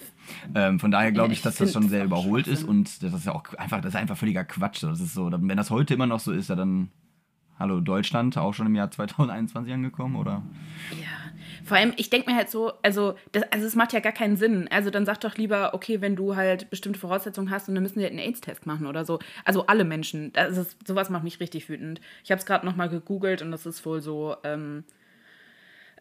ähm, 0.55 0.79
von 0.79 0.91
daher 0.91 1.11
glaube 1.11 1.33
ich, 1.33 1.39
ich 1.39 1.43
dass 1.43 1.57
das 1.57 1.73
schon 1.73 1.89
sehr 1.89 2.03
überholt 2.03 2.47
ist 2.47 2.63
und 2.63 3.03
das 3.03 3.13
ist 3.13 3.25
ja 3.25 3.33
auch 3.33 3.53
einfach, 3.55 3.81
das 3.81 3.93
ist 3.93 3.99
einfach 3.99 4.17
völliger 4.17 4.43
Quatsch. 4.43 4.83
Das 4.83 4.99
ist 4.99 5.13
so, 5.13 5.31
wenn 5.31 5.57
das 5.57 5.69
heute 5.69 5.93
immer 5.93 6.07
noch 6.07 6.19
so 6.19 6.31
ist, 6.31 6.49
ja 6.49 6.55
dann, 6.55 6.89
hallo 7.61 7.79
Deutschland, 7.79 8.37
auch 8.37 8.53
schon 8.53 8.67
im 8.67 8.75
Jahr 8.75 8.91
2021 8.91 9.73
angekommen, 9.73 10.15
oder? 10.15 10.43
ja. 10.91 11.07
Vor 11.63 11.77
allem, 11.77 11.93
ich 11.97 12.09
denke 12.09 12.29
mir 12.29 12.35
halt 12.35 12.49
so, 12.49 12.73
also, 12.81 13.15
das, 13.31 13.43
also 13.51 13.65
es 13.65 13.75
macht 13.75 13.93
ja 13.93 13.99
gar 13.99 14.11
keinen 14.11 14.35
Sinn. 14.35 14.67
Also 14.71 14.89
dann 14.89 15.05
sag 15.05 15.19
doch 15.21 15.35
lieber, 15.35 15.73
okay, 15.73 16.01
wenn 16.01 16.15
du 16.15 16.35
halt 16.35 16.69
bestimmte 16.69 16.99
Voraussetzungen 16.99 17.51
hast 17.51 17.69
und 17.69 17.75
dann 17.75 17.83
müssen 17.83 17.97
wir 17.97 18.03
halt 18.03 18.11
einen 18.11 18.19
AIDS-Test 18.19 18.65
machen 18.65 18.87
oder 18.87 19.05
so. 19.05 19.19
Also 19.45 19.67
alle 19.67 19.83
Menschen. 19.83 20.33
Das 20.33 20.57
ist, 20.57 20.87
sowas 20.87 21.09
macht 21.09 21.23
mich 21.23 21.39
richtig 21.39 21.69
wütend. 21.69 22.01
Ich 22.23 22.31
habe 22.31 22.39
es 22.39 22.45
gerade 22.45 22.65
nochmal 22.65 22.89
gegoogelt 22.89 23.41
und 23.41 23.51
das 23.51 23.65
ist 23.65 23.85
wohl 23.85 24.01
so, 24.01 24.35
ähm, 24.43 24.83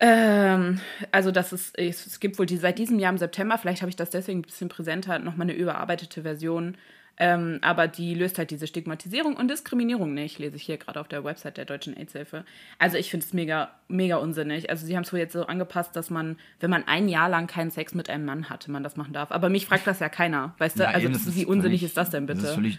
ähm, 0.00 0.80
also 1.12 1.30
das 1.30 1.52
ist, 1.52 1.78
es, 1.78 2.06
es 2.06 2.20
gibt 2.20 2.38
wohl 2.38 2.46
die, 2.46 2.56
seit 2.56 2.78
diesem 2.78 2.98
Jahr 2.98 3.12
im 3.12 3.18
September, 3.18 3.58
vielleicht 3.58 3.82
habe 3.82 3.90
ich 3.90 3.96
das 3.96 4.10
deswegen 4.10 4.40
ein 4.40 4.42
bisschen 4.42 4.70
präsenter, 4.70 5.18
nochmal 5.18 5.48
eine 5.48 5.54
überarbeitete 5.54 6.22
Version. 6.22 6.76
Ähm, 7.22 7.58
aber 7.60 7.86
die 7.86 8.14
löst 8.14 8.38
halt 8.38 8.50
diese 8.50 8.66
Stigmatisierung 8.66 9.36
und 9.36 9.48
Diskriminierung 9.50 10.14
nicht, 10.14 10.38
lese 10.38 10.56
ich 10.56 10.62
hier 10.62 10.78
gerade 10.78 10.98
auf 10.98 11.06
der 11.06 11.22
Website 11.22 11.58
der 11.58 11.66
Deutschen 11.66 11.94
AIDS-Hilfe. 11.94 12.46
Also 12.78 12.96
ich 12.96 13.10
finde 13.10 13.26
es 13.26 13.34
mega, 13.34 13.72
mega 13.88 14.16
unsinnig. 14.16 14.70
Also 14.70 14.86
sie 14.86 14.96
haben 14.96 15.02
es 15.02 15.12
wohl 15.12 15.18
jetzt 15.18 15.34
so 15.34 15.44
angepasst, 15.44 15.94
dass 15.94 16.08
man, 16.08 16.38
wenn 16.60 16.70
man 16.70 16.88
ein 16.88 17.10
Jahr 17.10 17.28
lang 17.28 17.46
keinen 17.46 17.70
Sex 17.70 17.94
mit 17.94 18.08
einem 18.08 18.24
Mann 18.24 18.48
hatte, 18.48 18.70
man 18.70 18.82
das 18.82 18.96
machen 18.96 19.12
darf. 19.12 19.32
Aber 19.32 19.50
mich 19.50 19.66
fragt 19.66 19.86
das 19.86 20.00
ja 20.00 20.08
keiner, 20.08 20.54
weißt 20.56 20.78
du? 20.78 20.84
Ja, 20.84 20.88
also 20.92 21.04
eben, 21.04 21.12
das 21.12 21.26
das 21.26 21.34
wie 21.36 21.42
ist 21.42 21.46
unsinnig 21.48 21.80
völlig- 21.80 21.90
ist 21.90 21.96
das 21.98 22.08
denn 22.08 22.24
bitte? 22.24 22.40
Das 22.40 22.48
ist 22.50 22.54
völlig, 22.54 22.78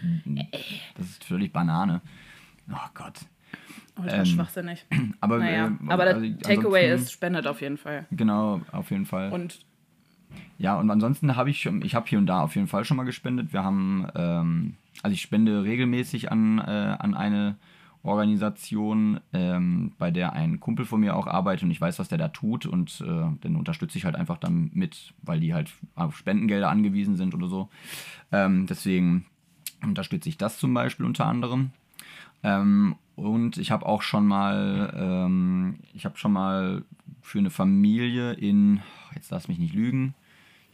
das 0.96 1.06
ist 1.06 1.24
völlig 1.24 1.52
Banane. 1.52 2.00
Oh 2.68 2.76
Gott. 2.94 3.20
Ultra 3.96 4.16
ähm, 4.18 4.26
schwachsinnig. 4.26 4.84
Aber, 5.20 5.38
Naja, 5.38 5.66
äh, 5.68 5.92
aber 5.92 6.04
der 6.04 6.14
also 6.16 6.34
Takeaway 6.42 6.92
ist, 6.94 7.12
spendet 7.12 7.46
auf 7.46 7.60
jeden 7.60 7.76
Fall. 7.76 8.06
Genau, 8.10 8.60
auf 8.72 8.90
jeden 8.90 9.06
Fall. 9.06 9.30
Und 9.30 9.60
Ja, 10.58 10.76
und 10.78 10.90
ansonsten 10.90 11.36
habe 11.36 11.50
ich 11.50 11.60
schon, 11.60 11.82
ich 11.82 11.94
habe 11.94 12.06
hier 12.08 12.18
und 12.18 12.26
da 12.26 12.42
auf 12.42 12.54
jeden 12.54 12.68
Fall 12.68 12.84
schon 12.84 12.96
mal 12.96 13.04
gespendet. 13.04 13.52
Wir 13.52 13.64
haben, 13.64 14.06
ähm, 14.14 14.74
also 15.02 15.14
ich 15.14 15.22
spende 15.22 15.64
regelmäßig 15.64 16.30
an, 16.30 16.58
äh, 16.58 16.96
an 16.98 17.14
eine 17.14 17.56
Organisation, 18.04 19.20
ähm, 19.32 19.92
bei 19.98 20.10
der 20.10 20.32
ein 20.32 20.58
Kumpel 20.58 20.84
von 20.84 21.00
mir 21.00 21.16
auch 21.16 21.26
arbeitet 21.26 21.64
und 21.64 21.70
ich 21.70 21.80
weiß, 21.80 21.98
was 21.98 22.08
der 22.08 22.18
da 22.18 22.28
tut 22.28 22.66
und 22.66 23.00
äh, 23.00 23.36
dann 23.40 23.56
unterstütze 23.56 23.96
ich 23.96 24.04
halt 24.04 24.16
einfach 24.16 24.38
dann 24.38 24.70
mit, 24.74 25.14
weil 25.22 25.38
die 25.40 25.54
halt 25.54 25.70
auf 25.94 26.16
Spendengelder 26.16 26.68
angewiesen 26.68 27.16
sind 27.16 27.34
oder 27.34 27.46
so. 27.46 27.68
Ähm, 28.32 28.66
deswegen 28.66 29.24
unterstütze 29.82 30.28
ich 30.28 30.36
das 30.36 30.58
zum 30.58 30.74
Beispiel 30.74 31.06
unter 31.06 31.26
anderem. 31.26 31.70
Ähm, 32.42 32.96
und 33.14 33.56
ich 33.58 33.70
habe 33.70 33.86
auch 33.86 34.02
schon 34.02 34.26
mal, 34.26 34.92
ähm, 34.96 35.78
ich 35.92 36.04
habe 36.04 36.18
schon 36.18 36.32
mal 36.32 36.82
für 37.20 37.38
eine 37.38 37.50
Familie 37.50 38.32
in, 38.32 38.80
jetzt 39.14 39.30
lass 39.30 39.48
mich 39.48 39.58
nicht 39.58 39.74
lügen, 39.74 40.14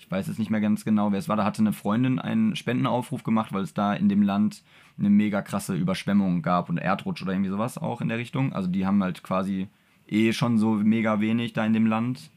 ich 0.08 0.12
weiß 0.12 0.26
jetzt 0.26 0.38
nicht 0.38 0.50
mehr 0.50 0.62
ganz 0.62 0.86
genau, 0.86 1.12
wer 1.12 1.18
es 1.18 1.28
war, 1.28 1.36
da 1.36 1.44
hatte 1.44 1.60
eine 1.60 1.74
Freundin 1.74 2.18
einen 2.18 2.56
Spendenaufruf 2.56 3.24
gemacht, 3.24 3.52
weil 3.52 3.62
es 3.62 3.74
da 3.74 3.92
in 3.92 4.08
dem 4.08 4.22
Land 4.22 4.62
eine 4.98 5.10
mega 5.10 5.42
krasse 5.42 5.74
Überschwemmung 5.74 6.40
gab 6.40 6.70
und 6.70 6.78
Erdrutsch 6.78 7.20
oder 7.20 7.32
irgendwie 7.32 7.50
sowas 7.50 7.76
auch 7.76 8.00
in 8.00 8.08
der 8.08 8.16
Richtung. 8.16 8.54
Also 8.54 8.68
die 8.70 8.86
haben 8.86 9.02
halt 9.02 9.22
quasi 9.22 9.68
eh 10.08 10.32
schon 10.32 10.56
so 10.56 10.72
mega 10.76 11.20
wenig 11.20 11.52
da 11.52 11.66
in 11.66 11.74
dem 11.74 11.84
Land. 11.84 12.30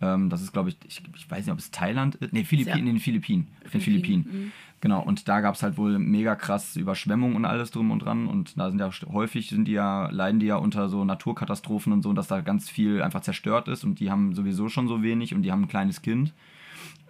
Ähm, 0.00 0.30
das 0.30 0.40
ist, 0.40 0.54
glaube 0.54 0.70
ich, 0.70 0.78
ich, 0.88 1.02
ich 1.14 1.30
weiß 1.30 1.44
nicht, 1.44 1.52
ob 1.52 1.58
es 1.58 1.70
Thailand 1.70 2.14
ist. 2.14 2.32
Nee, 2.32 2.44
Philippinen, 2.44 2.76
Ja. 2.78 2.80
in 2.80 2.86
den 2.86 2.98
Philippinen. 2.98 3.48
Auf 3.62 3.72
den 3.72 3.80
Philippinen, 3.82 4.24
Philippinen. 4.24 4.52
Genau, 4.80 5.02
und 5.02 5.28
da 5.28 5.42
gab 5.42 5.54
es 5.54 5.62
halt 5.62 5.76
wohl 5.76 5.98
mega 5.98 6.34
krass 6.34 6.76
Überschwemmung 6.76 7.36
und 7.36 7.44
alles 7.44 7.70
drum 7.72 7.90
und 7.90 7.98
dran. 8.00 8.26
Und 8.26 8.58
da 8.58 8.70
sind 8.70 8.80
ja 8.80 8.90
häufig 9.12 9.50
sind 9.50 9.66
die 9.66 9.72
ja, 9.72 10.08
leiden 10.10 10.40
die 10.40 10.46
ja 10.46 10.56
unter 10.56 10.88
so 10.88 11.04
Naturkatastrophen 11.04 11.92
und 11.92 12.00
so, 12.02 12.12
dass 12.14 12.26
da 12.28 12.40
ganz 12.40 12.70
viel 12.70 13.02
einfach 13.02 13.20
zerstört 13.20 13.68
ist 13.68 13.84
und 13.84 14.00
die 14.00 14.10
haben 14.10 14.34
sowieso 14.34 14.70
schon 14.70 14.88
so 14.88 15.02
wenig 15.02 15.34
und 15.34 15.42
die 15.42 15.52
haben 15.52 15.64
ein 15.64 15.68
kleines 15.68 16.00
Kind. 16.00 16.32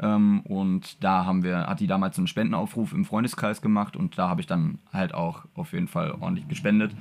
Ähm, 0.02 0.40
und 0.40 1.02
da 1.02 1.24
haben 1.24 1.44
wir, 1.44 1.66
hat 1.68 1.80
die 1.80 1.86
damals 1.86 2.18
einen 2.18 2.26
Spendenaufruf 2.26 2.92
im 2.92 3.04
Freundeskreis 3.04 3.62
gemacht 3.62 3.96
und 3.96 4.18
da 4.18 4.28
habe 4.28 4.40
ich 4.40 4.46
dann 4.48 4.78
halt 4.92 5.14
auch 5.14 5.44
auf 5.54 5.72
jeden 5.72 5.88
Fall 5.88 6.10
ordentlich 6.10 6.48
gespendet. 6.48 6.94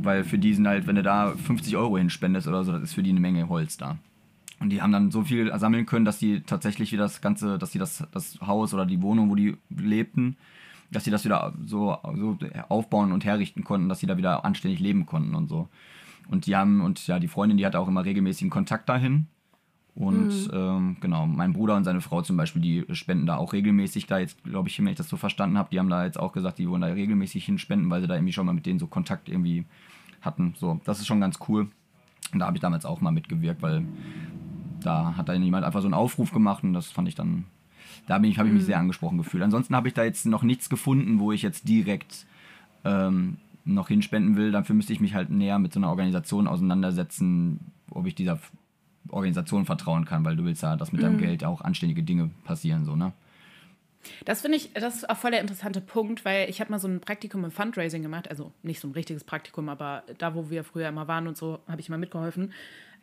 Weil 0.00 0.24
für 0.24 0.38
die 0.38 0.54
sind 0.54 0.66
halt, 0.66 0.86
wenn 0.86 0.96
du 0.96 1.02
da 1.02 1.32
50 1.32 1.76
Euro 1.76 1.98
hinspendest 1.98 2.48
oder 2.48 2.64
so, 2.64 2.72
das 2.72 2.82
ist 2.82 2.94
für 2.94 3.02
die 3.02 3.10
eine 3.10 3.20
Menge 3.20 3.48
Holz 3.48 3.76
da. 3.76 3.98
Und 4.58 4.70
die 4.70 4.80
haben 4.80 4.92
dann 4.92 5.10
so 5.10 5.22
viel 5.22 5.56
sammeln 5.58 5.84
können, 5.84 6.06
dass 6.06 6.18
die 6.18 6.40
tatsächlich 6.40 6.90
wieder 6.90 7.02
das 7.02 7.20
ganze, 7.20 7.58
dass 7.58 7.72
sie 7.72 7.78
das, 7.78 8.04
das 8.12 8.40
Haus 8.40 8.72
oder 8.72 8.86
die 8.86 9.02
Wohnung, 9.02 9.28
wo 9.28 9.34
die 9.34 9.58
lebten, 9.68 10.38
dass 10.90 11.04
sie 11.04 11.10
das 11.10 11.26
wieder 11.26 11.52
so, 11.66 11.98
so 12.14 12.38
aufbauen 12.68 13.12
und 13.12 13.26
herrichten 13.26 13.64
konnten, 13.64 13.90
dass 13.90 14.00
sie 14.00 14.06
da 14.06 14.16
wieder 14.16 14.46
anständig 14.46 14.80
leben 14.80 15.04
konnten 15.04 15.34
und 15.34 15.48
so. 15.48 15.68
Und 16.28 16.46
die 16.46 16.56
haben, 16.56 16.80
und 16.80 17.06
ja, 17.06 17.18
die 17.18 17.28
Freundin, 17.28 17.58
die 17.58 17.66
hatte 17.66 17.78
auch 17.78 17.88
immer 17.88 18.04
regelmäßigen 18.04 18.50
Kontakt 18.50 18.88
dahin. 18.88 19.26
Und 19.96 20.28
mhm. 20.28 20.50
ähm, 20.52 20.96
genau, 21.00 21.26
mein 21.26 21.54
Bruder 21.54 21.74
und 21.74 21.84
seine 21.84 22.02
Frau 22.02 22.20
zum 22.20 22.36
Beispiel, 22.36 22.60
die 22.60 22.94
spenden 22.94 23.24
da 23.24 23.36
auch 23.36 23.54
regelmäßig 23.54 24.06
da 24.06 24.18
jetzt, 24.18 24.44
glaube 24.44 24.68
ich, 24.68 24.78
wenn 24.78 24.86
ich 24.88 24.96
das 24.96 25.08
so 25.08 25.16
verstanden 25.16 25.56
habe, 25.56 25.70
die 25.72 25.78
haben 25.78 25.88
da 25.88 26.04
jetzt 26.04 26.20
auch 26.20 26.32
gesagt, 26.32 26.58
die 26.58 26.68
wollen 26.68 26.82
da 26.82 26.88
regelmäßig 26.88 27.46
hinspenden, 27.46 27.88
weil 27.88 28.02
sie 28.02 28.06
da 28.06 28.14
irgendwie 28.14 28.34
schon 28.34 28.44
mal 28.44 28.52
mit 28.52 28.66
denen 28.66 28.78
so 28.78 28.88
Kontakt 28.88 29.30
irgendwie 29.30 29.64
hatten. 30.20 30.54
So, 30.58 30.80
das 30.84 30.98
ist 30.98 31.06
schon 31.06 31.20
ganz 31.20 31.38
cool. 31.48 31.68
Und 32.30 32.38
da 32.38 32.46
habe 32.46 32.58
ich 32.58 32.60
damals 32.60 32.84
auch 32.84 33.00
mal 33.00 33.10
mitgewirkt, 33.10 33.62
weil 33.62 33.86
da 34.82 35.16
hat 35.16 35.30
dann 35.30 35.42
jemand 35.42 35.64
einfach 35.64 35.80
so 35.80 35.86
einen 35.86 35.94
Aufruf 35.94 36.30
gemacht 36.30 36.62
und 36.62 36.74
das 36.74 36.88
fand 36.88 37.08
ich 37.08 37.14
dann, 37.14 37.44
da 38.06 38.14
habe 38.14 38.26
ich, 38.26 38.36
mich 38.36 38.52
mhm. 38.52 38.60
sehr 38.60 38.78
angesprochen 38.78 39.16
gefühlt. 39.16 39.42
Ansonsten 39.42 39.74
habe 39.74 39.88
ich 39.88 39.94
da 39.94 40.04
jetzt 40.04 40.26
noch 40.26 40.42
nichts 40.42 40.68
gefunden, 40.68 41.20
wo 41.20 41.32
ich 41.32 41.40
jetzt 41.40 41.66
direkt 41.66 42.26
ähm, 42.84 43.38
noch 43.64 43.88
hinspenden 43.88 44.36
will. 44.36 44.52
Dafür 44.52 44.76
müsste 44.76 44.92
ich 44.92 45.00
mich 45.00 45.14
halt 45.14 45.30
näher 45.30 45.58
mit 45.58 45.72
so 45.72 45.80
einer 45.80 45.88
Organisation 45.88 46.46
auseinandersetzen, 46.46 47.72
ob 47.90 48.06
ich 48.06 48.14
dieser 48.14 48.38
Organisation 49.10 49.66
vertrauen 49.66 50.04
kann, 50.04 50.24
weil 50.24 50.36
du 50.36 50.44
willst 50.44 50.62
ja, 50.62 50.76
dass 50.76 50.92
mit 50.92 51.02
deinem 51.02 51.16
mhm. 51.16 51.20
Geld 51.20 51.44
auch 51.44 51.60
anständige 51.60 52.02
Dinge 52.02 52.30
passieren, 52.44 52.84
so, 52.84 52.96
ne? 52.96 53.12
Das 54.24 54.42
finde 54.42 54.56
ich, 54.56 54.72
das 54.72 54.96
ist 54.96 55.10
auch 55.10 55.16
voll 55.16 55.32
der 55.32 55.40
interessante 55.40 55.80
Punkt, 55.80 56.24
weil 56.24 56.48
ich 56.48 56.60
habe 56.60 56.70
mal 56.70 56.78
so 56.78 56.86
ein 56.86 57.00
Praktikum 57.00 57.44
im 57.44 57.50
Fundraising 57.50 58.02
gemacht, 58.02 58.30
also 58.30 58.52
nicht 58.62 58.80
so 58.80 58.86
ein 58.86 58.92
richtiges 58.92 59.24
Praktikum, 59.24 59.68
aber 59.68 60.04
da, 60.18 60.34
wo 60.34 60.48
wir 60.48 60.62
früher 60.62 60.88
immer 60.88 61.08
waren 61.08 61.26
und 61.26 61.36
so, 61.36 61.58
habe 61.68 61.80
ich 61.80 61.88
mal 61.88 61.98
mitgeholfen. 61.98 62.52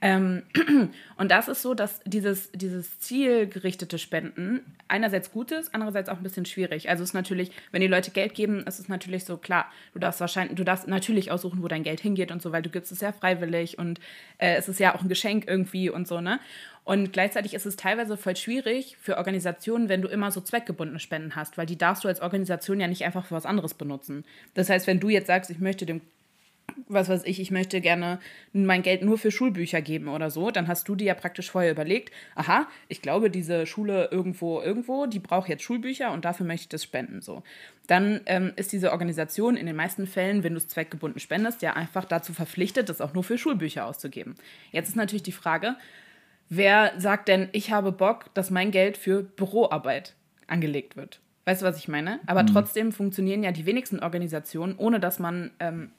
Ähm, 0.03 0.43
und 1.15 1.31
das 1.31 1.47
ist 1.47 1.61
so, 1.61 1.73
dass 1.73 2.01
dieses, 2.05 2.51
dieses 2.51 2.99
zielgerichtete 2.99 3.97
Spenden 3.97 4.59
einerseits 4.89 5.31
gut 5.31 5.53
ist, 5.53 5.73
andererseits 5.73 6.09
auch 6.09 6.17
ein 6.17 6.23
bisschen 6.23 6.45
schwierig. 6.45 6.89
Also 6.89 7.03
es 7.03 7.11
ist 7.11 7.13
natürlich, 7.13 7.51
wenn 7.71 7.79
die 7.79 7.87
Leute 7.87 8.11
Geld 8.11 8.35
geben, 8.35 8.67
ist 8.67 8.79
es 8.79 8.89
natürlich 8.89 9.23
so 9.23 9.37
klar, 9.37 9.71
du 9.93 9.99
darfst 9.99 10.19
wahrscheinlich, 10.19 10.57
du 10.57 10.65
darfst 10.65 10.89
natürlich 10.89 11.31
aussuchen, 11.31 11.63
wo 11.63 11.69
dein 11.69 11.83
Geld 11.83 12.01
hingeht 12.01 12.33
und 12.33 12.41
so, 12.41 12.51
weil 12.51 12.61
du 12.61 12.69
gibst 12.69 12.91
es 12.91 12.99
ja 12.99 13.13
freiwillig 13.13 13.79
und 13.79 14.01
äh, 14.39 14.55
es 14.55 14.67
ist 14.67 14.81
ja 14.81 14.93
auch 14.93 15.01
ein 15.01 15.07
Geschenk 15.07 15.45
irgendwie 15.47 15.89
und 15.89 16.05
so, 16.05 16.19
ne? 16.19 16.41
Und 16.83 17.13
gleichzeitig 17.13 17.53
ist 17.53 17.65
es 17.65 17.77
teilweise 17.77 18.17
voll 18.17 18.35
schwierig 18.35 18.97
für 18.99 19.17
Organisationen, 19.17 19.87
wenn 19.87 20.01
du 20.01 20.09
immer 20.09 20.31
so 20.31 20.41
zweckgebundene 20.41 20.99
Spenden 20.99 21.37
hast, 21.37 21.57
weil 21.57 21.65
die 21.65 21.77
darfst 21.77 22.03
du 22.03 22.09
als 22.09 22.19
Organisation 22.19 22.81
ja 22.81 22.89
nicht 22.89 23.05
einfach 23.05 23.25
für 23.25 23.35
was 23.35 23.45
anderes 23.45 23.73
benutzen. 23.73 24.25
Das 24.53 24.69
heißt, 24.69 24.85
wenn 24.85 24.99
du 24.99 25.07
jetzt 25.07 25.27
sagst, 25.27 25.49
ich 25.49 25.59
möchte 25.59 25.85
dem 25.85 26.01
was 26.87 27.09
weiß 27.09 27.23
ich, 27.25 27.39
ich 27.39 27.51
möchte 27.51 27.81
gerne 27.81 28.19
mein 28.51 28.81
Geld 28.81 29.03
nur 29.03 29.17
für 29.17 29.31
Schulbücher 29.31 29.81
geben 29.81 30.07
oder 30.07 30.29
so, 30.29 30.51
dann 30.51 30.67
hast 30.67 30.87
du 30.87 30.95
dir 30.95 31.05
ja 31.05 31.13
praktisch 31.13 31.51
vorher 31.51 31.71
überlegt, 31.71 32.11
aha, 32.35 32.67
ich 32.87 33.01
glaube, 33.01 33.29
diese 33.29 33.65
Schule 33.65 34.09
irgendwo, 34.11 34.61
irgendwo, 34.61 35.05
die 35.05 35.19
braucht 35.19 35.49
jetzt 35.49 35.63
Schulbücher 35.63 36.11
und 36.11 36.25
dafür 36.25 36.45
möchte 36.45 36.63
ich 36.63 36.69
das 36.69 36.83
spenden. 36.83 37.21
So. 37.21 37.43
Dann 37.87 38.21
ähm, 38.25 38.53
ist 38.55 38.71
diese 38.71 38.91
Organisation 38.91 39.57
in 39.57 39.65
den 39.65 39.75
meisten 39.75 40.07
Fällen, 40.07 40.43
wenn 40.43 40.53
du 40.53 40.57
es 40.57 40.67
zweckgebunden 40.67 41.19
spendest, 41.19 41.61
ja 41.61 41.73
einfach 41.73 42.05
dazu 42.05 42.33
verpflichtet, 42.33 42.89
das 42.89 43.01
auch 43.01 43.13
nur 43.13 43.23
für 43.23 43.37
Schulbücher 43.37 43.85
auszugeben. 43.85 44.35
Jetzt 44.71 44.89
ist 44.89 44.95
natürlich 44.95 45.23
die 45.23 45.31
Frage, 45.31 45.75
wer 46.49 46.93
sagt 46.97 47.27
denn, 47.27 47.49
ich 47.51 47.71
habe 47.71 47.91
Bock, 47.91 48.33
dass 48.33 48.51
mein 48.51 48.71
Geld 48.71 48.97
für 48.97 49.23
Büroarbeit 49.23 50.15
angelegt 50.47 50.95
wird? 50.95 51.19
Weißt 51.45 51.61
du, 51.61 51.65
was 51.65 51.77
ich 51.77 51.87
meine? 51.87 52.19
Aber 52.25 52.43
mhm. 52.43 52.47
trotzdem 52.47 52.91
funktionieren 52.91 53.43
ja 53.43 53.51
die 53.51 53.65
wenigsten 53.65 53.99
Organisationen, 53.99 54.75
ohne 54.77 54.99
dass 54.99 55.19
man 55.19 55.51
ähm, 55.59 55.91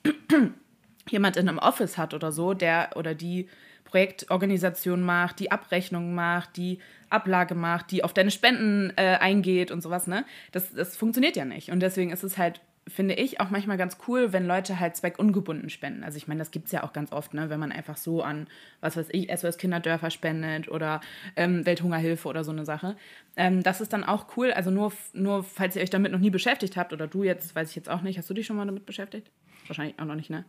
jemand 1.10 1.36
in 1.36 1.48
einem 1.48 1.58
Office 1.58 1.98
hat 1.98 2.14
oder 2.14 2.32
so, 2.32 2.54
der 2.54 2.90
oder 2.96 3.14
die 3.14 3.48
Projektorganisation 3.84 5.02
macht, 5.02 5.38
die 5.38 5.52
Abrechnung 5.52 6.14
macht, 6.14 6.56
die 6.56 6.78
Ablage 7.10 7.54
macht, 7.54 7.90
die 7.90 8.02
auf 8.02 8.12
deine 8.12 8.30
Spenden 8.30 8.92
äh, 8.96 9.18
eingeht 9.20 9.70
und 9.70 9.82
sowas, 9.82 10.06
ne? 10.06 10.24
Das, 10.52 10.72
das 10.72 10.96
funktioniert 10.96 11.36
ja 11.36 11.44
nicht. 11.44 11.70
Und 11.70 11.80
deswegen 11.80 12.10
ist 12.10 12.24
es 12.24 12.38
halt 12.38 12.60
finde 12.86 13.14
ich 13.14 13.40
auch 13.40 13.50
manchmal 13.50 13.78
ganz 13.78 13.96
cool, 14.06 14.32
wenn 14.32 14.46
Leute 14.46 14.78
halt 14.78 14.96
zweckungebunden 14.96 15.70
spenden. 15.70 16.04
Also 16.04 16.18
ich 16.18 16.28
meine, 16.28 16.38
das 16.38 16.50
gibt 16.50 16.66
es 16.66 16.72
ja 16.72 16.82
auch 16.82 16.92
ganz 16.92 17.12
oft, 17.12 17.32
ne? 17.32 17.48
wenn 17.48 17.60
man 17.60 17.72
einfach 17.72 17.96
so 17.96 18.22
an, 18.22 18.46
was 18.80 18.96
weiß 18.96 19.08
ich, 19.12 19.30
SOS 19.34 19.56
Kinderdörfer 19.56 20.10
spendet 20.10 20.68
oder 20.68 21.00
ähm, 21.36 21.64
Welthungerhilfe 21.64 22.28
oder 22.28 22.44
so 22.44 22.52
eine 22.52 22.64
Sache. 22.64 22.96
Ähm, 23.36 23.62
das 23.62 23.80
ist 23.80 23.92
dann 23.92 24.04
auch 24.04 24.36
cool. 24.36 24.52
Also 24.52 24.70
nur, 24.70 24.92
nur, 25.14 25.44
falls 25.44 25.76
ihr 25.76 25.82
euch 25.82 25.90
damit 25.90 26.12
noch 26.12 26.18
nie 26.18 26.30
beschäftigt 26.30 26.76
habt 26.76 26.92
oder 26.92 27.06
du 27.06 27.22
jetzt, 27.22 27.54
weiß 27.54 27.70
ich 27.70 27.76
jetzt 27.76 27.88
auch 27.88 28.02
nicht, 28.02 28.18
hast 28.18 28.28
du 28.28 28.34
dich 28.34 28.46
schon 28.46 28.56
mal 28.56 28.66
damit 28.66 28.84
beschäftigt? 28.84 29.30
Wahrscheinlich 29.66 29.98
auch 29.98 30.04
noch 30.04 30.16
nicht, 30.16 30.30
ne? 30.30 30.44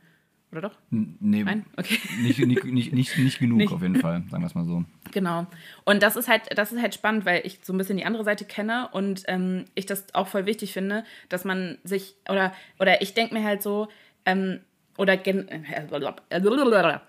Oder 0.51 0.61
doch? 0.61 0.77
Nee, 0.89 1.43
Nein? 1.43 1.65
Okay. 1.75 1.99
Nicht, 2.21 2.39
nicht, 2.39 2.63
nicht, 2.63 2.93
nicht, 2.93 3.17
nicht 3.17 3.39
genug 3.39 3.57
nicht. 3.57 3.73
auf 3.73 3.81
jeden 3.81 3.97
Fall, 3.97 4.23
sagen 4.29 4.43
wir 4.43 4.47
es 4.47 4.55
mal 4.55 4.65
so. 4.65 4.85
Genau. 5.11 5.47
Und 5.83 6.01
das 6.01 6.15
ist 6.15 6.27
halt, 6.29 6.43
das 6.57 6.71
ist 6.71 6.81
halt 6.81 6.93
spannend, 6.93 7.25
weil 7.25 7.41
ich 7.45 7.59
so 7.63 7.73
ein 7.73 7.77
bisschen 7.77 7.97
die 7.97 8.05
andere 8.05 8.23
Seite 8.23 8.45
kenne 8.45 8.89
und 8.91 9.23
ähm, 9.27 9.65
ich 9.75 9.85
das 9.85 10.13
auch 10.13 10.27
voll 10.27 10.45
wichtig 10.45 10.71
finde, 10.71 11.03
dass 11.29 11.43
man 11.43 11.77
sich, 11.83 12.15
oder, 12.29 12.53
oder 12.79 13.01
ich 13.01 13.13
denke 13.13 13.33
mir 13.33 13.43
halt 13.43 13.61
so, 13.61 13.89
ähm, 14.25 14.61
oder 14.97 15.17
gen 15.17 15.49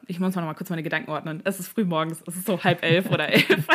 ich 0.06 0.18
muss 0.18 0.34
mal 0.34 0.42
noch 0.42 0.48
mal 0.48 0.54
kurz 0.54 0.70
meine 0.70 0.82
Gedanken 0.82 1.10
ordnen. 1.10 1.40
Es 1.44 1.60
ist 1.60 1.68
früh 1.68 1.84
morgens, 1.84 2.22
es 2.26 2.36
ist 2.36 2.46
so 2.46 2.62
halb 2.62 2.82
elf 2.82 3.10
oder 3.10 3.28
elf. 3.32 3.66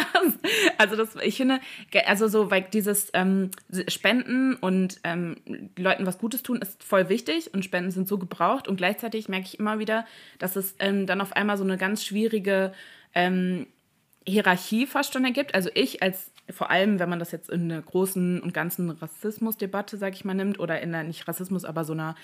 also 0.78 0.96
das, 0.96 1.16
ich 1.24 1.38
finde, 1.38 1.60
also 2.06 2.28
so, 2.28 2.52
weil 2.52 2.64
dieses 2.64 3.10
ähm, 3.14 3.52
Spenden 3.88 4.56
und 4.56 5.00
ähm, 5.04 5.38
Leuten 5.78 6.06
was 6.06 6.18
Gutes 6.18 6.44
tun 6.44 6.58
ist 6.58 6.84
voll 6.84 7.10
wichtig 7.10 7.54
und 7.54 7.64
Spenden 7.64 7.92
sind 7.92 8.08
so 8.08 8.18
gebraucht 8.18 8.68
und 8.68 8.76
gleichzeitig 8.76 9.30
merke 9.30 9.46
ich 9.46 9.60
immer 9.60 9.80
wieder, 9.80 10.06
dass 10.40 10.56
es 10.56 10.76
ähm, 10.80 11.06
dann 11.06 11.22
auf 11.22 11.34
einmal 11.34 11.58
so 11.58 11.64
eine 11.64 11.78
ganz 11.78 12.04
schwierige 12.04 12.74
ähm, 13.14 13.68
Hierarchie 14.28 14.86
fast 14.86 15.14
schon 15.14 15.26
ergibt. 15.26 15.56
Also 15.56 15.70
ich 15.74 16.04
als 16.04 16.32
vor 16.50 16.70
allem, 16.70 17.00
wenn 17.00 17.10
man 17.10 17.20
das 17.20 17.32
jetzt 17.32 17.50
in 17.50 17.72
einer 17.72 17.82
großen 17.82 18.42
und 18.42 18.54
ganzen 18.54 18.90
Rassismusdebatte, 18.90 19.98
sag 19.98 20.14
ich 20.14 20.26
mal, 20.26 20.34
nimmt, 20.34 20.60
oder 20.60 20.82
in 20.82 20.94
einer, 20.94 21.08
nicht 21.08 21.28
Rassismus, 21.28 21.66
aber 21.66 21.86
so 21.86 21.94
einer 21.94 22.16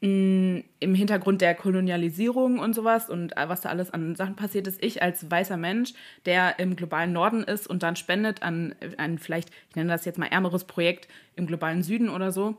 im 0.00 0.94
Hintergrund 0.94 1.40
der 1.40 1.56
Kolonialisierung 1.56 2.60
und 2.60 2.72
sowas 2.72 3.10
und 3.10 3.36
äh, 3.36 3.48
was 3.48 3.62
da 3.62 3.70
alles 3.70 3.92
an 3.92 4.14
Sachen 4.14 4.36
passiert 4.36 4.68
ist, 4.68 4.82
ich 4.82 5.02
als 5.02 5.28
weißer 5.28 5.56
Mensch, 5.56 5.92
der 6.24 6.60
im 6.60 6.76
globalen 6.76 7.12
Norden 7.12 7.42
ist 7.42 7.66
und 7.66 7.82
dann 7.82 7.96
spendet 7.96 8.42
an 8.44 8.76
ein 8.96 9.18
vielleicht, 9.18 9.50
ich 9.70 9.76
nenne 9.76 9.90
das 9.90 10.04
jetzt 10.04 10.18
mal 10.18 10.26
ärmeres 10.26 10.64
Projekt 10.64 11.08
im 11.34 11.48
globalen 11.48 11.82
Süden 11.82 12.10
oder 12.10 12.30
so, 12.30 12.58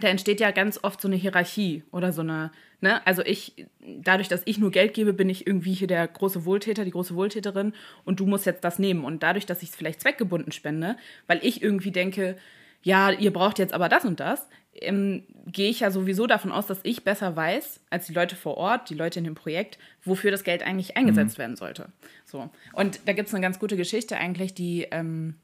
da 0.00 0.08
entsteht 0.08 0.40
ja 0.40 0.50
ganz 0.50 0.78
oft 0.82 1.00
so 1.00 1.08
eine 1.08 1.16
Hierarchie 1.16 1.84
oder 1.90 2.12
so 2.12 2.20
eine, 2.22 2.50
ne? 2.80 3.04
Also 3.06 3.22
ich, 3.22 3.66
dadurch, 3.80 4.28
dass 4.28 4.42
ich 4.44 4.58
nur 4.58 4.70
Geld 4.70 4.94
gebe, 4.94 5.12
bin 5.12 5.28
ich 5.28 5.46
irgendwie 5.46 5.72
hier 5.72 5.86
der 5.86 6.06
große 6.06 6.44
Wohltäter, 6.44 6.84
die 6.84 6.90
große 6.90 7.14
Wohltäterin 7.14 7.72
und 8.04 8.20
du 8.20 8.26
musst 8.26 8.46
jetzt 8.46 8.64
das 8.64 8.78
nehmen. 8.78 9.04
Und 9.04 9.22
dadurch, 9.22 9.46
dass 9.46 9.62
ich 9.62 9.70
es 9.70 9.76
vielleicht 9.76 10.00
zweckgebunden 10.00 10.52
spende, 10.52 10.96
weil 11.26 11.40
ich 11.42 11.62
irgendwie 11.62 11.92
denke, 11.92 12.36
ja, 12.82 13.10
ihr 13.10 13.32
braucht 13.32 13.58
jetzt 13.58 13.72
aber 13.72 13.88
das 13.88 14.04
und 14.04 14.20
das, 14.20 14.46
ähm, 14.80 15.24
gehe 15.46 15.70
ich 15.70 15.80
ja 15.80 15.90
sowieso 15.90 16.26
davon 16.26 16.52
aus, 16.52 16.66
dass 16.66 16.80
ich 16.82 17.04
besser 17.04 17.36
weiß 17.36 17.80
als 17.90 18.06
die 18.06 18.12
Leute 18.12 18.36
vor 18.36 18.56
Ort, 18.56 18.90
die 18.90 18.94
Leute 18.94 19.18
in 19.18 19.24
dem 19.24 19.34
Projekt, 19.34 19.78
wofür 20.04 20.30
das 20.30 20.44
Geld 20.44 20.62
eigentlich 20.62 20.96
eingesetzt 20.96 21.38
mhm. 21.38 21.42
werden 21.42 21.56
sollte. 21.56 21.88
So. 22.24 22.50
Und 22.72 23.00
da 23.06 23.12
gibt 23.12 23.28
es 23.28 23.34
eine 23.34 23.42
ganz 23.42 23.58
gute 23.58 23.76
Geschichte 23.76 24.16
eigentlich, 24.16 24.54
die, 24.54 24.86
ähm, 24.90 25.34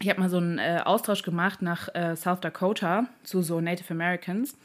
ich 0.00 0.08
habe 0.08 0.20
mal 0.20 0.30
so 0.30 0.38
einen 0.38 0.58
äh, 0.58 0.80
Austausch 0.84 1.22
gemacht 1.22 1.62
nach 1.62 1.94
äh, 1.94 2.16
South 2.16 2.40
Dakota 2.40 3.06
zu 3.22 3.42
so 3.42 3.60
Native 3.60 3.92
Americans. 3.92 4.56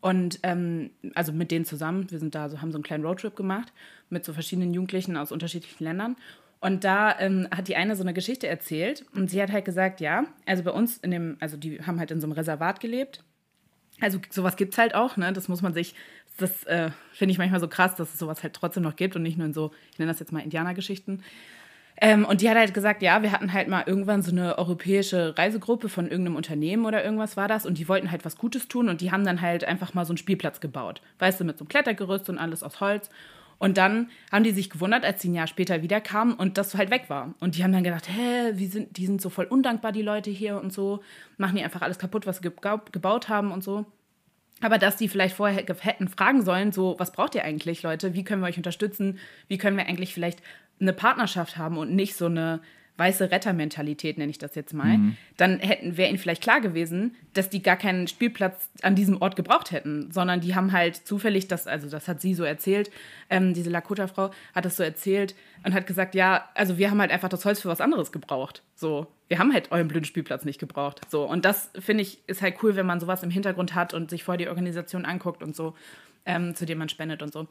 Und 0.00 0.38
ähm, 0.44 0.90
also 1.14 1.32
mit 1.32 1.50
denen 1.50 1.64
zusammen, 1.64 2.10
wir 2.10 2.18
sind 2.18 2.34
da 2.34 2.48
so, 2.48 2.60
haben 2.60 2.70
so 2.70 2.78
einen 2.78 2.84
kleinen 2.84 3.04
Roadtrip 3.04 3.34
gemacht 3.34 3.72
mit 4.10 4.24
so 4.24 4.32
verschiedenen 4.32 4.72
Jugendlichen 4.72 5.16
aus 5.16 5.32
unterschiedlichen 5.32 5.82
Ländern. 5.82 6.16
Und 6.60 6.84
da 6.84 7.18
ähm, 7.20 7.48
hat 7.54 7.68
die 7.68 7.76
eine 7.76 7.94
so 7.94 8.02
eine 8.02 8.14
Geschichte 8.14 8.48
erzählt 8.48 9.04
und 9.14 9.30
sie 9.30 9.40
hat 9.40 9.52
halt 9.52 9.64
gesagt, 9.64 10.00
ja, 10.00 10.24
also 10.44 10.64
bei 10.64 10.72
uns 10.72 10.98
in 10.98 11.12
dem, 11.12 11.36
also 11.40 11.56
die 11.56 11.80
haben 11.82 12.00
halt 12.00 12.10
in 12.10 12.20
so 12.20 12.26
einem 12.26 12.32
Reservat 12.32 12.80
gelebt. 12.80 13.22
Also 14.00 14.18
sowas 14.30 14.56
gibt 14.56 14.74
es 14.74 14.78
halt 14.78 14.94
auch, 14.94 15.16
ne? 15.16 15.32
Das 15.32 15.48
muss 15.48 15.62
man 15.62 15.74
sich, 15.74 15.94
das 16.38 16.64
äh, 16.64 16.90
finde 17.12 17.32
ich 17.32 17.38
manchmal 17.38 17.60
so 17.60 17.68
krass, 17.68 17.96
dass 17.96 18.12
es 18.12 18.18
sowas 18.18 18.42
halt 18.42 18.54
trotzdem 18.54 18.82
noch 18.82 18.96
gibt 18.96 19.16
und 19.16 19.22
nicht 19.22 19.38
nur 19.38 19.46
in 19.46 19.54
so, 19.54 19.72
ich 19.92 19.98
nenne 19.98 20.10
das 20.10 20.20
jetzt 20.20 20.32
mal 20.32 20.40
Indianergeschichten. 20.40 21.22
Ähm, 22.00 22.24
und 22.24 22.40
die 22.40 22.48
hat 22.48 22.56
halt 22.56 22.74
gesagt, 22.74 23.02
ja, 23.02 23.22
wir 23.22 23.32
hatten 23.32 23.52
halt 23.52 23.66
mal 23.66 23.82
irgendwann 23.84 24.22
so 24.22 24.30
eine 24.30 24.56
europäische 24.56 25.36
Reisegruppe 25.36 25.88
von 25.88 26.08
irgendeinem 26.08 26.36
Unternehmen 26.36 26.86
oder 26.86 27.04
irgendwas 27.04 27.36
war 27.36 27.48
das 27.48 27.66
und 27.66 27.76
die 27.76 27.88
wollten 27.88 28.12
halt 28.12 28.24
was 28.24 28.38
Gutes 28.38 28.68
tun 28.68 28.88
und 28.88 29.00
die 29.00 29.10
haben 29.10 29.24
dann 29.24 29.40
halt 29.40 29.64
einfach 29.64 29.94
mal 29.94 30.04
so 30.04 30.12
einen 30.12 30.18
Spielplatz 30.18 30.60
gebaut. 30.60 31.02
Weißt 31.18 31.40
du, 31.40 31.44
mit 31.44 31.58
so 31.58 31.64
einem 31.64 31.68
Klettergerüst 31.68 32.28
und 32.28 32.38
alles 32.38 32.62
aus 32.62 32.80
Holz. 32.80 33.10
Und 33.58 33.76
dann 33.76 34.10
haben 34.30 34.44
die 34.44 34.52
sich 34.52 34.70
gewundert, 34.70 35.04
als 35.04 35.20
sie 35.20 35.28
ein 35.28 35.34
Jahr 35.34 35.48
später 35.48 35.82
wiederkamen 35.82 36.34
und 36.34 36.58
das 36.58 36.76
halt 36.76 36.90
weg 36.90 37.04
war. 37.08 37.34
Und 37.40 37.56
die 37.56 37.64
haben 37.64 37.72
dann 37.72 37.82
gedacht, 37.82 38.08
hä, 38.08 38.52
wie 38.54 38.66
sind, 38.66 38.96
die 38.96 39.06
sind 39.06 39.20
so 39.20 39.30
voll 39.30 39.46
undankbar, 39.46 39.90
die 39.90 40.02
Leute 40.02 40.30
hier 40.30 40.60
und 40.60 40.72
so. 40.72 41.02
Machen 41.38 41.56
die 41.56 41.64
einfach 41.64 41.82
alles 41.82 41.98
kaputt, 41.98 42.26
was 42.26 42.38
sie 42.38 42.50
gebaut 42.92 43.28
haben 43.28 43.50
und 43.50 43.64
so. 43.64 43.84
Aber 44.60 44.78
dass 44.78 44.96
die 44.96 45.08
vielleicht 45.08 45.36
vorher 45.36 45.64
hätten 45.80 46.08
fragen 46.08 46.44
sollen, 46.44 46.72
so, 46.72 46.96
was 46.98 47.12
braucht 47.12 47.34
ihr 47.34 47.44
eigentlich, 47.44 47.82
Leute? 47.82 48.14
Wie 48.14 48.24
können 48.24 48.42
wir 48.42 48.48
euch 48.48 48.56
unterstützen? 48.56 49.18
Wie 49.48 49.58
können 49.58 49.76
wir 49.76 49.86
eigentlich 49.86 50.14
vielleicht 50.14 50.42
eine 50.80 50.92
Partnerschaft 50.92 51.56
haben 51.56 51.78
und 51.78 51.94
nicht 51.94 52.16
so 52.16 52.26
eine, 52.26 52.60
weiße 52.98 53.30
Rettermentalität, 53.30 54.18
nenne 54.18 54.30
ich 54.30 54.38
das 54.38 54.54
jetzt 54.56 54.74
mal, 54.74 54.98
mhm. 54.98 55.16
dann 55.36 55.60
hätten 55.60 55.96
wäre 55.96 56.08
ihnen 56.08 56.18
vielleicht 56.18 56.42
klar 56.42 56.60
gewesen, 56.60 57.14
dass 57.32 57.48
die 57.48 57.62
gar 57.62 57.76
keinen 57.76 58.08
Spielplatz 58.08 58.68
an 58.82 58.96
diesem 58.96 59.22
Ort 59.22 59.36
gebraucht 59.36 59.70
hätten, 59.70 60.10
sondern 60.10 60.40
die 60.40 60.56
haben 60.56 60.72
halt 60.72 60.96
zufällig 60.96 61.46
das, 61.46 61.68
also 61.68 61.88
das 61.88 62.08
hat 62.08 62.20
sie 62.20 62.34
so 62.34 62.42
erzählt, 62.42 62.90
ähm, 63.30 63.54
diese 63.54 63.70
Lakota-Frau 63.70 64.30
hat 64.54 64.64
das 64.64 64.76
so 64.76 64.82
erzählt 64.82 65.36
und 65.64 65.74
hat 65.74 65.86
gesagt, 65.86 66.16
ja, 66.16 66.48
also 66.54 66.76
wir 66.76 66.90
haben 66.90 67.00
halt 67.00 67.12
einfach 67.12 67.28
das 67.28 67.44
Holz 67.44 67.60
für 67.60 67.68
was 67.68 67.80
anderes 67.80 68.10
gebraucht. 68.10 68.62
So, 68.74 69.06
wir 69.28 69.38
haben 69.38 69.52
halt 69.52 69.70
euren 69.70 69.86
blöden 69.86 70.04
Spielplatz 70.04 70.44
nicht 70.44 70.58
gebraucht. 70.58 71.00
So, 71.08 71.24
und 71.24 71.44
das 71.44 71.70
finde 71.78 72.02
ich 72.02 72.18
ist 72.26 72.42
halt 72.42 72.56
cool, 72.62 72.74
wenn 72.74 72.86
man 72.86 72.98
sowas 72.98 73.22
im 73.22 73.30
Hintergrund 73.30 73.76
hat 73.76 73.94
und 73.94 74.10
sich 74.10 74.24
vorher 74.24 74.38
die 74.38 74.48
Organisation 74.48 75.04
anguckt 75.04 75.42
und 75.42 75.54
so, 75.54 75.74
ähm, 76.26 76.56
zu 76.56 76.66
dem 76.66 76.78
man 76.78 76.88
spendet 76.88 77.22
und 77.22 77.32
so. 77.32 77.46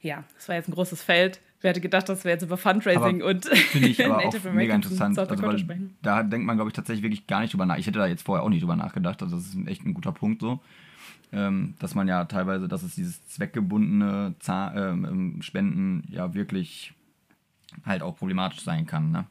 Ja, 0.00 0.24
das 0.34 0.48
war 0.48 0.56
jetzt 0.56 0.68
ein 0.68 0.74
großes 0.74 1.02
Feld. 1.02 1.40
Wer 1.60 1.70
hätte 1.70 1.80
gedacht, 1.80 2.08
dass 2.08 2.24
wir 2.24 2.32
jetzt 2.32 2.42
über 2.42 2.56
Fundraising 2.56 3.20
aber 3.20 3.30
und 3.30 3.44
finde 3.44 3.88
ich 3.88 4.04
aber 4.10 4.24
auch 4.24 4.44
mega 4.52 4.74
interessant. 4.74 5.18
Also, 5.18 5.42
weil 5.42 5.58
sprechen. 5.58 5.96
Da 6.02 6.22
denkt 6.22 6.46
man, 6.46 6.56
glaube 6.56 6.70
ich, 6.70 6.74
tatsächlich 6.74 7.02
wirklich 7.02 7.26
gar 7.26 7.40
nicht 7.40 7.52
drüber 7.52 7.66
nach. 7.66 7.76
Ich 7.76 7.86
hätte 7.86 7.98
da 7.98 8.06
jetzt 8.06 8.22
vorher 8.22 8.44
auch 8.44 8.48
nicht 8.48 8.62
drüber 8.62 8.76
nachgedacht. 8.76 9.22
Also 9.22 9.36
das 9.36 9.46
ist 9.46 9.68
echt 9.68 9.84
ein 9.84 9.94
guter 9.94 10.12
Punkt 10.12 10.40
so. 10.40 10.60
Ähm, 11.32 11.74
dass 11.78 11.94
man 11.94 12.08
ja 12.08 12.24
teilweise, 12.24 12.66
dass 12.66 12.82
es 12.82 12.94
dieses 12.94 13.24
zweckgebundene 13.28 14.34
Zah 14.40 14.74
ähm, 14.74 15.42
Spenden 15.42 16.02
ja 16.08 16.34
wirklich 16.34 16.92
halt 17.84 18.02
auch 18.02 18.16
problematisch 18.16 18.62
sein 18.62 18.86
kann. 18.86 19.12
Ne? 19.12 19.26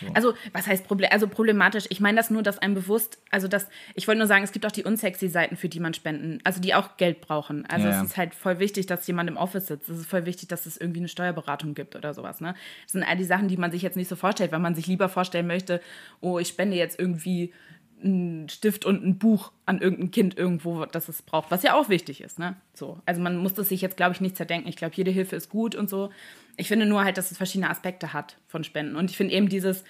So. 0.00 0.06
Also, 0.14 0.34
was 0.52 0.66
heißt 0.66 0.86
Problem? 0.86 1.10
Also 1.12 1.28
problematisch. 1.28 1.84
Ich 1.90 2.00
meine 2.00 2.16
das 2.16 2.30
nur, 2.30 2.42
dass 2.42 2.58
einem 2.58 2.74
bewusst, 2.74 3.18
also 3.30 3.48
das, 3.48 3.68
ich 3.94 4.08
wollte 4.08 4.18
nur 4.18 4.26
sagen, 4.26 4.44
es 4.44 4.52
gibt 4.52 4.66
auch 4.66 4.72
die 4.72 4.84
unsexy 4.84 5.28
Seiten, 5.28 5.56
für 5.56 5.68
die 5.68 5.80
man 5.80 5.94
spenden, 5.94 6.40
also 6.44 6.60
die 6.60 6.74
auch 6.74 6.96
Geld 6.96 7.20
brauchen. 7.20 7.66
Also 7.66 7.88
ja, 7.88 8.00
es 8.00 8.10
ist 8.10 8.16
halt 8.16 8.34
voll 8.34 8.58
wichtig, 8.58 8.86
dass 8.86 9.06
jemand 9.06 9.28
im 9.28 9.36
Office 9.36 9.66
sitzt. 9.66 9.88
Es 9.88 9.98
ist 9.98 10.06
voll 10.06 10.26
wichtig, 10.26 10.48
dass 10.48 10.66
es 10.66 10.76
irgendwie 10.76 11.00
eine 11.00 11.08
Steuerberatung 11.08 11.74
gibt 11.74 11.96
oder 11.96 12.14
sowas. 12.14 12.40
Ne? 12.40 12.54
Das 12.84 12.92
sind 12.92 13.04
all 13.04 13.16
die 13.16 13.24
Sachen, 13.24 13.48
die 13.48 13.56
man 13.56 13.70
sich 13.70 13.82
jetzt 13.82 13.96
nicht 13.96 14.08
so 14.08 14.16
vorstellt, 14.16 14.52
weil 14.52 14.60
man 14.60 14.74
sich 14.74 14.86
lieber 14.86 15.08
vorstellen 15.08 15.46
möchte, 15.46 15.80
oh, 16.20 16.38
ich 16.38 16.48
spende 16.48 16.76
jetzt 16.76 16.98
irgendwie 16.98 17.52
einen 18.04 18.48
Stift 18.48 18.84
und 18.84 19.04
ein 19.04 19.18
Buch 19.18 19.52
an 19.66 19.80
irgendein 19.80 20.10
Kind 20.10 20.36
irgendwo, 20.36 20.84
das 20.86 21.08
es 21.08 21.22
braucht, 21.22 21.50
was 21.50 21.62
ja 21.62 21.74
auch 21.74 21.88
wichtig 21.88 22.20
ist. 22.20 22.38
Ne? 22.38 22.56
So. 22.74 22.98
Also 23.06 23.20
man 23.20 23.36
muss 23.36 23.54
das 23.54 23.68
sich 23.68 23.80
jetzt, 23.80 23.96
glaube 23.96 24.12
ich, 24.12 24.20
nicht 24.20 24.36
zerdenken. 24.36 24.68
Ich 24.68 24.76
glaube, 24.76 24.94
jede 24.96 25.10
Hilfe 25.10 25.36
ist 25.36 25.48
gut 25.48 25.74
und 25.74 25.88
so. 25.88 26.10
Ich 26.56 26.68
finde 26.68 26.86
nur 26.86 27.04
halt, 27.04 27.18
dass 27.18 27.30
es 27.30 27.36
verschiedene 27.36 27.70
Aspekte 27.70 28.12
hat 28.12 28.36
von 28.48 28.64
Spenden. 28.64 28.96
Und 28.96 29.10
ich 29.10 29.16
finde 29.16 29.34
eben 29.34 29.48
dieses, 29.48 29.84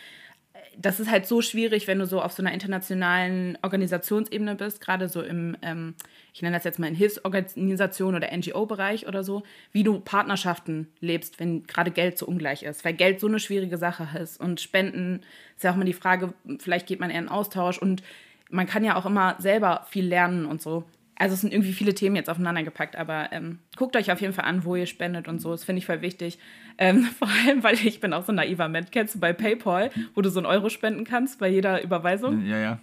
das 0.78 1.00
ist 1.00 1.10
halt 1.10 1.26
so 1.26 1.42
schwierig, 1.42 1.86
wenn 1.86 1.98
du 1.98 2.06
so 2.06 2.20
auf 2.22 2.32
so 2.32 2.42
einer 2.42 2.52
internationalen 2.52 3.58
Organisationsebene 3.62 4.54
bist, 4.54 4.80
gerade 4.80 5.08
so 5.08 5.22
im, 5.22 5.56
ähm, 5.62 5.94
ich 6.32 6.42
nenne 6.42 6.56
das 6.56 6.64
jetzt 6.64 6.78
mal 6.78 6.86
in 6.86 6.94
Hilfsorganisation 6.94 8.14
oder 8.14 8.36
NGO-Bereich 8.36 9.06
oder 9.06 9.22
so, 9.24 9.42
wie 9.72 9.82
du 9.82 10.00
Partnerschaften 10.00 10.88
lebst, 11.00 11.40
wenn 11.40 11.64
gerade 11.66 11.90
Geld 11.90 12.18
so 12.18 12.26
ungleich 12.26 12.62
ist, 12.62 12.84
weil 12.84 12.94
Geld 12.94 13.20
so 13.20 13.26
eine 13.26 13.38
schwierige 13.38 13.78
Sache 13.78 14.08
ist 14.18 14.40
und 14.40 14.60
Spenden 14.60 15.20
ist 15.56 15.64
ja 15.64 15.70
auch 15.70 15.76
immer 15.76 15.84
die 15.84 15.92
Frage, 15.92 16.32
vielleicht 16.58 16.86
geht 16.86 17.00
man 17.00 17.10
eher 17.10 17.20
in 17.20 17.28
Austausch 17.28 17.78
und 17.78 18.02
man 18.50 18.66
kann 18.66 18.84
ja 18.84 18.96
auch 18.96 19.06
immer 19.06 19.36
selber 19.38 19.86
viel 19.88 20.06
lernen 20.06 20.46
und 20.46 20.60
so. 20.60 20.84
Also 21.22 21.34
es 21.34 21.40
sind 21.40 21.52
irgendwie 21.52 21.72
viele 21.72 21.94
Themen 21.94 22.16
jetzt 22.16 22.28
aufeinander 22.28 22.64
gepackt, 22.64 22.96
aber 22.96 23.28
ähm, 23.30 23.60
guckt 23.76 23.94
euch 23.94 24.10
auf 24.10 24.20
jeden 24.20 24.32
Fall 24.32 24.44
an, 24.44 24.64
wo 24.64 24.74
ihr 24.74 24.86
spendet 24.86 25.28
und 25.28 25.40
so. 25.40 25.52
Das 25.52 25.62
finde 25.62 25.78
ich 25.78 25.86
voll 25.86 26.02
wichtig. 26.02 26.36
Ähm, 26.78 27.04
vor 27.18 27.28
allem, 27.28 27.62
weil 27.62 27.74
ich 27.74 28.00
bin 28.00 28.12
auch 28.12 28.24
so 28.24 28.32
ein 28.32 28.34
naiver 28.34 28.68
Mensch. 28.68 28.88
Kennst 28.90 29.14
du 29.14 29.20
bei 29.20 29.32
PayPal, 29.32 29.90
wo 30.16 30.20
du 30.20 30.30
so 30.30 30.40
einen 30.40 30.46
Euro 30.46 30.68
spenden 30.68 31.04
kannst 31.04 31.38
bei 31.38 31.46
jeder 31.46 31.80
Überweisung? 31.80 32.44
Ja, 32.44 32.58
ja. 32.58 32.80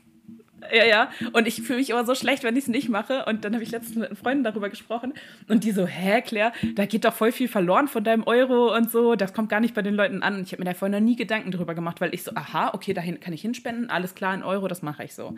Ja, 0.73 0.85
ja. 0.85 1.09
Und 1.33 1.47
ich 1.47 1.61
fühle 1.61 1.79
mich 1.79 1.89
immer 1.89 2.05
so 2.05 2.15
schlecht, 2.15 2.43
wenn 2.43 2.55
ich 2.55 2.63
es 2.63 2.67
nicht 2.69 2.87
mache. 2.87 3.25
Und 3.25 3.43
dann 3.43 3.53
habe 3.53 3.63
ich 3.63 3.71
letztens 3.71 3.97
mit 3.97 4.17
Freunden 4.17 4.45
darüber 4.45 4.69
gesprochen. 4.69 5.13
Und 5.49 5.65
die 5.65 5.71
so, 5.71 5.85
hä, 5.85 6.21
Claire, 6.21 6.53
da 6.75 6.85
geht 6.85 7.03
doch 7.03 7.13
voll 7.13 7.33
viel 7.33 7.49
verloren 7.49 7.89
von 7.89 8.05
deinem 8.05 8.23
Euro 8.23 8.73
und 8.73 8.89
so. 8.89 9.15
Das 9.15 9.33
kommt 9.33 9.49
gar 9.49 9.59
nicht 9.59 9.73
bei 9.73 9.81
den 9.81 9.95
Leuten 9.95 10.23
an. 10.23 10.35
Und 10.35 10.43
ich 10.43 10.53
habe 10.53 10.63
mir 10.63 10.69
da 10.69 10.73
vorher 10.73 10.97
noch 10.97 11.05
nie 11.05 11.17
Gedanken 11.17 11.51
drüber 11.51 11.75
gemacht, 11.75 11.99
weil 11.99 12.13
ich 12.13 12.23
so, 12.23 12.31
aha, 12.35 12.71
okay, 12.73 12.93
dahin 12.93 13.19
kann 13.19 13.33
ich 13.33 13.41
hinspenden. 13.41 13.89
Alles 13.89 14.15
klar, 14.15 14.33
in 14.33 14.43
Euro, 14.43 14.69
das 14.69 14.81
mache 14.81 15.03
ich 15.03 15.13
so. 15.13 15.35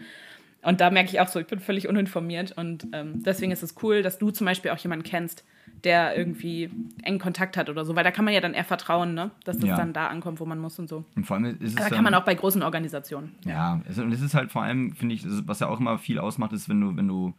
Und 0.64 0.80
da 0.80 0.92
merke 0.92 1.10
ich 1.10 1.20
auch 1.20 1.28
so, 1.28 1.40
ich 1.40 1.48
bin 1.48 1.60
völlig 1.60 1.88
uninformiert. 1.88 2.52
Und 2.56 2.88
ähm, 2.94 3.24
deswegen 3.24 3.52
ist 3.52 3.64
es 3.64 3.76
cool, 3.82 4.04
dass 4.04 4.20
du 4.20 4.30
zum 4.30 4.46
Beispiel 4.46 4.72
auch 4.72 4.78
jemanden 4.78 5.04
kennst, 5.04 5.44
der 5.84 6.16
irgendwie 6.16 6.70
engen 7.04 7.20
Kontakt 7.20 7.58
hat 7.58 7.70
oder 7.70 7.84
so. 7.84 7.96
Weil 7.96 8.04
da 8.04 8.12
kann 8.12 8.26
man 8.26 8.34
ja 8.34 8.42
dann 8.42 8.54
eher 8.54 8.64
vertrauen, 8.64 9.14
ne? 9.14 9.32
dass 9.44 9.58
das 9.58 9.70
ja. 9.70 9.76
dann 9.76 9.94
da 9.94 10.08
ankommt, 10.08 10.40
wo 10.40 10.46
man 10.46 10.60
muss 10.60 10.78
und 10.78 10.88
so. 10.88 11.04
Und 11.16 11.26
vor 11.26 11.38
allem 11.38 11.58
ist 11.60 11.62
es. 11.62 11.76
Da 11.76 11.90
kann 11.90 12.04
man 12.04 12.14
auch 12.14 12.26
bei 12.26 12.36
großen 12.36 12.62
Organisationen. 12.62 13.36
Ja, 13.46 13.82
es, 13.90 13.98
und 13.98 14.12
es 14.12 14.22
ist 14.22 14.36
halt 14.36 14.52
vor 14.52 14.62
allem, 14.62 14.94
finde 14.94 15.16
ich, 15.16 15.24
was 15.48 15.60
ja 15.60 15.68
auch 15.68 15.80
immer 15.80 15.98
viel 15.98 16.20
ausmacht, 16.20 16.54
ist, 16.54 16.70
wenn 16.70 16.82
du, 16.82 16.96
wenn 16.96 17.08
du. 17.08 17.34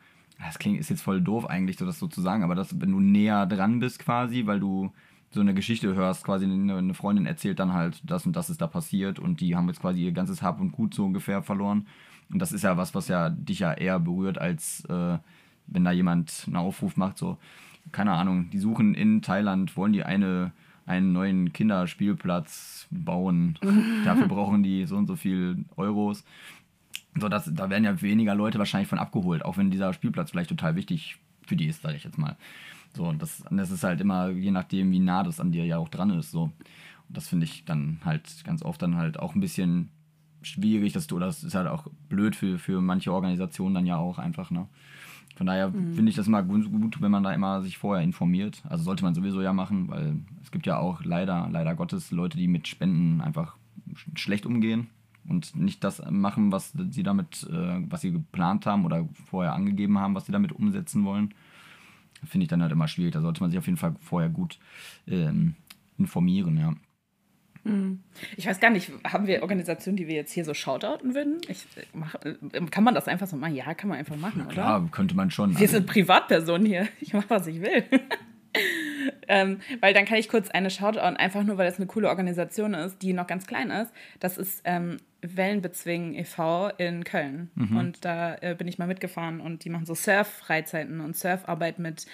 Das 0.44 0.58
klingt, 0.58 0.80
ist 0.80 0.90
jetzt 0.90 1.02
voll 1.02 1.20
doof 1.20 1.48
eigentlich, 1.48 1.76
so 1.76 1.86
das 1.86 2.00
so 2.00 2.08
zu 2.08 2.20
sagen, 2.20 2.42
aber 2.42 2.56
dass, 2.56 2.80
wenn 2.80 2.90
du 2.90 2.98
näher 2.98 3.46
dran 3.46 3.78
bist 3.78 4.00
quasi, 4.00 4.44
weil 4.46 4.58
du 4.58 4.90
so 5.32 5.40
eine 5.40 5.54
Geschichte 5.54 5.94
hörst, 5.94 6.24
quasi 6.24 6.44
eine 6.44 6.94
Freundin 6.94 7.26
erzählt 7.26 7.58
dann 7.58 7.72
halt, 7.72 8.00
das 8.04 8.26
und 8.26 8.36
das 8.36 8.50
ist 8.50 8.60
da 8.60 8.66
passiert 8.66 9.18
und 9.18 9.40
die 9.40 9.56
haben 9.56 9.68
jetzt 9.68 9.80
quasi 9.80 10.04
ihr 10.04 10.12
ganzes 10.12 10.42
Hab 10.42 10.60
und 10.60 10.72
Gut 10.72 10.94
so 10.94 11.04
ungefähr 11.04 11.42
verloren. 11.42 11.86
Und 12.30 12.38
das 12.38 12.52
ist 12.52 12.62
ja 12.62 12.76
was, 12.76 12.94
was 12.94 13.08
ja 13.08 13.30
dich 13.30 13.60
ja 13.60 13.72
eher 13.72 13.98
berührt, 13.98 14.38
als 14.38 14.84
äh, 14.86 15.18
wenn 15.66 15.84
da 15.84 15.92
jemand 15.92 16.44
einen 16.46 16.56
Aufruf 16.56 16.96
macht, 16.96 17.18
so, 17.18 17.38
keine 17.92 18.12
Ahnung, 18.12 18.50
die 18.50 18.58
suchen 18.58 18.94
in 18.94 19.22
Thailand, 19.22 19.76
wollen 19.76 19.92
die 19.92 20.04
eine, 20.04 20.52
einen 20.86 21.12
neuen 21.12 21.52
Kinderspielplatz 21.52 22.86
bauen. 22.90 23.58
Dafür 24.04 24.28
brauchen 24.28 24.62
die 24.62 24.86
so 24.86 24.96
und 24.96 25.06
so 25.06 25.16
viel 25.16 25.64
Euros. 25.76 26.24
So, 27.18 27.28
das, 27.28 27.50
da 27.52 27.68
werden 27.68 27.84
ja 27.84 28.00
weniger 28.00 28.34
Leute 28.34 28.58
wahrscheinlich 28.58 28.88
von 28.88 28.98
abgeholt, 28.98 29.44
auch 29.44 29.56
wenn 29.56 29.70
dieser 29.70 29.92
Spielplatz 29.92 30.30
vielleicht 30.30 30.48
total 30.48 30.76
wichtig 30.76 31.18
für 31.46 31.56
die 31.56 31.66
ist, 31.66 31.82
sage 31.82 31.96
ich 31.96 32.04
jetzt 32.04 32.18
mal. 32.18 32.36
So, 32.94 33.04
und 33.04 33.22
das, 33.22 33.42
das 33.50 33.70
ist 33.70 33.84
halt 33.84 34.00
immer, 34.00 34.28
je 34.30 34.50
nachdem, 34.50 34.90
wie 34.90 34.98
nah 34.98 35.22
das 35.22 35.40
an 35.40 35.52
dir 35.52 35.64
ja 35.64 35.78
auch 35.78 35.88
dran 35.88 36.10
ist. 36.10 36.30
So. 36.30 36.44
Und 36.44 36.52
das 37.08 37.28
finde 37.28 37.44
ich 37.44 37.64
dann 37.64 38.00
halt 38.04 38.44
ganz 38.44 38.62
oft 38.62 38.82
dann 38.82 38.96
halt 38.96 39.18
auch 39.18 39.34
ein 39.34 39.40
bisschen 39.40 39.90
schwierig, 40.42 40.92
dass 40.92 41.06
du, 41.06 41.18
das 41.18 41.44
ist 41.44 41.54
halt 41.54 41.68
auch 41.68 41.86
blöd 42.08 42.36
für, 42.36 42.58
für 42.58 42.80
manche 42.80 43.12
Organisationen 43.12 43.74
dann 43.74 43.86
ja 43.86 43.96
auch 43.96 44.18
einfach, 44.18 44.50
ne? 44.50 44.68
Von 45.36 45.46
daher 45.46 45.70
mhm. 45.70 45.94
finde 45.94 46.10
ich 46.10 46.16
das 46.16 46.26
immer 46.26 46.42
gut, 46.42 47.00
wenn 47.00 47.10
man 47.10 47.22
da 47.22 47.32
immer 47.32 47.62
sich 47.62 47.78
vorher 47.78 48.04
informiert. 48.04 48.62
Also 48.68 48.84
sollte 48.84 49.02
man 49.02 49.14
sowieso 49.14 49.40
ja 49.40 49.54
machen, 49.54 49.88
weil 49.88 50.20
es 50.42 50.50
gibt 50.50 50.66
ja 50.66 50.76
auch 50.78 51.02
leider, 51.04 51.48
leider 51.50 51.74
Gottes 51.74 52.10
Leute, 52.10 52.36
die 52.36 52.48
mit 52.48 52.68
Spenden 52.68 53.22
einfach 53.22 53.56
schlecht 54.14 54.44
umgehen 54.44 54.88
und 55.26 55.56
nicht 55.56 55.84
das 55.84 56.02
machen, 56.10 56.52
was 56.52 56.74
sie 56.90 57.02
damit, 57.02 57.48
äh, 57.50 57.80
was 57.88 58.02
sie 58.02 58.12
geplant 58.12 58.66
haben 58.66 58.84
oder 58.84 59.08
vorher 59.30 59.54
angegeben 59.54 59.98
haben, 59.98 60.14
was 60.14 60.26
sie 60.26 60.32
damit 60.32 60.52
umsetzen 60.52 61.04
wollen. 61.04 61.34
Finde 62.24 62.44
ich 62.44 62.48
dann 62.48 62.62
halt 62.62 62.72
immer 62.72 62.88
schwierig. 62.88 63.12
Da 63.12 63.20
sollte 63.20 63.40
man 63.40 63.50
sich 63.50 63.58
auf 63.58 63.66
jeden 63.66 63.78
Fall 63.78 63.94
vorher 64.00 64.28
gut 64.28 64.58
ähm, 65.06 65.54
informieren, 65.98 66.56
ja. 66.58 66.74
Hm. 67.64 68.00
Ich 68.36 68.46
weiß 68.46 68.58
gar 68.58 68.70
nicht, 68.70 68.90
haben 69.04 69.26
wir 69.28 69.42
Organisationen, 69.42 69.96
die 69.96 70.08
wir 70.08 70.16
jetzt 70.16 70.32
hier 70.32 70.44
so 70.44 70.52
shoutouten 70.52 71.14
würden? 71.14 71.40
Ich, 71.48 71.64
mach, 71.94 72.16
kann 72.70 72.82
man 72.82 72.94
das 72.94 73.06
einfach 73.06 73.28
so 73.28 73.36
machen? 73.36 73.54
Ja, 73.54 73.72
kann 73.74 73.88
man 73.88 73.98
einfach 73.98 74.16
machen, 74.16 74.42
oder? 74.42 74.50
Klar, 74.50 74.88
könnte 74.90 75.14
man 75.14 75.30
schon. 75.30 75.50
Wir 75.50 75.60
also. 75.60 75.76
sind 75.76 75.86
Privatpersonen 75.86 76.66
hier. 76.66 76.88
Ich 77.00 77.12
mache, 77.12 77.30
was 77.30 77.46
ich 77.46 77.60
will. 77.60 77.84
Ähm, 79.28 79.60
weil 79.80 79.94
dann 79.94 80.04
kann 80.04 80.18
ich 80.18 80.28
kurz 80.28 80.50
eine 80.50 80.70
shoutouten, 80.70 81.16
einfach 81.16 81.42
nur, 81.42 81.58
weil 81.58 81.66
das 81.66 81.78
eine 81.78 81.86
coole 81.86 82.08
Organisation 82.08 82.74
ist, 82.74 83.02
die 83.02 83.12
noch 83.12 83.26
ganz 83.26 83.46
klein 83.46 83.70
ist. 83.70 83.92
Das 84.20 84.38
ist 84.38 84.62
ähm, 84.64 84.98
Wellenbezwingen 85.22 86.14
e.V. 86.14 86.68
in 86.78 87.04
Köln. 87.04 87.50
Mhm. 87.54 87.76
Und 87.76 88.04
da 88.04 88.36
äh, 88.40 88.54
bin 88.56 88.68
ich 88.68 88.78
mal 88.78 88.86
mitgefahren 88.88 89.40
und 89.40 89.64
die 89.64 89.70
machen 89.70 89.86
so 89.86 89.94
Surf-Freizeiten 89.94 91.00
und 91.00 91.16
Surfarbeit 91.16 91.78
mit 91.78 92.06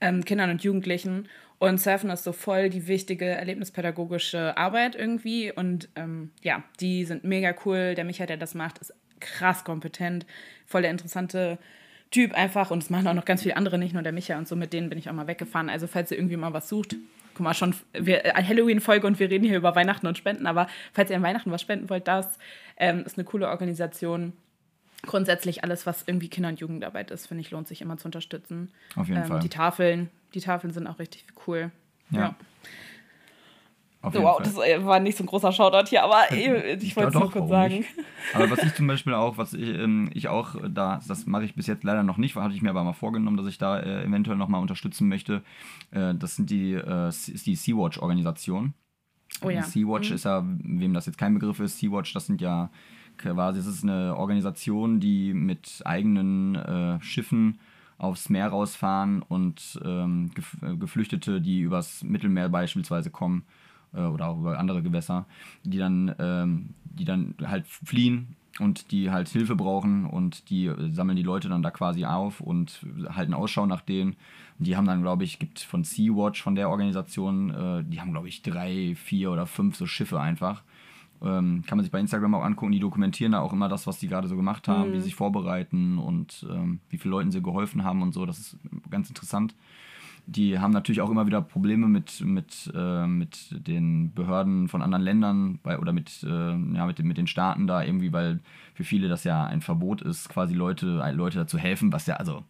ähm, 0.00 0.24
Kindern 0.24 0.50
und 0.50 0.62
Jugendlichen. 0.62 1.28
Und 1.58 1.80
Surfen 1.80 2.10
ist 2.10 2.24
so 2.24 2.32
voll 2.32 2.68
die 2.68 2.88
wichtige 2.88 3.26
erlebnispädagogische 3.26 4.56
Arbeit 4.56 4.96
irgendwie. 4.96 5.52
Und 5.52 5.88
ähm, 5.96 6.30
ja, 6.42 6.62
die 6.80 7.04
sind 7.04 7.24
mega 7.24 7.54
cool. 7.64 7.94
Der 7.94 8.04
Michael, 8.04 8.26
der 8.26 8.36
das 8.36 8.54
macht, 8.54 8.78
ist 8.78 8.92
krass 9.20 9.64
kompetent, 9.64 10.26
voll 10.66 10.82
der 10.82 10.90
interessante 10.90 11.58
Typ 12.14 12.32
einfach. 12.32 12.70
Und 12.70 12.82
es 12.82 12.90
machen 12.90 13.08
auch 13.08 13.14
noch 13.14 13.24
ganz 13.24 13.42
viele 13.42 13.56
andere, 13.56 13.76
nicht 13.76 13.92
nur 13.92 14.02
der 14.02 14.12
Michael 14.12 14.38
und 14.38 14.46
so. 14.46 14.54
Mit 14.54 14.72
denen 14.72 14.88
bin 14.88 14.98
ich 14.98 15.10
auch 15.10 15.14
mal 15.14 15.26
weggefahren. 15.26 15.68
Also, 15.68 15.88
falls 15.88 16.12
ihr 16.12 16.16
irgendwie 16.16 16.36
mal 16.36 16.52
was 16.52 16.68
sucht, 16.68 16.94
guck 17.34 17.40
mal, 17.40 17.54
schon 17.54 17.74
wir, 17.92 18.24
äh, 18.24 18.44
Halloween-Folge 18.44 19.04
und 19.04 19.18
wir 19.18 19.28
reden 19.30 19.44
hier 19.44 19.56
über 19.56 19.74
Weihnachten 19.74 20.06
und 20.06 20.16
Spenden. 20.16 20.46
Aber 20.46 20.68
falls 20.92 21.10
ihr 21.10 21.16
an 21.16 21.22
Weihnachten 21.24 21.50
was 21.50 21.60
spenden 21.60 21.90
wollt, 21.90 22.06
das 22.06 22.38
ähm, 22.76 23.02
ist 23.04 23.18
eine 23.18 23.24
coole 23.24 23.48
Organisation 23.48 24.32
grundsätzlich 25.06 25.64
alles, 25.64 25.86
was 25.86 26.04
irgendwie 26.06 26.28
Kinder- 26.28 26.48
und 26.48 26.60
Jugendarbeit 26.60 27.10
ist, 27.10 27.26
finde 27.26 27.42
ich, 27.42 27.50
lohnt 27.50 27.68
sich 27.68 27.82
immer 27.82 27.98
zu 27.98 28.06
unterstützen. 28.06 28.70
Auf 28.96 29.08
jeden 29.08 29.20
ähm, 29.20 29.26
Fall. 29.26 29.40
Die 29.40 29.50
Tafeln, 29.50 30.08
die 30.32 30.40
Tafeln 30.40 30.72
sind 30.72 30.86
auch 30.86 30.98
richtig 30.98 31.26
cool. 31.46 31.70
Ja. 32.10 32.18
ja. 32.18 32.36
So, 34.12 34.22
wow, 34.22 34.40
das 34.42 34.56
äh, 34.58 34.84
war 34.84 35.00
nicht 35.00 35.16
so 35.16 35.24
ein 35.24 35.26
großer 35.26 35.52
Shoutout 35.52 35.88
hier, 35.88 36.02
aber 36.02 36.24
ich 36.32 36.96
wollte 36.96 37.08
es 37.08 37.14
nur 37.14 37.30
kurz 37.30 37.48
sagen. 37.48 37.78
Nicht. 37.78 37.90
Aber 38.34 38.50
was 38.50 38.62
ich 38.62 38.74
zum 38.74 38.86
Beispiel 38.86 39.14
auch, 39.14 39.38
was 39.38 39.54
ich, 39.54 39.68
ähm, 39.68 40.10
ich 40.14 40.28
auch 40.28 40.56
da, 40.68 41.00
das 41.06 41.26
mache 41.26 41.44
ich 41.44 41.54
bis 41.54 41.66
jetzt 41.66 41.84
leider 41.84 42.02
noch 42.02 42.16
nicht, 42.16 42.36
hatte 42.36 42.54
ich 42.54 42.62
mir 42.62 42.70
aber 42.70 42.84
mal 42.84 42.92
vorgenommen, 42.92 43.36
dass 43.36 43.46
ich 43.46 43.58
da 43.58 43.78
äh, 43.78 44.04
eventuell 44.04 44.36
nochmal 44.36 44.60
unterstützen 44.60 45.08
möchte. 45.08 45.42
Äh, 45.90 46.14
das 46.14 46.36
sind 46.36 46.50
die, 46.50 46.72
äh, 46.72 47.08
ist 47.08 47.46
die 47.46 47.56
Sea-Watch-Organisation. 47.56 48.74
Oh 49.42 49.50
ja. 49.50 49.62
Sea-Watch 49.62 50.10
mhm. 50.10 50.14
ist 50.14 50.24
ja, 50.24 50.44
wem 50.44 50.94
das 50.94 51.06
jetzt 51.06 51.18
kein 51.18 51.34
Begriff 51.34 51.60
ist, 51.60 51.78
Sea-Watch, 51.78 52.12
das 52.12 52.26
sind 52.26 52.40
ja 52.40 52.70
quasi, 53.18 53.60
es 53.60 53.66
ist 53.66 53.82
eine 53.82 54.16
Organisation, 54.16 55.00
die 55.00 55.32
mit 55.34 55.82
eigenen 55.84 56.54
äh, 56.56 57.00
Schiffen 57.00 57.58
aufs 57.98 58.28
Meer 58.28 58.48
rausfahren 58.48 59.22
und 59.22 59.80
ähm, 59.84 60.30
Gef 60.34 60.56
äh, 60.62 60.76
Geflüchtete, 60.76 61.40
die 61.40 61.60
übers 61.60 62.02
Mittelmeer 62.02 62.48
beispielsweise 62.48 63.10
kommen, 63.10 63.44
oder 64.00 64.28
auch 64.28 64.38
über 64.38 64.58
andere 64.58 64.82
Gewässer, 64.82 65.26
die 65.62 65.78
dann, 65.78 66.14
ähm, 66.18 66.70
die 66.84 67.04
dann 67.04 67.34
halt 67.42 67.66
fliehen 67.66 68.36
und 68.60 68.92
die 68.92 69.10
halt 69.10 69.28
Hilfe 69.28 69.56
brauchen 69.56 70.06
und 70.06 70.50
die 70.50 70.66
äh, 70.66 70.92
sammeln 70.92 71.16
die 71.16 71.22
Leute 71.22 71.48
dann 71.48 71.62
da 71.62 71.70
quasi 71.70 72.04
auf 72.04 72.40
und 72.40 72.84
halten 73.08 73.34
Ausschau 73.34 73.66
nach 73.66 73.80
denen. 73.80 74.16
Die 74.58 74.76
haben 74.76 74.86
dann, 74.86 75.02
glaube 75.02 75.24
ich, 75.24 75.38
gibt 75.38 75.60
von 75.60 75.82
Sea-Watch, 75.82 76.42
von 76.42 76.54
der 76.54 76.70
Organisation, 76.70 77.50
äh, 77.50 77.84
die 77.84 78.00
haben, 78.00 78.12
glaube 78.12 78.28
ich, 78.28 78.42
drei, 78.42 78.94
vier 78.94 79.32
oder 79.32 79.46
fünf 79.46 79.76
so 79.76 79.86
Schiffe 79.86 80.20
einfach. 80.20 80.62
Ähm, 81.22 81.64
kann 81.66 81.78
man 81.78 81.84
sich 81.84 81.90
bei 81.90 82.00
Instagram 82.00 82.34
auch 82.34 82.44
angucken, 82.44 82.72
die 82.72 82.80
dokumentieren 82.80 83.32
da 83.32 83.40
auch 83.40 83.52
immer 83.52 83.68
das, 83.68 83.86
was 83.86 83.98
die 83.98 84.08
gerade 84.08 84.28
so 84.28 84.36
gemacht 84.36 84.68
haben, 84.68 84.90
mhm. 84.90 84.92
wie 84.92 84.98
sie 84.98 85.04
sich 85.04 85.14
vorbereiten 85.14 85.98
und 85.98 86.46
ähm, 86.50 86.80
wie 86.90 86.98
viele 86.98 87.12
Leuten 87.12 87.30
sie 87.32 87.42
geholfen 87.42 87.82
haben 87.82 88.02
und 88.02 88.12
so. 88.12 88.26
Das 88.26 88.38
ist 88.38 88.58
ganz 88.90 89.08
interessant. 89.08 89.54
Die 90.26 90.58
haben 90.58 90.72
natürlich 90.72 91.00
auch 91.00 91.10
immer 91.10 91.26
wieder 91.26 91.42
Probleme 91.42 91.86
mit, 91.86 92.22
mit, 92.22 92.72
äh, 92.74 93.06
mit 93.06 93.66
den 93.66 94.12
Behörden 94.14 94.68
von 94.68 94.80
anderen 94.80 95.04
Ländern 95.04 95.58
bei, 95.62 95.78
oder 95.78 95.92
mit, 95.92 96.22
äh, 96.22 96.28
ja, 96.28 96.86
mit, 96.86 96.98
den, 96.98 97.06
mit 97.06 97.18
den 97.18 97.26
Staaten 97.26 97.66
da 97.66 97.82
irgendwie, 97.82 98.12
weil 98.12 98.40
für 98.74 98.84
viele 98.84 99.08
das 99.08 99.24
ja 99.24 99.44
ein 99.44 99.60
Verbot 99.60 100.00
ist, 100.02 100.28
quasi 100.28 100.54
Leute, 100.54 101.02
Leute 101.12 101.38
dazu 101.38 101.58
helfen, 101.58 101.92
was 101.92 102.06
ja, 102.06 102.16
also, 102.16 102.42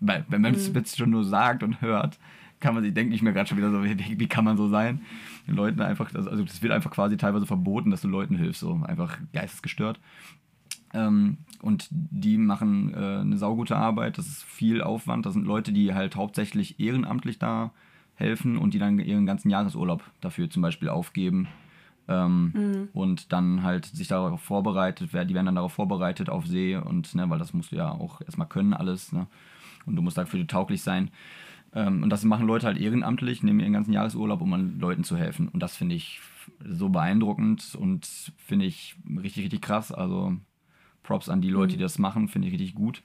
wenn 0.00 0.24
man 0.40 0.54
es 0.54 0.68
mhm. 0.68 0.76
jetzt 0.76 0.96
schon 0.96 1.10
nur 1.10 1.24
sagt 1.24 1.62
und 1.62 1.80
hört, 1.80 2.18
kann 2.60 2.74
man 2.74 2.84
sich, 2.84 2.94
denke 2.94 3.14
ich 3.14 3.22
mir 3.22 3.32
gerade 3.32 3.48
schon 3.48 3.58
wieder 3.58 3.70
so, 3.70 3.82
wie, 3.82 4.20
wie, 4.20 4.28
kann 4.28 4.44
man 4.44 4.56
so 4.56 4.68
sein? 4.68 5.00
Den 5.46 5.56
Leuten 5.56 5.80
einfach, 5.80 6.14
also 6.14 6.30
es 6.30 6.62
wird 6.62 6.72
einfach 6.72 6.90
quasi 6.90 7.16
teilweise 7.16 7.46
verboten, 7.46 7.90
dass 7.90 8.02
du 8.02 8.08
Leuten 8.08 8.36
hilfst, 8.36 8.60
so 8.60 8.80
einfach 8.84 9.18
geistesgestört. 9.32 9.98
Ähm, 10.92 11.38
und 11.62 11.88
die 11.90 12.38
machen 12.38 12.94
äh, 12.94 13.20
eine 13.20 13.36
saugute 13.36 13.76
Arbeit, 13.76 14.18
das 14.18 14.26
ist 14.26 14.42
viel 14.42 14.82
Aufwand. 14.82 15.26
Das 15.26 15.34
sind 15.34 15.46
Leute, 15.46 15.72
die 15.72 15.94
halt 15.94 16.16
hauptsächlich 16.16 16.80
ehrenamtlich 16.80 17.38
da 17.38 17.72
helfen 18.14 18.58
und 18.58 18.74
die 18.74 18.78
dann 18.78 18.98
ihren 18.98 19.26
ganzen 19.26 19.50
Jahresurlaub 19.50 20.02
dafür 20.20 20.50
zum 20.50 20.62
Beispiel 20.62 20.88
aufgeben. 20.88 21.48
Ähm, 22.08 22.52
mhm. 22.54 22.88
Und 22.92 23.32
dann 23.32 23.62
halt 23.62 23.86
sich 23.86 24.08
darauf 24.08 24.40
vorbereitet, 24.40 25.12
die 25.12 25.34
werden 25.34 25.46
dann 25.46 25.54
darauf 25.54 25.72
vorbereitet 25.72 26.28
auf 26.28 26.46
See 26.46 26.76
und, 26.76 27.14
ne, 27.14 27.30
weil 27.30 27.38
das 27.38 27.54
musst 27.54 27.72
du 27.72 27.76
ja 27.76 27.90
auch 27.90 28.20
erstmal 28.20 28.48
können, 28.48 28.74
alles, 28.74 29.12
ne? 29.12 29.26
Und 29.86 29.96
du 29.96 30.02
musst 30.02 30.18
dafür 30.18 30.46
tauglich 30.46 30.82
sein. 30.82 31.10
Ähm, 31.72 32.02
und 32.02 32.10
das 32.10 32.24
machen 32.24 32.46
Leute 32.46 32.66
halt 32.66 32.78
ehrenamtlich, 32.78 33.42
nehmen 33.42 33.60
ihren 33.60 33.72
ganzen 33.72 33.92
Jahresurlaub, 33.92 34.40
um 34.40 34.52
an 34.52 34.78
Leuten 34.78 35.04
zu 35.04 35.16
helfen. 35.16 35.48
Und 35.48 35.60
das 35.62 35.76
finde 35.76 35.94
ich 35.94 36.20
so 36.64 36.88
beeindruckend 36.88 37.76
und 37.76 38.06
finde 38.36 38.66
ich 38.66 38.96
richtig, 39.22 39.44
richtig 39.44 39.62
krass. 39.62 39.92
Also 39.92 40.36
Props 41.10 41.28
an 41.28 41.40
die 41.40 41.50
Leute, 41.50 41.72
die 41.72 41.78
mhm. 41.78 41.82
das 41.82 41.98
machen, 41.98 42.28
finde 42.28 42.46
ich 42.46 42.54
richtig 42.54 42.76
gut. 42.76 43.02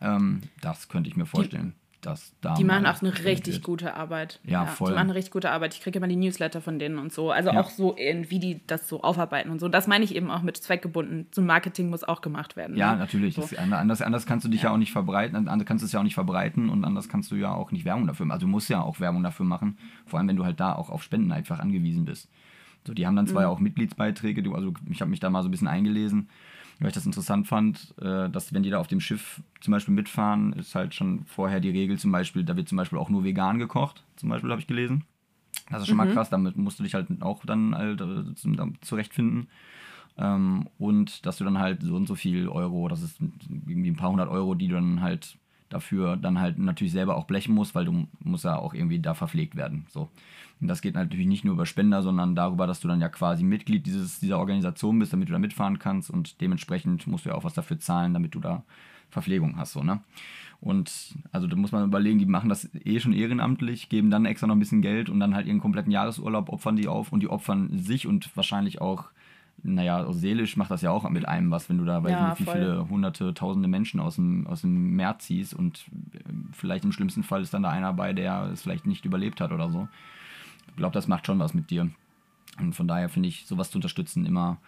Ähm, 0.00 0.42
das 0.60 0.88
könnte 0.88 1.10
ich 1.10 1.16
mir 1.16 1.26
vorstellen. 1.26 1.74
Die, 1.74 2.06
dass 2.06 2.32
da 2.40 2.54
die 2.54 2.62
machen 2.62 2.86
auch 2.86 3.02
eine 3.02 3.12
richtig 3.24 3.54
wird. 3.54 3.64
gute 3.64 3.94
Arbeit. 3.94 4.38
Ja, 4.44 4.62
ja, 4.62 4.66
voll. 4.66 4.90
Die 4.90 4.94
machen 4.94 5.08
eine 5.08 5.16
richtig 5.16 5.32
gute 5.32 5.50
Arbeit. 5.50 5.74
Ich 5.74 5.80
kriege 5.80 5.98
immer 5.98 6.06
die 6.06 6.14
Newsletter 6.14 6.60
von 6.60 6.78
denen 6.78 6.96
und 6.96 7.12
so. 7.12 7.32
Also 7.32 7.50
ja. 7.50 7.58
auch 7.58 7.70
so, 7.70 7.90
in, 7.94 8.30
wie 8.30 8.38
die 8.38 8.60
das 8.68 8.88
so 8.88 9.02
aufarbeiten 9.02 9.50
und 9.50 9.58
so. 9.58 9.68
Das 9.68 9.88
meine 9.88 10.04
ich 10.04 10.14
eben 10.14 10.30
auch 10.30 10.42
mit 10.42 10.56
zweckgebunden. 10.58 11.26
So 11.34 11.42
Marketing 11.42 11.90
muss 11.90 12.04
auch 12.04 12.20
gemacht 12.20 12.54
werden. 12.54 12.76
Ja, 12.76 12.92
ne? 12.92 12.98
natürlich. 12.98 13.34
So. 13.34 13.48
anders, 13.56 14.00
anders 14.00 14.26
kannst 14.26 14.44
du 14.44 14.48
dich 14.48 14.62
ja. 14.62 14.68
ja. 14.68 14.74
auch 14.74 14.78
nicht 14.78 14.92
verbreiten. 14.92 15.48
Anders 15.48 15.66
kannst 15.66 15.82
du 15.82 15.86
es 15.86 15.92
ja 15.92 15.98
auch 15.98 16.04
nicht 16.04 16.14
verbreiten 16.14 16.70
und 16.70 16.84
anders 16.84 17.08
kannst 17.08 17.32
du 17.32 17.34
ja 17.34 17.52
auch 17.52 17.72
nicht 17.72 17.84
Werbung 17.84 18.06
dafür 18.06 18.26
machen. 18.26 18.34
Also 18.34 18.46
du 18.46 18.50
musst 18.52 18.70
ja 18.70 18.80
auch 18.80 19.00
Werbung 19.00 19.24
dafür 19.24 19.44
machen. 19.44 19.76
Vor 20.06 20.20
allem, 20.20 20.28
wenn 20.28 20.36
du 20.36 20.44
halt 20.44 20.60
da 20.60 20.72
auch 20.72 20.88
auf 20.88 21.02
Spenden 21.02 21.32
einfach 21.32 21.58
angewiesen 21.58 22.04
bist. 22.04 22.30
So, 22.86 22.94
die 22.94 23.08
haben 23.08 23.16
dann 23.16 23.26
zwar 23.26 23.42
mhm. 23.42 23.48
auch 23.48 23.58
Mitgliedsbeiträge. 23.58 24.48
Also 24.54 24.72
ich 24.88 25.00
habe 25.00 25.10
mich 25.10 25.18
da 25.18 25.30
mal 25.30 25.42
so 25.42 25.48
ein 25.48 25.50
bisschen 25.50 25.68
eingelesen 25.68 26.28
weil 26.84 26.90
ich 26.90 26.94
das 26.94 27.06
interessant 27.06 27.48
fand, 27.48 27.94
äh, 28.02 28.28
dass 28.28 28.52
wenn 28.52 28.62
die 28.62 28.68
da 28.68 28.78
auf 28.78 28.88
dem 28.88 29.00
Schiff 29.00 29.40
zum 29.62 29.72
Beispiel 29.72 29.94
mitfahren, 29.94 30.52
ist 30.52 30.74
halt 30.74 30.92
schon 30.92 31.24
vorher 31.24 31.58
die 31.58 31.70
Regel 31.70 31.98
zum 31.98 32.12
Beispiel, 32.12 32.44
da 32.44 32.58
wird 32.58 32.68
zum 32.68 32.76
Beispiel 32.76 32.98
auch 32.98 33.08
nur 33.08 33.24
vegan 33.24 33.58
gekocht, 33.58 34.04
zum 34.16 34.28
Beispiel 34.28 34.50
habe 34.50 34.60
ich 34.60 34.66
gelesen. 34.66 35.04
Das 35.70 35.80
ist 35.80 35.88
schon 35.88 35.96
mhm. 35.96 36.04
mal 36.04 36.12
krass, 36.12 36.28
damit 36.28 36.58
musst 36.58 36.78
du 36.78 36.82
dich 36.82 36.92
halt 36.92 37.06
auch 37.22 37.46
dann 37.46 37.74
halt 37.74 38.02
äh, 38.02 38.34
zurechtfinden. 38.82 39.48
Ähm, 40.18 40.68
und 40.76 41.24
dass 41.24 41.38
du 41.38 41.44
dann 41.44 41.58
halt 41.58 41.80
so 41.80 41.96
und 41.96 42.06
so 42.06 42.16
viel 42.16 42.50
Euro, 42.50 42.86
das 42.88 43.02
ist 43.02 43.18
irgendwie 43.66 43.90
ein 43.90 43.96
paar 43.96 44.10
hundert 44.10 44.28
Euro, 44.28 44.54
die 44.54 44.68
du 44.68 44.74
dann 44.74 45.00
halt 45.00 45.38
dafür 45.74 46.16
dann 46.16 46.40
halt 46.40 46.58
natürlich 46.58 46.92
selber 46.92 47.16
auch 47.16 47.24
blechen 47.24 47.54
musst, 47.54 47.74
weil 47.74 47.84
du 47.84 48.06
musst 48.20 48.44
ja 48.44 48.56
auch 48.56 48.74
irgendwie 48.74 49.00
da 49.00 49.14
verpflegt 49.14 49.56
werden. 49.56 49.86
So. 49.88 50.08
Und 50.60 50.68
das 50.68 50.80
geht 50.80 50.94
natürlich 50.94 51.26
nicht 51.26 51.44
nur 51.44 51.54
über 51.54 51.66
Spender, 51.66 52.02
sondern 52.02 52.34
darüber, 52.34 52.66
dass 52.66 52.80
du 52.80 52.88
dann 52.88 53.00
ja 53.00 53.08
quasi 53.08 53.44
Mitglied 53.44 53.86
dieses, 53.86 54.20
dieser 54.20 54.38
Organisation 54.38 54.98
bist, 54.98 55.12
damit 55.12 55.28
du 55.28 55.32
da 55.32 55.38
mitfahren 55.38 55.78
kannst 55.78 56.10
und 56.10 56.40
dementsprechend 56.40 57.06
musst 57.06 57.26
du 57.26 57.30
ja 57.30 57.34
auch 57.34 57.44
was 57.44 57.54
dafür 57.54 57.78
zahlen, 57.78 58.14
damit 58.14 58.34
du 58.34 58.40
da 58.40 58.62
Verpflegung 59.10 59.56
hast. 59.56 59.72
So, 59.72 59.82
ne? 59.82 60.00
Und 60.60 61.16
also 61.32 61.46
da 61.46 61.56
muss 61.56 61.72
man 61.72 61.84
überlegen, 61.84 62.18
die 62.18 62.26
machen 62.26 62.48
das 62.48 62.70
eh 62.84 62.98
schon 62.98 63.12
ehrenamtlich, 63.12 63.88
geben 63.88 64.10
dann 64.10 64.24
extra 64.24 64.46
noch 64.46 64.54
ein 64.54 64.60
bisschen 64.60 64.80
Geld 64.80 65.10
und 65.10 65.20
dann 65.20 65.34
halt 65.34 65.46
ihren 65.46 65.60
kompletten 65.60 65.92
Jahresurlaub 65.92 66.48
opfern 66.48 66.76
die 66.76 66.88
auf 66.88 67.12
und 67.12 67.20
die 67.20 67.28
opfern 67.28 67.76
sich 67.76 68.06
und 68.06 68.34
wahrscheinlich 68.36 68.80
auch 68.80 69.10
naja, 69.64 70.12
seelisch 70.12 70.56
macht 70.56 70.70
das 70.70 70.82
ja 70.82 70.90
auch 70.90 71.08
mit 71.08 71.26
einem 71.26 71.50
was, 71.50 71.68
wenn 71.68 71.78
du 71.78 71.84
da, 71.84 72.04
weiß 72.04 72.12
ja, 72.12 72.28
nicht, 72.28 72.40
wie 72.40 72.44
voll. 72.44 72.54
viele 72.54 72.88
hunderte, 72.88 73.32
tausende 73.32 73.66
Menschen 73.66 73.98
aus 73.98 74.16
dem, 74.16 74.46
aus 74.46 74.60
dem 74.60 74.94
Meer 74.94 75.18
ziehst 75.18 75.54
und 75.54 75.86
äh, 76.12 76.18
vielleicht 76.52 76.84
im 76.84 76.92
schlimmsten 76.92 77.22
Fall 77.22 77.40
ist 77.40 77.54
dann 77.54 77.62
da 77.62 77.70
einer 77.70 77.92
bei, 77.94 78.12
der 78.12 78.50
es 78.52 78.62
vielleicht 78.62 78.86
nicht 78.86 79.06
überlebt 79.06 79.40
hat 79.40 79.52
oder 79.52 79.70
so. 79.70 79.88
Ich 80.68 80.76
glaube, 80.76 80.92
das 80.92 81.08
macht 81.08 81.26
schon 81.26 81.38
was 81.38 81.54
mit 81.54 81.70
dir. 81.70 81.90
Und 82.60 82.74
von 82.74 82.86
daher 82.86 83.08
finde 83.08 83.28
ich 83.28 83.46
sowas 83.46 83.70
zu 83.70 83.78
unterstützen 83.78 84.26
immer 84.26 84.58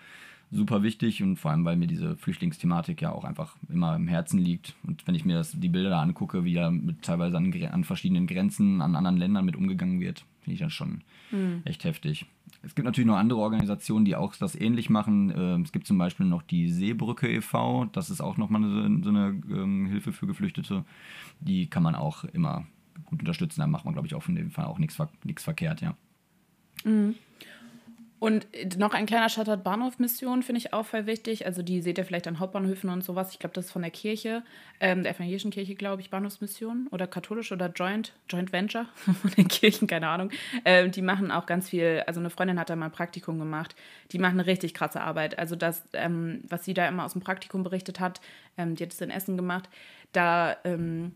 super 0.51 0.83
wichtig 0.83 1.23
und 1.23 1.37
vor 1.37 1.51
allem, 1.51 1.65
weil 1.65 1.77
mir 1.77 1.87
diese 1.87 2.17
Flüchtlingsthematik 2.17 3.03
ja 3.03 3.13
auch 3.13 3.25
einfach 3.25 3.57
immer 3.69 3.97
im 3.97 4.09
Herzen 4.09 4.39
liegt. 4.39 4.75
Und 4.87 5.07
wenn 5.07 5.15
ich 5.15 5.25
mir 5.25 5.35
das, 5.35 5.53
die 5.53 5.69
Bilder 5.69 5.91
da 5.91 6.01
angucke, 6.01 6.45
wie 6.45 6.55
da 6.55 6.71
mit 6.71 7.03
teilweise 7.03 7.37
an, 7.37 7.53
an 7.53 7.85
verschiedenen 7.85 8.27
Grenzen, 8.27 8.81
an 8.81 8.97
anderen 8.97 9.17
Ländern 9.17 9.45
mit 9.45 9.57
umgegangen 9.57 10.01
wird, 10.01 10.25
finde 10.47 10.55
ich 10.55 10.61
das 10.61 10.73
schon 10.73 11.03
mhm. 11.33 11.63
echt 11.65 11.83
heftig. 11.83 12.27
Es 12.63 12.77
gibt 12.77 12.87
natürlich 12.87 13.09
noch 13.09 13.17
andere 13.17 13.41
Organisationen, 13.41 14.05
die 14.05 14.15
auch 14.15 14.37
das 14.37 14.55
ähnlich 14.55 14.89
machen. 14.89 15.33
Ähm, 15.37 15.63
es 15.63 15.73
gibt 15.73 15.89
zum 15.89 15.99
Beispiel 15.99 16.25
noch 16.25 16.43
die 16.43 16.71
Seebrücke 16.71 17.29
e.V., 17.29 17.87
das 17.87 18.11
ist 18.11 18.21
auch 18.21 18.37
nochmal 18.37 18.63
so, 18.63 19.03
so 19.03 19.09
eine 19.11 19.43
ähm, 19.51 19.87
Hilfe 19.87 20.13
für 20.13 20.29
Geflüchtete. 20.29 20.85
Die 21.41 21.67
kann 21.67 21.83
man 21.83 21.97
auch 21.97 22.23
immer 22.25 22.65
gut 23.07 23.19
unterstützen. 23.21 23.61
Da 23.61 23.67
macht 23.67 23.85
man, 23.85 23.95
glaube 23.95 24.07
ich, 24.07 24.15
auch 24.15 24.29
in 24.29 24.37
dem 24.37 24.53
Fall 24.53 24.67
auch 24.67 24.79
nichts 24.79 25.43
verkehrt, 25.43 25.81
ja. 25.81 25.97
Mhm. 26.85 27.17
Und 28.19 28.47
noch 28.79 28.95
ein 28.95 29.05
kleiner 29.05 29.29
Shoutout 29.29 29.63
Bahnhof-Mission 29.63 30.43
finde 30.43 30.61
ich 30.61 30.73
auch 30.73 30.87
voll 30.87 31.05
wichtig. 31.05 31.45
Also 31.45 31.63
die 31.63 31.83
seht 31.83 31.99
ihr 31.99 32.05
vielleicht 32.05 32.27
an 32.27 32.39
Hauptbahnhöfen 32.39 32.89
und 32.89 33.05
sowas. 33.05 33.33
Ich 33.33 33.39
glaube, 33.39 33.55
das 33.55 33.67
ist 33.67 33.73
von 33.73 33.83
der 33.83 33.91
Kirche, 33.91 34.43
ähm, 34.81 35.03
der 35.03 35.15
evangelischen 35.15 35.51
Kirche, 35.51 35.75
glaube 35.75 36.01
ich, 36.01 36.09
Bahnhofsmission 36.09 36.89
oder 36.91 37.07
katholisch 37.07 37.53
oder 37.53 37.69
Joint, 37.69 38.15
Joint 38.31 38.53
Venture 38.53 38.87
von 38.97 39.31
den 39.33 39.49
Kirchen, 39.49 39.87
keine 39.87 40.09
Ahnung. 40.09 40.31
Ähm, 40.65 40.93
die 40.93 41.03
machen 41.03 41.31
auch 41.31 41.45
ganz 41.45 41.69
viel, 41.69 42.05
also 42.07 42.21
eine 42.21 42.31
Freundin 42.31 42.59
hat 42.59 42.71
da 42.71 42.77
mal 42.77 42.87
ein 42.87 42.93
Praktikum 42.93 43.39
gemacht. 43.39 43.77
Die 44.13 44.19
machen 44.19 44.41
eine 44.41 44.47
richtig 44.47 44.73
krasse 44.73 45.03
Arbeit. 45.03 45.39
Also 45.39 45.55
das, 45.55 45.85
ähm, 45.93 46.43
was 46.49 46.65
sie 46.65 46.73
da 46.73 46.89
immer 46.89 47.05
aus 47.05 47.13
dem 47.13 47.21
Praktikum 47.23 47.65
berichtet 47.65 48.01
hat, 48.01 48.23
ähm, 48.57 48.77
die 48.77 48.85
hat 48.85 48.93
es 48.93 49.01
in 49.03 49.11
Essen 49.11 49.37
gemacht, 49.37 49.69
da, 50.13 50.57
ähm, 50.65 51.15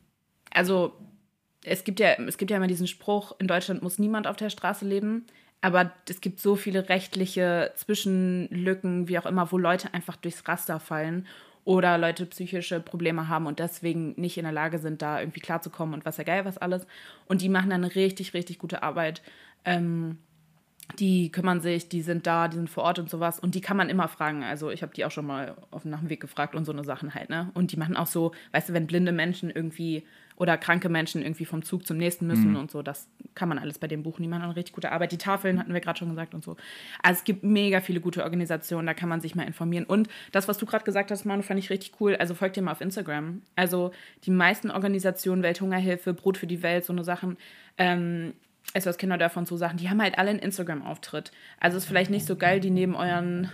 also 0.50 0.92
es 1.64 1.84
gibt 1.84 2.00
ja, 2.00 2.12
es 2.12 2.36
gibt 2.36 2.50
ja 2.50 2.58
immer 2.58 2.66
diesen 2.66 2.86
Spruch, 2.86 3.34
in 3.38 3.46
Deutschland 3.46 3.82
muss 3.82 3.98
niemand 3.98 4.26
auf 4.26 4.36
der 4.36 4.50
Straße 4.50 4.84
leben. 4.84 5.26
Aber 5.60 5.92
es 6.08 6.20
gibt 6.20 6.40
so 6.40 6.56
viele 6.56 6.88
rechtliche 6.88 7.72
Zwischenlücken, 7.76 9.08
wie 9.08 9.18
auch 9.18 9.26
immer, 9.26 9.52
wo 9.52 9.58
Leute 9.58 9.92
einfach 9.92 10.16
durchs 10.16 10.48
Raster 10.48 10.80
fallen 10.80 11.26
oder 11.64 11.98
Leute 11.98 12.24
psychische 12.26 12.80
Probleme 12.80 13.28
haben 13.28 13.46
und 13.46 13.58
deswegen 13.58 14.14
nicht 14.16 14.38
in 14.38 14.44
der 14.44 14.52
Lage 14.52 14.78
sind, 14.78 15.02
da 15.02 15.20
irgendwie 15.20 15.40
klarzukommen 15.40 15.94
und 15.94 16.04
was 16.06 16.16
ja 16.16 16.24
geil, 16.24 16.44
was 16.44 16.56
alles. 16.56 16.86
Und 17.26 17.42
die 17.42 17.50
machen 17.50 17.70
dann 17.70 17.84
eine 17.84 17.94
richtig, 17.94 18.32
richtig 18.32 18.58
gute 18.58 18.82
Arbeit. 18.82 19.22
Ähm, 19.66 20.18
die 20.98 21.30
kümmern 21.30 21.60
sich, 21.60 21.88
die 21.88 22.02
sind 22.02 22.26
da, 22.26 22.48
die 22.48 22.56
sind 22.56 22.70
vor 22.70 22.84
Ort 22.84 22.98
und 22.98 23.10
sowas. 23.10 23.38
Und 23.38 23.54
die 23.54 23.60
kann 23.60 23.76
man 23.76 23.90
immer 23.90 24.08
fragen. 24.08 24.42
Also 24.42 24.70
ich 24.70 24.82
habe 24.82 24.94
die 24.94 25.04
auch 25.04 25.10
schon 25.10 25.26
mal 25.26 25.54
auf, 25.70 25.84
nach 25.84 26.00
dem 26.00 26.08
Weg 26.08 26.20
gefragt 26.20 26.54
und 26.54 26.64
so 26.64 26.72
eine 26.72 26.82
Sachen 26.82 27.14
halt, 27.14 27.30
ne? 27.30 27.50
Und 27.54 27.72
die 27.72 27.76
machen 27.76 27.96
auch 27.96 28.06
so, 28.06 28.32
weißt 28.52 28.70
du, 28.70 28.72
wenn 28.72 28.86
blinde 28.86 29.12
Menschen 29.12 29.50
irgendwie 29.50 30.04
oder 30.40 30.56
kranke 30.56 30.88
Menschen 30.88 31.20
irgendwie 31.20 31.44
vom 31.44 31.62
Zug 31.62 31.86
zum 31.86 31.98
nächsten 31.98 32.26
müssen 32.26 32.52
mhm. 32.52 32.56
und 32.56 32.70
so, 32.70 32.80
das 32.80 33.08
kann 33.34 33.50
man 33.50 33.58
alles 33.58 33.78
bei 33.78 33.86
dem 33.88 34.02
buchen. 34.02 34.22
Die 34.22 34.28
machen 34.28 34.44
eine 34.44 34.56
richtig 34.56 34.74
gute 34.74 34.90
Arbeit. 34.90 35.12
Die 35.12 35.18
Tafeln 35.18 35.58
hatten 35.58 35.74
wir 35.74 35.82
gerade 35.82 35.98
schon 35.98 36.08
gesagt 36.08 36.32
und 36.32 36.42
so. 36.42 36.56
Also 37.02 37.18
es 37.18 37.24
gibt 37.24 37.44
mega 37.44 37.82
viele 37.82 38.00
gute 38.00 38.24
Organisationen, 38.24 38.86
da 38.86 38.94
kann 38.94 39.10
man 39.10 39.20
sich 39.20 39.34
mal 39.34 39.42
informieren. 39.42 39.84
Und 39.84 40.08
das, 40.32 40.48
was 40.48 40.56
du 40.56 40.64
gerade 40.64 40.82
gesagt 40.82 41.10
hast, 41.10 41.26
Manu, 41.26 41.42
fand 41.42 41.60
ich 41.60 41.68
richtig 41.68 41.92
cool. 42.00 42.16
Also 42.16 42.34
folgt 42.34 42.56
dir 42.56 42.62
mal 42.62 42.72
auf 42.72 42.80
Instagram. 42.80 43.42
Also 43.54 43.90
die 44.24 44.30
meisten 44.30 44.70
Organisationen, 44.70 45.42
Welthungerhilfe, 45.42 46.14
Brot 46.14 46.38
für 46.38 46.46
die 46.46 46.62
Welt, 46.62 46.86
so 46.86 46.94
eine 46.94 47.04
Sachen, 47.04 47.36
ähm, 47.76 48.32
SOS 48.78 48.98
Kinderdörfer 48.98 49.40
und 49.40 49.48
so 49.48 49.56
Sachen, 49.56 49.78
die 49.78 49.90
haben 49.90 50.00
halt 50.00 50.16
alle 50.16 50.30
einen 50.30 50.38
Instagram-Auftritt. 50.38 51.32
Also 51.58 51.76
ist 51.76 51.86
vielleicht 51.86 52.10
nicht 52.10 52.24
so 52.24 52.36
geil, 52.36 52.60
die 52.60 52.70
neben 52.70 52.94
euren 52.94 53.50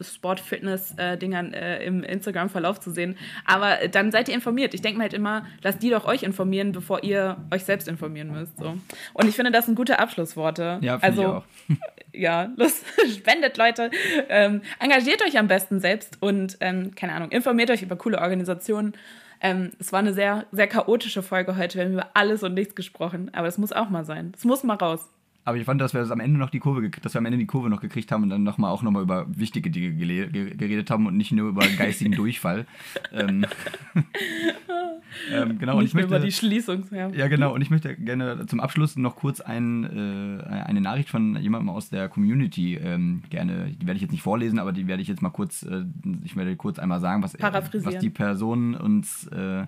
Sport-Fitness-Dingern 0.00 1.52
äh, 1.52 1.84
im 1.84 2.04
Instagram-Verlauf 2.04 2.78
zu 2.78 2.92
sehen. 2.92 3.16
Aber 3.44 3.88
dann 3.88 4.12
seid 4.12 4.28
ihr 4.28 4.34
informiert. 4.34 4.72
Ich 4.74 4.82
denke 4.82 4.98
mir 4.98 5.04
halt 5.04 5.14
immer, 5.14 5.46
lasst 5.62 5.82
die 5.82 5.90
doch 5.90 6.04
euch 6.04 6.22
informieren, 6.22 6.70
bevor 6.70 7.02
ihr 7.02 7.38
euch 7.52 7.64
selbst 7.64 7.88
informieren 7.88 8.30
müsst. 8.30 8.56
So. 8.58 8.78
Und 9.14 9.28
ich 9.28 9.34
finde, 9.34 9.50
das 9.50 9.66
sind 9.66 9.74
gute 9.74 9.98
Abschlussworte. 9.98 10.78
Ja, 10.80 10.98
also, 10.98 11.22
ich 11.22 11.28
auch. 11.28 11.44
ja, 12.12 12.52
los, 12.56 12.82
spendet 13.16 13.56
Leute. 13.56 13.90
Ähm, 14.28 14.62
engagiert 14.78 15.22
euch 15.26 15.38
am 15.38 15.48
besten 15.48 15.80
selbst 15.80 16.18
und, 16.20 16.56
ähm, 16.60 16.94
keine 16.94 17.14
Ahnung, 17.14 17.30
informiert 17.32 17.70
euch 17.70 17.82
über 17.82 17.96
coole 17.96 18.20
Organisationen. 18.20 18.94
Ähm, 19.40 19.72
es 19.78 19.92
war 19.92 20.00
eine 20.00 20.14
sehr, 20.14 20.46
sehr 20.52 20.66
chaotische 20.66 21.22
Folge 21.22 21.56
heute. 21.56 21.78
Wir 21.78 21.84
haben 21.84 21.92
über 21.92 22.10
alles 22.14 22.42
und 22.42 22.54
nichts 22.54 22.74
gesprochen. 22.74 23.30
Aber 23.34 23.48
es 23.48 23.58
muss 23.58 23.72
auch 23.72 23.88
mal 23.88 24.04
sein. 24.04 24.32
Es 24.36 24.44
muss 24.44 24.64
mal 24.64 24.74
raus. 24.74 25.08
Aber 25.46 25.56
ich 25.58 25.64
fand, 25.64 25.80
dass 25.80 25.94
wir 25.94 26.00
das 26.00 26.10
am 26.10 26.18
Ende 26.18 26.40
noch 26.40 26.50
die 26.50 26.58
Kurve, 26.58 26.90
dass 26.90 27.14
wir 27.14 27.20
am 27.20 27.24
Ende 27.24 27.38
die 27.38 27.46
Kurve 27.46 27.70
noch 27.70 27.80
gekriegt 27.80 28.10
haben 28.10 28.24
und 28.24 28.30
dann 28.30 28.42
noch 28.42 28.58
mal 28.58 28.68
auch 28.68 28.82
nochmal 28.82 29.04
über 29.04 29.26
wichtige 29.28 29.70
Dinge 29.70 29.94
geredet 29.94 30.90
haben 30.90 31.06
und 31.06 31.16
nicht 31.16 31.30
nur 31.30 31.50
über 31.50 31.64
geistigen 31.78 32.10
Durchfall. 32.16 32.66
ähm, 33.12 33.46
ähm, 35.32 35.56
genau, 35.56 35.74
nicht 35.74 35.78
und 35.78 35.84
ich 35.84 35.94
möchte, 35.94 36.08
über 36.08 36.18
die 36.18 36.32
Schließung. 36.32 36.86
Ja. 36.90 37.10
ja, 37.10 37.28
genau. 37.28 37.54
Und 37.54 37.62
ich 37.62 37.70
möchte 37.70 37.94
gerne 37.94 38.44
zum 38.46 38.58
Abschluss 38.58 38.96
noch 38.96 39.14
kurz 39.14 39.40
ein, 39.40 39.84
äh, 39.84 40.42
eine 40.42 40.80
Nachricht 40.80 41.10
von 41.10 41.36
jemandem 41.36 41.70
aus 41.70 41.90
der 41.90 42.08
Community 42.08 42.74
ähm, 42.74 43.22
gerne, 43.30 43.70
die 43.70 43.86
werde 43.86 43.98
ich 43.98 44.02
jetzt 44.02 44.10
nicht 44.10 44.22
vorlesen, 44.22 44.58
aber 44.58 44.72
die 44.72 44.88
werde 44.88 45.00
ich 45.00 45.06
jetzt 45.06 45.22
mal 45.22 45.30
kurz, 45.30 45.62
äh, 45.62 45.84
ich 46.24 46.34
werde 46.34 46.56
kurz 46.56 46.80
einmal 46.80 46.98
sagen, 46.98 47.22
was, 47.22 47.36
was 47.40 47.98
die 47.98 48.10
Person 48.10 48.74
uns 48.74 49.28
äh, 49.28 49.66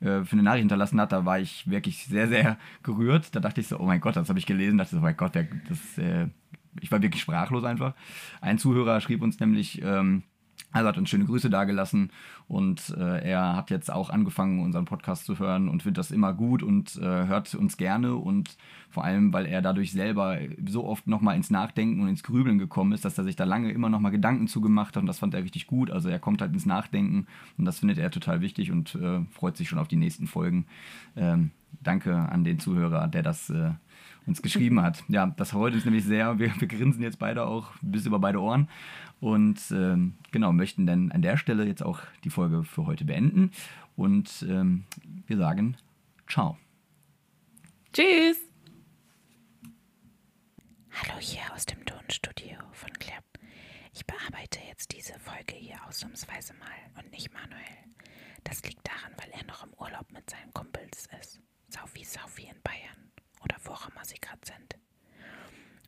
äh, 0.00 0.24
für 0.24 0.32
eine 0.32 0.42
Nachricht 0.42 0.62
hinterlassen 0.62 1.00
hat, 1.00 1.12
da 1.12 1.24
war 1.24 1.38
ich 1.38 1.68
wirklich 1.68 2.04
sehr, 2.06 2.28
sehr 2.28 2.58
gerührt. 2.82 3.34
Da 3.34 3.40
dachte 3.40 3.60
ich 3.60 3.68
so, 3.68 3.78
oh 3.78 3.84
mein 3.84 4.00
Gott, 4.00 4.16
das 4.16 4.28
habe 4.28 4.38
ich 4.38 4.46
gelesen. 4.46 4.78
Da 4.78 4.84
dachte 4.84 4.96
ich 4.96 5.00
so, 5.00 5.02
oh 5.02 5.06
mein 5.06 5.16
Gott, 5.16 5.34
der, 5.34 5.46
das, 5.68 5.98
äh, 5.98 6.28
ich 6.80 6.90
war 6.90 7.02
wirklich 7.02 7.22
sprachlos 7.22 7.64
einfach. 7.64 7.94
Ein 8.40 8.58
Zuhörer 8.58 9.00
schrieb 9.00 9.22
uns 9.22 9.40
nämlich, 9.40 9.82
ähm, 9.82 10.22
also 10.72 10.88
hat 10.88 10.98
uns 10.98 11.10
schöne 11.10 11.24
Grüße 11.24 11.50
dagelassen 11.50 12.10
und 12.46 12.94
äh, 12.96 13.28
er 13.28 13.56
hat 13.56 13.70
jetzt 13.70 13.92
auch 13.92 14.10
angefangen, 14.10 14.62
unseren 14.62 14.84
Podcast 14.84 15.24
zu 15.24 15.38
hören 15.38 15.68
und 15.68 15.82
findet 15.82 15.98
das 15.98 16.10
immer 16.10 16.32
gut 16.32 16.62
und 16.62 16.96
äh, 16.96 17.26
hört 17.26 17.54
uns 17.54 17.76
gerne 17.76 18.14
und 18.14 18.56
vor 18.88 19.04
allem, 19.04 19.32
weil 19.32 19.46
er 19.46 19.62
dadurch 19.62 19.92
selber 19.92 20.38
so 20.66 20.84
oft 20.84 21.06
nochmal 21.06 21.36
ins 21.36 21.50
Nachdenken 21.50 22.00
und 22.00 22.08
ins 22.08 22.22
Grübeln 22.22 22.58
gekommen 22.58 22.92
ist, 22.92 23.04
dass 23.04 23.18
er 23.18 23.24
sich 23.24 23.36
da 23.36 23.44
lange 23.44 23.70
immer 23.72 23.88
nochmal 23.88 24.12
Gedanken 24.12 24.48
zugemacht 24.48 24.96
hat 24.96 25.02
und 25.02 25.06
das 25.06 25.18
fand 25.18 25.34
er 25.34 25.42
richtig 25.42 25.66
gut. 25.66 25.90
Also 25.90 26.08
er 26.08 26.18
kommt 26.18 26.40
halt 26.40 26.52
ins 26.52 26.66
Nachdenken 26.66 27.26
und 27.58 27.64
das 27.64 27.80
findet 27.80 27.98
er 27.98 28.10
total 28.10 28.40
wichtig 28.40 28.70
und 28.70 28.94
äh, 28.94 29.20
freut 29.30 29.56
sich 29.56 29.68
schon 29.68 29.78
auf 29.78 29.88
die 29.88 29.96
nächsten 29.96 30.26
Folgen. 30.26 30.66
Ähm, 31.16 31.50
danke 31.82 32.16
an 32.16 32.44
den 32.44 32.58
Zuhörer, 32.58 33.08
der 33.08 33.22
das 33.22 33.50
äh, 33.50 33.70
uns 34.26 34.42
geschrieben 34.42 34.80
hat. 34.80 35.04
Ja, 35.08 35.26
das 35.26 35.52
heute 35.52 35.76
ist 35.76 35.84
nämlich 35.84 36.04
sehr, 36.04 36.38
wir, 36.38 36.52
wir 36.58 36.68
grinsen 36.68 37.02
jetzt 37.02 37.18
beide 37.18 37.46
auch 37.46 37.72
bis 37.80 38.06
über 38.06 38.18
beide 38.18 38.40
Ohren 38.40 38.68
und 39.20 39.60
ähm, 39.70 40.14
genau, 40.30 40.52
möchten 40.52 40.86
dann 40.86 41.12
an 41.12 41.22
der 41.22 41.36
Stelle 41.36 41.64
jetzt 41.64 41.82
auch 41.82 42.00
die 42.24 42.30
Folge 42.30 42.64
für 42.64 42.86
heute 42.86 43.04
beenden 43.04 43.50
und 43.96 44.44
ähm, 44.48 44.84
wir 45.26 45.36
sagen 45.36 45.76
ciao. 46.28 46.56
Tschüss. 47.92 48.38
Hallo 50.92 51.18
hier 51.18 51.42
aus 51.54 51.66
dem 51.66 51.84
Tonstudio 51.84 52.58
von 52.72 52.92
Clap. 52.94 53.24
Ich 53.92 54.06
bearbeite 54.06 54.60
jetzt 54.68 54.92
diese 54.92 55.18
Folge 55.18 55.54
hier 55.54 55.76
ausnahmsweise 55.86 56.54
mal 56.54 57.02
und 57.02 57.10
nicht 57.12 57.32
manuell. 57.32 57.78
Das 58.44 58.62
liegt 58.62 58.86
daran, 58.86 59.12
weil 59.18 59.30
er 59.32 59.44
noch 59.46 59.64
im 59.64 59.72
Urlaub 59.74 60.10
mit 60.12 60.28
seinen 60.30 60.52
Kumpels 60.52 61.08
ist. 61.20 61.40
Saufi 61.68 62.04
Saufi 62.04 62.42
in 62.42 62.60
Bayern 62.62 63.12
oder 63.42 63.56
wo 63.64 63.72
auch 63.72 63.88
immer 63.88 64.04
sie 64.04 64.18
gerade 64.20 64.40
sind. 64.44 64.76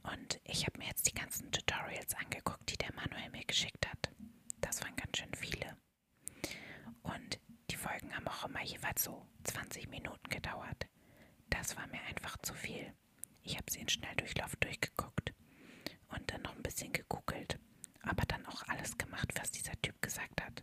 Und 0.03 0.41
ich 0.45 0.67
habe 0.67 0.79
mir 0.79 0.89
jetzt 0.89 1.07
die 1.09 1.15
ganzen 1.15 1.51
Tutorials 1.53 2.15
angeguckt, 2.15 2.71
die 2.71 2.77
der 2.77 2.93
Manuel 2.95 3.31
mir 3.31 3.45
geschickt 3.45 3.89
hat. 3.89 4.11
Das 4.61 4.83
waren 4.83 4.97
ganz 4.97 5.19
schön 5.19 5.33
viele. 5.35 5.77
Und 7.03 7.41
die 7.71 7.77
Folgen 7.77 8.15
haben 8.15 8.27
auch 8.29 8.45
immer 8.47 8.63
jeweils 8.63 9.05
so 9.05 9.27
20 9.45 9.89
Minuten 9.89 10.29
gedauert. 10.29 10.87
Das 11.51 11.77
war 11.77 11.87
mir 11.89 12.01
einfach 12.09 12.37
zu 12.39 12.55
viel. 12.55 12.93
Ich 13.43 13.57
habe 13.57 13.71
sie 13.71 13.81
in 13.81 13.89
Schnelldurchlauf 13.89 14.57
durchgeguckt 14.57 15.33
und 16.09 16.31
dann 16.31 16.43
noch 16.43 16.55
ein 16.57 16.63
bisschen 16.63 16.93
gegoogelt, 16.93 17.59
aber 18.03 18.25
dann 18.27 18.47
auch 18.47 18.63
alles 18.69 18.97
gemacht, 18.99 19.29
was 19.37 19.51
dieser 19.51 19.81
Typ 19.83 20.01
gesagt 20.03 20.41
hat. 20.43 20.63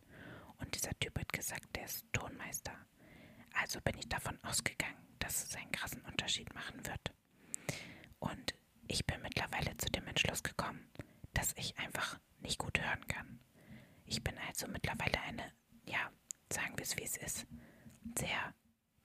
Und 0.58 0.76
dieser 0.76 0.98
Typ 1.00 1.18
hat 1.20 1.32
gesagt, 1.32 1.76
der 1.76 1.86
ist 1.86 2.06
Tonmeister. 2.14 2.74
Also 3.54 3.80
bin 3.82 3.98
ich 3.98 4.08
davon 4.08 4.38
ausgegangen, 4.44 4.98
dass 5.20 5.44
es 5.44 5.56
einen 5.56 5.72
krassen 5.72 6.02
Unterschied 6.04 6.54
machen 6.54 6.86
wird. 6.86 7.14
Und 8.20 8.54
ich 8.88 9.06
bin 9.06 9.22
mittlerweile 9.22 9.76
zu 9.78 9.90
dem 9.92 10.08
Entschluss 10.08 10.44
gekommen, 10.44 10.90
dass 11.34 11.54
ich 11.58 11.78
einfach 11.78 12.20
nicht 12.40 12.58
gut 12.58 12.80
hören 12.82 13.06
kann. 13.08 13.40
Ich 14.06 14.24
bin 14.24 14.36
also 14.48 14.68
mittlerweile 14.68 15.20
eine, 15.22 15.52
ja, 15.86 16.10
sagen 16.52 16.78
wir 16.78 16.84
es 16.84 16.98
wie 16.98 17.04
es 17.04 17.18
ist, 17.18 17.46
sehr 18.18 18.54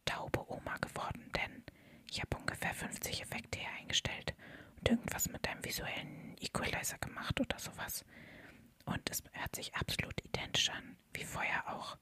taube 0.04 0.48
Oma 0.50 0.76
geworden, 0.78 1.30
denn 1.36 1.64
ich 2.10 2.20
habe 2.20 2.36
ungefähr 2.36 2.72
50 2.74 3.22
Effekte 3.22 3.58
hier 3.58 3.68
eingestellt 3.80 4.34
und 4.78 4.88
irgendwas 4.88 5.28
mit 5.28 5.46
einem 5.48 5.64
visuellen 5.64 6.36
Equalizer 6.40 6.98
gemacht 6.98 7.40
oder 7.40 7.58
sowas. 7.58 8.04
Und 8.86 9.10
es 9.10 9.22
hört 9.32 9.56
sich 9.56 9.74
absolut 9.74 10.14
identisch 10.24 10.70
an, 10.70 10.96
wie 11.12 11.24
vorher 11.24 11.74
auch. 11.74 11.96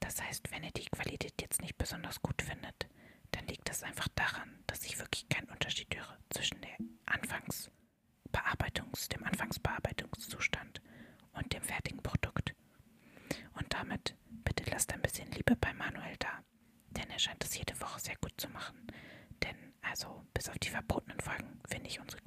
Das 0.00 0.20
heißt, 0.22 0.50
wenn 0.50 0.64
ihr 0.64 0.72
die 0.72 0.84
Qualität 0.86 1.34
jetzt 1.40 1.60
nicht 1.62 1.78
besonders 1.78 2.20
gut 2.22 2.42
findet, 2.42 2.88
dann 3.30 3.46
liegt 3.46 3.68
das 3.68 3.82
einfach 3.82 4.08
daran, 4.14 4.62
dass 4.66 4.84
ich 4.84 4.98
wirklich 4.98 5.28
keinen 5.28 5.48
Unterschied 5.50 5.94
höre 5.94 6.18
zwischen 6.30 6.60
der 6.60 6.76
Anfangsbearbeitungs, 7.06 9.08
dem 9.08 9.24
Anfangsbearbeitungszustand 9.24 10.80
und 11.32 11.52
dem 11.52 11.62
fertigen 11.62 12.02
Produkt. 12.02 12.54
Und 13.54 13.72
damit 13.72 14.16
bitte 14.44 14.64
lasst 14.70 14.92
ein 14.92 15.02
bisschen 15.02 15.30
Liebe 15.32 15.56
bei 15.56 15.72
Manuel 15.74 16.16
da, 16.18 16.42
denn 16.90 17.08
er 17.10 17.18
scheint 17.18 17.42
es 17.44 17.56
jede 17.56 17.78
Woche 17.80 18.00
sehr 18.00 18.16
gut 18.16 18.32
zu 18.36 18.48
machen. 18.50 18.86
Denn, 19.42 19.56
also, 19.82 20.24
bis 20.42 20.48
auf 20.48 20.58
die 20.58 20.70
verbotenen 20.70 21.20
Folgen 21.20 21.60
finde 21.68 21.88
ich 21.88 22.00
unsere 22.00 22.20